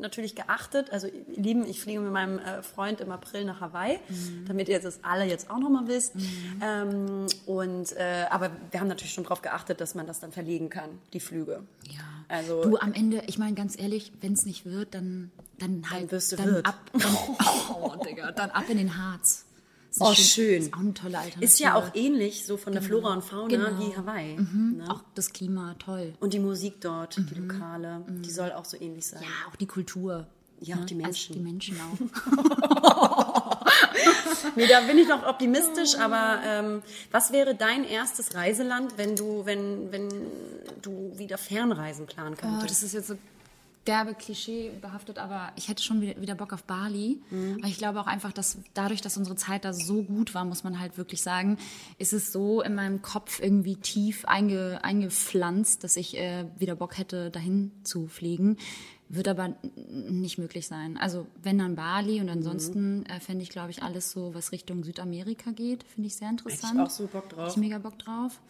natürlich 0.00 0.36
geachtet. 0.36 0.92
Also 0.92 1.08
ihr 1.08 1.42
Lieben, 1.42 1.66
ich 1.66 1.80
fliege 1.80 1.98
mit 1.98 2.12
meinem 2.12 2.38
äh, 2.38 2.62
Freund 2.62 3.00
im 3.00 3.10
April 3.10 3.44
nach 3.44 3.60
Hawaii, 3.60 3.98
Mhm. 4.08 4.44
damit 4.46 4.68
ihr 4.68 4.78
das 4.80 5.00
alle 5.02 5.24
jetzt 5.24 5.50
auch 5.50 5.58
nochmal 5.58 5.88
wisst. 5.88 6.12
Ähm, 6.62 7.26
und 7.46 7.92
äh, 7.96 8.26
aber 8.30 8.50
wir 8.70 8.78
haben 8.80 8.86
natürlich 8.88 9.12
schon 9.12 9.24
darauf 9.24 9.42
geachtet, 9.42 9.80
dass 9.80 9.94
man 9.96 10.06
das 10.06 10.20
dann 10.20 10.30
verlegen 10.30 10.70
kann, 10.70 10.88
die 11.12 11.20
Flüge. 11.20 11.64
Ja. 11.90 12.00
Also- 12.28 12.62
du 12.62 12.76
am 12.78 12.92
Ende, 12.92 13.22
ich 13.26 13.38
meine 13.38 13.54
ganz 13.54 13.78
ehrlich, 13.78 14.12
wenn 14.20 14.34
es 14.34 14.46
nicht 14.46 14.64
wird, 14.66 14.94
dann 14.94 15.30
dann 15.58 15.88
halt 15.90 16.10
wirst 16.12 16.32
du 16.32 16.36
dann 16.36 16.46
Wirt. 16.54 16.66
ab 16.66 16.78
dann, 16.92 17.16
oh, 17.74 17.92
Digga, 18.04 18.32
dann 18.32 18.50
ab 18.50 18.64
in 18.68 18.76
den 18.78 18.96
Harz. 18.98 19.44
Ist 19.94 20.00
Oh, 20.00 20.06
eine 20.06 20.16
schön. 20.16 20.62
Ist 20.62 20.74
auch 20.74 20.78
eine 20.80 20.92
tolle 20.94 21.18
Alternative. 21.18 21.44
Ist 21.44 21.60
ja 21.60 21.74
auch 21.76 21.94
ähnlich 21.94 22.44
so 22.46 22.56
von 22.56 22.72
der 22.72 22.82
Flora 22.82 23.12
und 23.12 23.22
Fauna 23.22 23.46
Genau. 23.46 23.78
wie 23.78 23.96
Hawaii. 23.96 24.36
Ne? 24.36 24.84
auch 24.90 25.02
das 25.14 25.32
Klima 25.32 25.74
toll. 25.78 26.14
Und 26.18 26.34
die 26.34 26.40
Musik 26.40 26.80
dort, 26.80 27.16
die 27.16 27.34
lokale, 27.34 28.04
die 28.08 28.30
soll 28.30 28.50
auch 28.52 28.64
so 28.64 28.76
ähnlich 28.80 29.06
sein. 29.06 29.20
Mhm. 29.20 29.26
Ja, 29.26 29.50
auch 29.52 29.56
die 29.56 29.66
Kultur. 29.66 30.26
Ja, 30.60 30.76
auch 30.76 30.84
die 30.84 30.94
Also 30.94 31.04
Menschen. 31.06 31.32
die 31.34 31.40
Menschen 31.40 31.76
auch. 31.80 33.54
Nee, 34.56 34.66
da 34.68 34.80
bin 34.82 34.98
ich 34.98 35.08
noch 35.08 35.26
optimistisch, 35.26 35.96
aber 35.98 36.38
ähm, 36.46 36.82
was 37.10 37.32
wäre 37.32 37.54
dein 37.56 37.82
erstes 37.84 38.34
Reiseland, 38.34 38.96
wenn 38.98 39.16
du, 39.16 39.44
wenn, 39.46 39.90
wenn 39.90 40.08
du 40.82 41.12
wieder 41.16 41.38
Fernreisen 41.38 42.06
planen 42.06 42.34
Oh, 42.38 42.40
könntest? 42.40 42.70
das 42.70 42.82
ist 42.84 42.92
jetzt 42.92 43.08
so 43.08 43.14
derbe 43.86 44.14
Klischee 44.14 44.70
behaftet, 44.80 45.18
aber 45.18 45.52
ich 45.56 45.68
hätte 45.68 45.82
schon 45.82 46.00
wieder, 46.00 46.34
Bock 46.34 46.52
auf 46.52 46.64
Bali. 46.64 47.20
Weil 47.30 47.70
ich 47.70 47.78
glaube 47.78 48.00
auch 48.00 48.06
einfach, 48.06 48.32
dass 48.32 48.58
dadurch, 48.72 49.00
dass 49.00 49.16
unsere 49.16 49.36
Zeit 49.36 49.64
da 49.64 49.72
so 49.72 50.02
gut 50.02 50.34
war, 50.34 50.44
muss 50.44 50.64
man 50.64 50.80
halt 50.80 50.98
wirklich 50.98 51.22
sagen, 51.22 51.58
ist 51.98 52.12
es 52.12 52.32
so 52.32 52.62
in 52.62 52.74
meinem 52.74 53.02
Kopf 53.02 53.40
irgendwie 53.40 53.76
tief 53.76 54.24
einge, 54.24 54.80
eingepflanzt, 54.82 55.84
dass 55.84 55.96
ich 55.96 56.16
äh, 56.16 56.46
wieder 56.58 56.74
Bock 56.76 56.98
hätte, 56.98 57.30
dahin 57.30 57.72
zu 57.82 58.06
fliegen. 58.06 58.56
Wird 59.10 59.28
aber 59.28 59.54
nicht 59.76 60.38
möglich 60.38 60.66
sein. 60.66 60.96
Also 60.96 61.26
wenn 61.42 61.58
dann 61.58 61.76
Bali 61.76 62.20
und 62.20 62.30
ansonsten 62.30 63.04
äh, 63.06 63.20
fände 63.20 63.42
ich, 63.42 63.50
glaube 63.50 63.70
ich, 63.70 63.82
alles 63.82 64.10
so, 64.10 64.34
was 64.34 64.50
Richtung 64.50 64.82
Südamerika 64.82 65.50
geht, 65.50 65.84
finde 65.84 66.06
ich 66.06 66.16
sehr 66.16 66.30
interessant. 66.30 66.80
auch 66.80 66.90
so 66.90 67.06
Bock 67.06 67.28
drauf. 67.28 67.40
Hätte 67.40 67.50
ich 67.50 67.56
mega 67.58 67.78
Bock 67.78 67.98
drauf. 67.98 68.40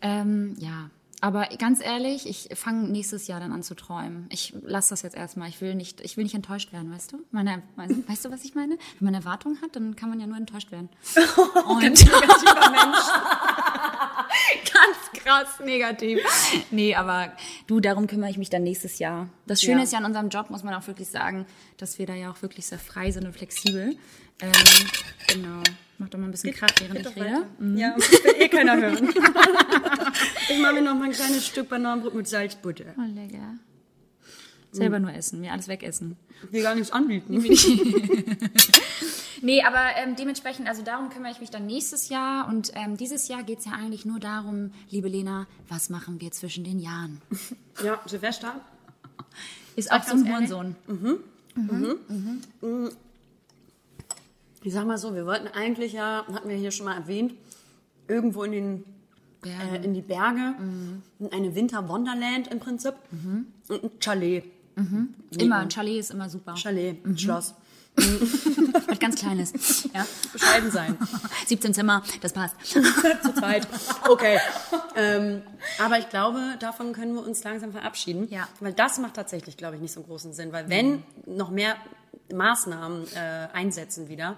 Ähm, 0.00 0.56
ja, 0.58 0.90
aber 1.20 1.46
ganz 1.58 1.82
ehrlich, 1.84 2.28
ich 2.28 2.48
fange 2.56 2.88
nächstes 2.88 3.26
Jahr 3.26 3.40
dann 3.40 3.52
an 3.52 3.62
zu 3.62 3.74
träumen. 3.74 4.26
Ich 4.30 4.54
lasse 4.62 4.90
das 4.90 5.02
jetzt 5.02 5.16
erstmal. 5.16 5.48
Ich 5.48 5.60
will 5.60 5.74
nicht, 5.74 6.00
ich 6.00 6.16
will 6.16 6.22
nicht 6.24 6.34
enttäuscht 6.34 6.72
werden, 6.72 6.92
weißt 6.92 7.12
du? 7.12 7.18
Meine, 7.30 7.62
weißt, 7.76 8.24
du, 8.24 8.30
was 8.30 8.44
ich 8.44 8.54
meine? 8.54 8.78
Wenn 8.98 9.06
man 9.06 9.14
Erwartungen 9.14 9.60
hat, 9.62 9.74
dann 9.76 9.96
kann 9.96 10.10
man 10.10 10.20
ja 10.20 10.26
nur 10.26 10.36
enttäuscht 10.36 10.70
werden. 10.70 10.88
Und 11.66 11.82
ganz 14.72 15.22
krass 15.24 15.48
negativ. 15.64 16.20
Nee, 16.70 16.94
aber 16.94 17.32
du, 17.66 17.80
darum 17.80 18.06
kümmere 18.06 18.30
ich 18.30 18.38
mich 18.38 18.50
dann 18.50 18.62
nächstes 18.62 18.98
Jahr. 18.98 19.28
Das 19.46 19.60
Schöne 19.60 19.78
Ja. 19.78 19.82
ist 19.84 19.92
ja 19.92 19.98
an 19.98 20.04
unserem 20.04 20.28
Job, 20.28 20.50
muss 20.50 20.62
man 20.62 20.74
auch 20.74 20.86
wirklich 20.86 21.08
sagen, 21.08 21.46
dass 21.78 21.98
wir 21.98 22.06
da 22.06 22.14
ja 22.14 22.30
auch 22.30 22.40
wirklich 22.42 22.66
sehr 22.66 22.78
frei 22.78 23.10
sind 23.10 23.26
und 23.26 23.32
flexibel. 23.34 23.96
Ähm, 24.40 24.52
genau. 25.28 25.62
Mach 25.98 26.08
doch 26.08 26.18
mal 26.18 26.26
ein 26.26 26.30
bisschen 26.30 26.54
Krach, 26.54 26.68
während 26.78 26.98
Geht 26.98 27.06
ich 27.10 27.16
rede. 27.16 27.26
weiter. 27.26 27.46
Ja, 27.76 27.96
will 27.96 28.34
eh 28.42 28.48
keiner 28.48 28.76
hören. 28.76 29.08
ich 30.48 30.58
mache 30.60 30.74
mir 30.74 30.82
noch 30.82 30.94
mal 30.94 31.06
ein 31.06 31.12
kleines 31.12 31.46
Stück 31.46 31.68
Bananenbrot 31.68 32.14
mit 32.14 32.28
Salzbutter. 32.28 32.94
Oh, 32.96 33.14
lecker. 33.14 33.54
Selber 34.70 35.00
nur 35.00 35.12
essen, 35.12 35.40
mir 35.40 35.52
alles 35.52 35.66
wegessen. 35.66 36.16
Ich 36.46 36.52
will 36.52 36.62
gar 36.62 36.74
nichts 36.74 36.92
anbieten. 36.92 37.42
Nee, 39.40 39.62
aber 39.62 39.96
ähm, 39.96 40.16
dementsprechend, 40.16 40.68
also 40.68 40.82
darum 40.82 41.10
kümmere 41.10 41.30
ich 41.30 41.40
mich 41.40 41.50
dann 41.50 41.66
nächstes 41.66 42.08
Jahr. 42.08 42.48
Und 42.48 42.72
ähm, 42.74 42.96
dieses 42.96 43.28
Jahr 43.28 43.42
geht 43.44 43.60
es 43.60 43.66
ja 43.66 43.72
eigentlich 43.72 44.04
nur 44.04 44.18
darum, 44.18 44.72
liebe 44.90 45.08
Lena, 45.08 45.46
was 45.68 45.90
machen 45.90 46.20
wir 46.20 46.32
zwischen 46.32 46.64
den 46.64 46.78
Jahren? 46.80 47.20
Ja, 47.84 48.00
Silvester. 48.06 48.60
Ist 49.76 49.92
auch 49.92 50.02
so 50.02 50.16
ein 50.16 50.24
ganz 50.24 50.50
ehrlich? 50.50 50.74
Hurensohn. 50.90 51.36
Ich 54.62 54.72
sag 54.72 54.86
mal 54.86 54.98
so, 54.98 55.14
wir 55.14 55.26
wollten 55.26 55.48
eigentlich 55.48 55.92
ja, 55.92 56.24
hatten 56.32 56.48
wir 56.48 56.56
hier 56.56 56.70
schon 56.70 56.86
mal 56.86 56.96
erwähnt, 56.96 57.34
irgendwo 58.08 58.44
in 58.44 58.52
den 58.52 58.84
äh, 59.44 59.84
in 59.84 59.94
die 59.94 60.02
Berge, 60.02 60.54
in 61.20 61.32
eine 61.32 61.54
Winter 61.54 61.88
Wonderland 61.88 62.48
im 62.48 62.58
Prinzip 62.58 62.94
und 63.68 63.84
ein 63.84 63.90
Chalet. 64.00 64.44
Immer, 65.38 65.58
ein 65.58 65.70
Chalet 65.70 66.00
ist 66.00 66.10
immer 66.10 66.28
super. 66.28 66.56
Chalet, 66.56 67.04
ein 67.06 67.16
Schloss. 67.16 67.54
Was 68.86 68.98
ganz 68.98 69.16
Kleines. 69.16 69.88
Ja. 69.94 70.06
Bescheiden 70.32 70.70
sein. 70.70 70.96
17 71.46 71.74
Zimmer, 71.74 72.02
das 72.20 72.32
passt. 72.32 72.54
Zu 72.64 72.82
zweit. 73.34 73.66
Okay. 74.08 74.38
ähm, 74.96 75.42
aber 75.78 75.98
ich 75.98 76.08
glaube, 76.08 76.40
davon 76.60 76.92
können 76.92 77.14
wir 77.14 77.26
uns 77.26 77.42
langsam 77.44 77.72
verabschieden. 77.72 78.28
Ja. 78.30 78.48
Weil 78.60 78.72
das 78.72 78.98
macht 78.98 79.14
tatsächlich, 79.14 79.56
glaube 79.56 79.76
ich, 79.76 79.82
nicht 79.82 79.92
so 79.92 80.00
einen 80.00 80.08
großen 80.08 80.32
Sinn. 80.32 80.52
Weil 80.52 80.68
wenn 80.68 81.02
noch 81.26 81.50
mehr 81.50 81.76
Maßnahmen 82.32 83.06
äh, 83.14 83.48
einsetzen 83.52 84.08
wieder, 84.08 84.36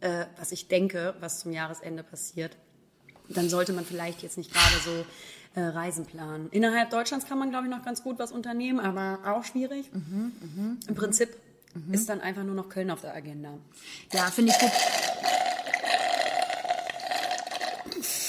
äh, 0.00 0.26
was 0.38 0.52
ich 0.52 0.68
denke, 0.68 1.14
was 1.20 1.40
zum 1.40 1.52
Jahresende 1.52 2.02
passiert, 2.02 2.56
dann 3.28 3.48
sollte 3.48 3.72
man 3.72 3.84
vielleicht 3.84 4.22
jetzt 4.22 4.38
nicht 4.38 4.52
gerade 4.52 4.76
so 4.84 5.04
äh, 5.54 5.64
Reisen 5.64 6.06
planen. 6.06 6.48
Innerhalb 6.50 6.90
Deutschlands 6.90 7.26
kann 7.26 7.38
man, 7.38 7.50
glaube 7.50 7.66
ich, 7.66 7.70
noch 7.70 7.84
ganz 7.84 8.02
gut 8.02 8.18
was 8.18 8.32
unternehmen, 8.32 8.80
aber 8.80 9.20
auch 9.26 9.44
schwierig. 9.44 9.90
Im 9.92 10.94
Prinzip 10.94 11.36
ist 11.92 12.08
dann 12.08 12.20
einfach 12.20 12.44
nur 12.44 12.54
noch 12.54 12.68
Köln 12.68 12.90
auf 12.90 13.00
der 13.00 13.14
Agenda. 13.14 13.54
Ja, 14.12 14.30
finde 14.30 14.52
ich 14.52 14.58
gut. 14.58 14.70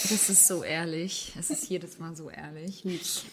Das 0.09 0.29
ist 0.29 0.47
so 0.47 0.63
ehrlich. 0.63 1.33
Es 1.37 1.51
ist 1.51 1.69
jedes 1.69 1.99
Mal 1.99 2.15
so 2.15 2.29
ehrlich. 2.29 2.83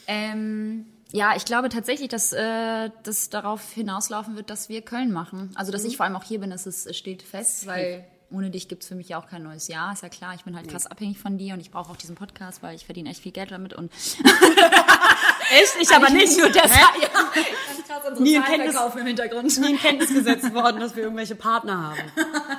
Ähm, 0.06 0.84
ja, 1.16 1.34
ich 1.36 1.44
glaube 1.44 1.68
tatsächlich, 1.68 2.08
dass 2.08 2.32
äh, 2.32 2.90
das 3.02 3.30
darauf 3.30 3.72
hinauslaufen 3.72 4.36
wird, 4.36 4.50
dass 4.50 4.68
wir 4.68 4.82
Köln 4.82 5.12
machen. 5.12 5.50
Also, 5.54 5.72
dass 5.72 5.84
ich 5.84 5.96
vor 5.96 6.04
allem 6.04 6.16
auch 6.16 6.24
hier 6.24 6.40
bin, 6.40 6.50
dass 6.50 6.66
es 6.66 6.86
es 6.86 6.96
steht 6.96 7.22
fest, 7.22 7.66
weil 7.66 8.04
ohne 8.30 8.50
dich 8.50 8.66
gibt 8.68 8.82
es 8.82 8.88
für 8.88 8.96
mich 8.96 9.08
ja 9.10 9.18
auch 9.20 9.28
kein 9.28 9.42
neues 9.44 9.68
Jahr. 9.68 9.92
Ist 9.92 10.02
ja 10.02 10.08
klar, 10.08 10.34
ich 10.34 10.42
bin 10.44 10.56
halt 10.56 10.68
krass 10.68 10.86
abhängig 10.86 11.18
von 11.18 11.38
dir 11.38 11.54
und 11.54 11.60
ich 11.60 11.70
brauche 11.70 11.90
auch 11.92 11.96
diesen 11.96 12.16
Podcast, 12.16 12.60
weil 12.62 12.74
ich 12.74 12.84
verdiene 12.84 13.08
echt 13.10 13.22
viel 13.22 13.30
Geld 13.32 13.50
damit 13.52 13.72
und 13.72 13.90
Echt? 15.52 15.76
Ich 15.80 15.94
aber 15.94 16.10
nicht. 16.10 16.36
nur 16.36 16.48
deshalb. 16.50 16.72
Ja, 17.00 17.08
ganz 17.08 17.86
krass 17.86 18.02
unsere 18.08 18.22
Nie 18.22 18.34
in 18.34 18.42
Kenntnis- 18.42 18.96
im 18.98 19.06
Hintergrund. 19.06 19.58
nie 19.60 19.70
in 19.70 19.78
Kenntnis 19.78 20.12
gesetzt 20.12 20.52
worden, 20.52 20.80
dass 20.80 20.96
wir 20.96 21.04
irgendwelche 21.04 21.34
Partner 21.36 21.90
haben. 21.90 22.00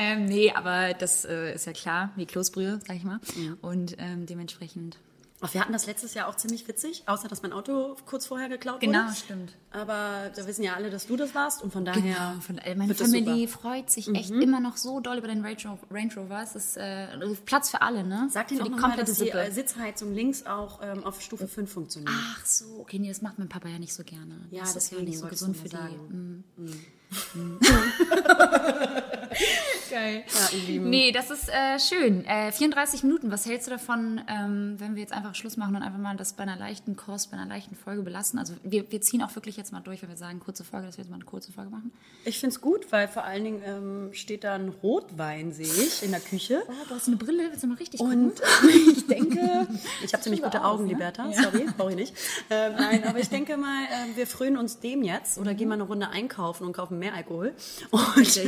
Ähm, 0.00 0.26
nee, 0.26 0.52
aber 0.52 0.94
das 0.94 1.24
äh, 1.24 1.54
ist 1.54 1.66
ja 1.66 1.72
klar, 1.72 2.10
wie 2.14 2.24
Kloßbrühe, 2.24 2.78
sag 2.86 2.96
ich 2.96 3.02
mal. 3.02 3.18
Und 3.62 3.96
ähm, 3.98 4.26
dementsprechend 4.26 4.96
Ach, 5.40 5.54
wir 5.54 5.60
hatten 5.60 5.72
das 5.72 5.86
letztes 5.86 6.14
Jahr 6.14 6.26
auch 6.28 6.34
ziemlich 6.34 6.66
witzig, 6.66 7.04
außer 7.06 7.28
dass 7.28 7.42
mein 7.42 7.52
Auto 7.52 7.94
kurz 8.06 8.26
vorher 8.26 8.48
geklaut 8.48 8.80
Genau, 8.80 9.04
wurde. 9.04 9.14
stimmt. 9.14 9.56
Aber 9.70 10.30
da 10.34 10.46
wissen 10.48 10.64
ja 10.64 10.74
alle, 10.74 10.90
dass 10.90 11.06
du 11.06 11.16
das 11.16 11.34
warst 11.34 11.62
und 11.62 11.72
von 11.72 11.84
daher. 11.84 12.02
Genau, 12.02 12.40
von, 12.40 12.58
äh, 12.58 12.74
meine 12.74 12.92
das 12.92 13.08
super. 13.10 13.48
freut 13.48 13.90
sich 13.90 14.08
echt 14.14 14.30
immer 14.30 14.58
noch 14.58 14.76
so 14.76 14.98
doll 14.98 15.18
über 15.18 15.28
den 15.28 15.44
Range 15.44 16.14
Rover. 16.16 16.42
Es 16.42 16.56
ist 16.56 16.76
äh, 16.76 17.06
Platz 17.44 17.70
für 17.70 17.82
alle, 17.82 18.02
ne? 18.02 18.28
Sag 18.30 18.48
dir 18.48 18.60
auch 18.62 18.68
noch 18.68 18.80
mal, 18.80 18.96
dass 18.96 19.18
die 19.18 19.30
äh, 19.30 19.52
Sitzheizung 19.52 20.12
links 20.12 20.44
auch 20.44 20.80
ähm, 20.82 21.04
auf 21.04 21.20
Stufe 21.20 21.46
5 21.46 21.70
funktioniert. 21.72 22.12
Ach 22.12 22.44
so, 22.44 22.80
okay, 22.80 22.98
nee, 22.98 23.08
das 23.08 23.22
macht 23.22 23.38
mein 23.38 23.48
Papa 23.48 23.68
ja 23.68 23.78
nicht 23.78 23.94
so 23.94 24.02
gerne. 24.02 24.40
Ja, 24.50 24.62
das 24.62 24.74
ist 24.74 24.90
ja 24.92 24.98
nicht 25.00 25.18
so 25.18 25.26
gesund 25.28 25.56
für 25.56 25.68
die. 25.68 25.76
sagen. 25.76 26.44
Mm. 26.56 26.72
Geil. 29.90 30.24
Ja. 30.26 30.78
Nee, 30.80 31.12
das 31.12 31.30
ist 31.30 31.48
äh, 31.48 31.78
schön. 31.78 32.24
Äh, 32.26 32.52
34 32.52 33.02
Minuten, 33.02 33.30
was 33.30 33.46
hältst 33.46 33.66
du 33.66 33.70
davon, 33.70 34.20
ähm, 34.28 34.74
wenn 34.78 34.94
wir 34.94 35.02
jetzt 35.02 35.12
einfach 35.12 35.34
Schluss 35.34 35.56
machen 35.56 35.76
und 35.76 35.82
einfach 35.82 35.98
mal 35.98 36.16
das 36.16 36.32
bei 36.34 36.42
einer 36.42 36.56
leichten 36.56 36.96
Kost, 36.96 37.30
bei 37.30 37.36
einer 37.36 37.46
leichten 37.46 37.74
Folge 37.74 38.02
belassen? 38.02 38.38
Also 38.38 38.54
wir, 38.62 38.90
wir 38.90 39.00
ziehen 39.00 39.22
auch 39.22 39.34
wirklich 39.34 39.56
jetzt 39.56 39.72
mal 39.72 39.80
durch, 39.80 40.02
wenn 40.02 40.08
wir 40.08 40.16
sagen, 40.16 40.40
kurze 40.40 40.64
Folge, 40.64 40.86
dass 40.86 40.96
wir 40.98 41.04
jetzt 41.04 41.10
mal 41.10 41.16
eine 41.16 41.24
kurze 41.24 41.52
Folge 41.52 41.70
machen. 41.70 41.92
Ich 42.24 42.38
finde 42.38 42.54
es 42.54 42.60
gut, 42.60 42.90
weil 42.90 43.08
vor 43.08 43.24
allen 43.24 43.44
Dingen 43.44 43.62
ähm, 43.64 44.12
steht 44.12 44.44
da 44.44 44.54
ein 44.54 44.68
Rotwein, 44.68 45.52
sehe 45.52 45.66
ich, 45.66 46.02
in 46.02 46.10
der 46.10 46.20
Küche. 46.20 46.62
Oh, 46.68 46.72
du 46.88 46.94
hast 46.94 47.06
eine 47.08 47.16
Brille, 47.16 47.44
willst 47.50 47.62
du 47.62 47.66
mal 47.68 47.76
richtig 47.76 48.00
Und 48.00 48.36
gucken? 48.36 48.70
äh, 48.70 48.90
ich 48.92 49.06
denke, 49.06 49.66
ich 50.04 50.12
habe 50.12 50.22
ziemlich 50.22 50.42
gute 50.42 50.62
aus, 50.64 50.74
Augen, 50.74 50.84
ne? 50.86 50.92
Liberta, 50.92 51.30
sorry, 51.32 51.66
brauche 51.76 51.90
ich 51.90 51.96
nicht. 51.96 52.14
Ähm, 52.50 52.72
nein, 52.78 53.04
aber 53.04 53.18
ich 53.18 53.28
denke 53.28 53.56
mal, 53.56 53.84
äh, 53.84 54.16
wir 54.16 54.26
frönen 54.26 54.56
uns 54.56 54.80
dem 54.80 55.02
jetzt 55.02 55.38
oder 55.38 55.54
gehen 55.54 55.68
mal 55.68 55.74
eine 55.74 55.84
Runde 55.84 56.08
einkaufen 56.08 56.66
und 56.66 56.72
kaufen 56.72 56.98
mehr 56.98 57.14
Alkohol. 57.14 57.54
Und, 57.90 58.40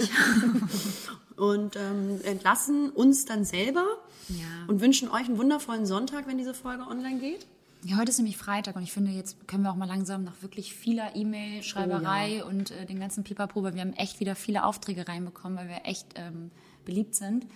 und 1.36 1.76
ähm, 1.76 2.20
entlassen 2.24 2.90
uns 2.90 3.24
dann 3.24 3.44
selber 3.44 3.84
Ja. 4.28 4.44
und 4.68 4.80
wünschen 4.80 5.08
euch 5.08 5.26
einen 5.26 5.38
wundervollen 5.38 5.86
Sonntag, 5.86 6.26
wenn 6.26 6.38
diese 6.38 6.54
Folge 6.54 6.84
online 6.86 7.18
geht. 7.20 7.46
Ja, 7.82 7.96
heute 7.96 8.10
ist 8.10 8.18
nämlich 8.18 8.36
Freitag 8.36 8.76
und 8.76 8.82
ich 8.82 8.92
finde, 8.92 9.10
jetzt 9.10 9.48
können 9.48 9.62
wir 9.62 9.70
auch 9.70 9.76
mal 9.76 9.88
langsam 9.88 10.22
nach 10.24 10.34
wirklich 10.42 10.74
vieler 10.74 11.16
E-Mail-Schreiberei 11.16 12.44
und 12.44 12.70
äh, 12.72 12.84
den 12.84 13.00
ganzen 13.00 13.24
Pipapo, 13.24 13.62
weil 13.62 13.74
wir 13.74 13.80
haben 13.80 13.94
echt 13.94 14.20
wieder 14.20 14.34
viele 14.36 14.64
Aufträge 14.64 15.08
reinbekommen, 15.08 15.56
weil 15.58 15.68
wir 15.68 15.80
echt 15.84 16.06
ähm, 16.16 16.50
beliebt 16.84 17.14
sind. 17.14 17.46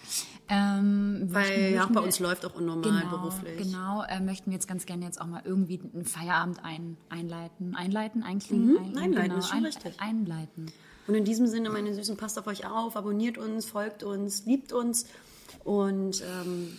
Ähm, 0.48 1.28
Weil 1.30 1.42
möchten- 1.48 1.74
ja 1.74 1.84
auch 1.84 1.88
bei 1.88 1.94
wir- 1.96 2.02
uns 2.04 2.18
läuft 2.20 2.46
auch 2.46 2.54
unnormal 2.54 2.82
genau, 3.02 3.10
beruflich. 3.18 3.58
Genau, 3.64 4.02
äh, 4.04 4.20
möchten 4.20 4.46
wir 4.50 4.54
jetzt 4.54 4.68
ganz 4.68 4.86
gerne 4.86 5.04
jetzt 5.04 5.20
auch 5.20 5.26
mal 5.26 5.42
irgendwie 5.44 5.80
einen 5.92 6.04
Feierabend 6.06 6.64
ein, 6.64 6.96
einleiten. 7.10 7.74
Einleiten, 7.74 8.22
einklingen? 8.22 8.76
ein, 8.78 8.90
Mhm, 8.92 8.98
einleiten, 8.98 9.28
genau, 9.28 9.38
ist 9.38 9.48
schon 9.48 9.58
ein, 9.58 9.64
richtig. 9.66 10.00
Einleiten. 10.00 10.66
Und 11.06 11.14
in 11.14 11.24
diesem 11.24 11.46
Sinne, 11.46 11.70
meine 11.70 11.94
Süßen, 11.94 12.16
passt 12.16 12.38
auf 12.38 12.46
euch 12.46 12.66
auf, 12.66 12.96
abonniert 12.96 13.38
uns, 13.38 13.66
folgt 13.66 14.02
uns, 14.02 14.44
liebt 14.46 14.72
uns 14.72 15.06
und 15.64 16.22
ähm, 16.22 16.78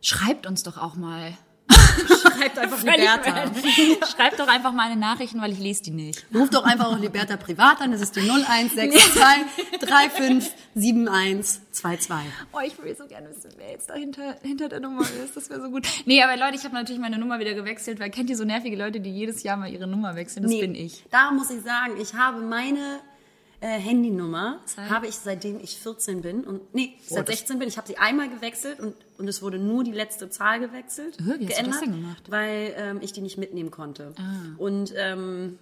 Schreibt 0.00 0.46
uns 0.46 0.62
doch 0.62 0.78
auch 0.78 0.94
mal. 0.94 1.36
schreibt 1.68 2.58
einfach 2.58 2.82
Liberta. 2.82 3.50
Schreibt 4.16 4.38
doch 4.38 4.48
einfach 4.48 4.72
mal 4.72 4.90
eine 4.90 4.98
Nachrichten, 4.98 5.42
weil 5.42 5.52
ich 5.52 5.58
lese 5.58 5.82
die 5.82 5.90
nicht. 5.90 6.24
Ruft 6.32 6.54
doch 6.54 6.64
einfach 6.64 6.86
auch 6.86 6.98
Liberta 6.98 7.36
privat 7.36 7.80
an, 7.80 7.90
das 7.90 8.00
ist 8.00 8.14
die 8.14 8.20
0162 8.20 9.14
357122. 9.80 12.32
Oh, 12.52 12.60
ich 12.64 12.80
will 12.82 12.96
so 12.96 13.06
gerne 13.06 13.28
wissen, 13.30 13.50
wer 13.56 13.72
jetzt 13.72 13.90
dahinter 13.90 14.36
hinter 14.42 14.68
der 14.68 14.78
Nummer 14.80 15.02
ist. 15.02 15.36
Das 15.36 15.50
wäre 15.50 15.60
so 15.60 15.70
gut. 15.70 15.86
Nee, 16.06 16.22
aber 16.22 16.36
Leute, 16.36 16.54
ich 16.54 16.64
habe 16.64 16.74
natürlich 16.74 17.00
meine 17.00 17.18
Nummer 17.18 17.40
wieder 17.40 17.54
gewechselt, 17.54 17.98
weil 17.98 18.10
kennt 18.10 18.30
ihr 18.30 18.36
so 18.36 18.44
nervige 18.44 18.76
Leute, 18.76 19.00
die 19.00 19.10
jedes 19.10 19.42
Jahr 19.42 19.56
mal 19.56 19.68
ihre 19.68 19.88
Nummer 19.88 20.14
wechseln? 20.14 20.44
Das 20.44 20.52
bin 20.52 20.76
ich. 20.76 21.04
Da 21.10 21.32
muss 21.32 21.50
ich 21.50 21.62
sagen, 21.62 21.94
ich 22.00 22.14
habe 22.14 22.40
meine 22.40 23.00
äh, 23.60 23.66
Handynummer, 23.78 24.60
Seit? 24.66 24.88
habe 24.90 25.06
ich 25.08 25.16
seitdem 25.16 25.58
ich 25.60 25.78
14 25.78 26.22
bin 26.22 26.44
und 26.44 26.74
nee, 26.74 26.94
Oh, 27.10 27.14
seit 27.16 27.28
das- 27.28 27.38
16 27.38 27.58
bin. 27.58 27.68
Ich 27.68 27.76
habe 27.76 27.88
sie 27.88 27.98
einmal 27.98 28.28
gewechselt 28.28 28.78
und, 28.80 28.94
und 29.18 29.26
es 29.28 29.42
wurde 29.42 29.58
nur 29.58 29.82
die 29.84 29.92
letzte 29.92 30.30
Zahl 30.30 30.60
gewechselt, 30.60 31.16
wie 31.18 31.30
hast 31.30 31.40
du 31.40 31.46
das 31.46 31.56
geändert, 31.56 31.80
denn 31.82 31.90
gemacht? 31.92 32.22
Ah. 32.28 32.30
weil 32.30 32.74
ähm, 32.76 32.98
ich 33.00 33.12
die 33.12 33.20
nicht 33.20 33.36
mitnehmen 33.38 33.70
konnte. 33.70 34.14
Und 34.58 34.92
ähm, 34.96 35.58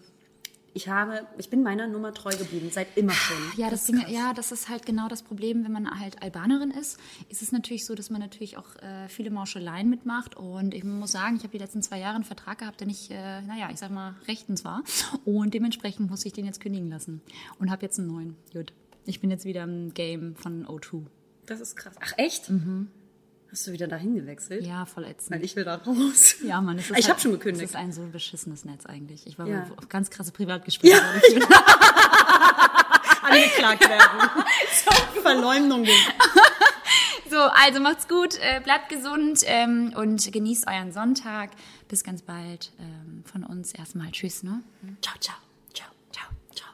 ich 0.77 0.89
habe, 0.89 1.27
ich 1.39 1.49
bin 1.49 1.63
meiner 1.63 1.87
Nummer 1.87 2.13
treu 2.13 2.31
geblieben, 2.37 2.69
seit 2.71 2.99
immer 2.99 3.13
schon. 3.13 3.37
Ja, 3.57 3.71
das 3.71 3.87
Ding, 3.87 4.05
ja, 4.09 4.35
das 4.35 4.53
ist 4.53 4.69
halt 4.69 4.85
genau 4.85 5.09
das 5.09 5.23
Problem, 5.23 5.65
wenn 5.65 5.73
man 5.73 5.99
halt 5.99 6.23
Albanerin 6.23 6.71
ist, 6.71 7.01
ist 7.31 7.41
es 7.41 7.51
natürlich 7.51 7.87
so, 7.87 7.95
dass 7.95 8.11
man 8.11 8.21
natürlich 8.21 8.59
auch 8.59 8.77
äh, 8.77 9.09
viele 9.09 9.31
Mauscheleien 9.31 9.89
mitmacht. 9.89 10.37
Und 10.37 10.75
ich 10.75 10.85
muss 10.85 11.13
sagen, 11.13 11.37
ich 11.37 11.43
habe 11.45 11.53
die 11.53 11.59
letzten 11.59 11.83
zwei 11.83 11.99
Jahre 11.99 12.17
einen 12.17 12.25
Vertrag 12.25 12.59
gehabt, 12.59 12.81
der 12.81 12.87
nicht, 12.87 13.11
äh, 13.11 13.41
naja, 13.41 13.71
ich 13.73 13.79
sag 13.79 13.91
mal, 13.91 14.17
rechtens 14.29 14.65
war. 14.65 14.83
Und 15.25 15.55
dementsprechend 15.55 16.11
muss 16.11 16.27
ich 16.27 16.35
den 16.35 16.45
jetzt 16.45 16.61
kündigen 16.61 16.91
lassen. 16.91 17.23
Und 17.59 17.71
habe 17.71 17.83
jetzt 17.83 17.99
einen 17.99 18.09
neuen. 18.09 18.37
Gut. 18.53 18.75
Ich 19.07 19.21
bin 19.21 19.31
jetzt 19.31 19.47
wieder 19.47 19.65
im 19.65 19.95
Game 19.95 20.37
von 20.37 20.67
O2. 20.67 21.07
Das 21.47 21.61
ist 21.61 21.77
krass. 21.77 21.95
Ach 22.01 22.13
echt? 22.19 22.51
Hast 23.57 23.67
du 23.69 23.73
wieder 23.73 23.87
dahin 23.89 24.15
gewechselt? 24.15 24.65
Mhm. 24.65 24.69
Ja, 24.69 24.85
voll 24.85 25.05
ätzend. 25.07 25.31
Weil 25.31 25.43
ich 25.43 25.57
will 25.57 25.65
da 25.65 25.77
raus. 25.77 26.35
Ja, 26.45 26.61
Mann, 26.61 26.77
es 26.77 26.91
ist 26.91 26.99
Ich 26.99 27.07
halt, 27.07 27.15
hab 27.15 27.21
schon 27.23 27.31
gekündigt. 27.33 27.65
Es 27.65 27.71
ist 27.71 27.77
ein 27.77 27.91
so 27.91 28.03
beschissenes 28.03 28.67
Netz 28.67 28.85
eigentlich. 28.85 29.27
Ich 29.27 29.39
war 29.39 29.47
Ja. 29.47 29.67
auf 29.79 29.89
ganz 29.89 30.11
krasse 30.11 30.31
Privatgespräche. 30.31 31.01
Angeklagt 33.23 33.81
werden. 33.89 34.31
Verleumdung. 35.23 35.87
So, 37.31 37.39
also 37.39 37.81
macht's 37.81 38.07
gut, 38.09 38.35
äh, 38.43 38.61
bleibt 38.61 38.91
gesund 38.91 39.41
ähm, 39.47 39.95
und 39.97 40.31
genießt 40.31 40.67
euren 40.67 40.93
Sonntag. 40.93 41.53
Bis 41.89 42.05
ganz 42.05 42.21
bald. 42.21 42.73
Ähm, 42.79 43.25
von 43.25 43.43
uns 43.43 43.73
erstmal 43.73 44.11
Tschüss, 44.11 44.43
ne? 44.43 44.61
Ciao, 45.01 45.17
ciao. 45.19 45.37
Ciao, 45.73 45.89
ciao, 46.13 46.29
ciao. 46.55 46.69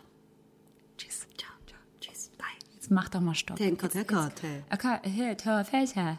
Tschüss. 0.99 1.29
Ciao, 1.39 1.53
ciao. 1.65 1.79
Tschüss. 2.01 2.31
Bye. 2.37 2.47
Jetzt 2.75 2.91
mach 2.91 3.09
doch 3.09 3.21
mal 3.21 3.37
Stopp. 3.37 3.57
Kote 3.79 4.05
Kote. 4.05 4.65
Okay, 4.73 5.37
Felser. 5.71 6.19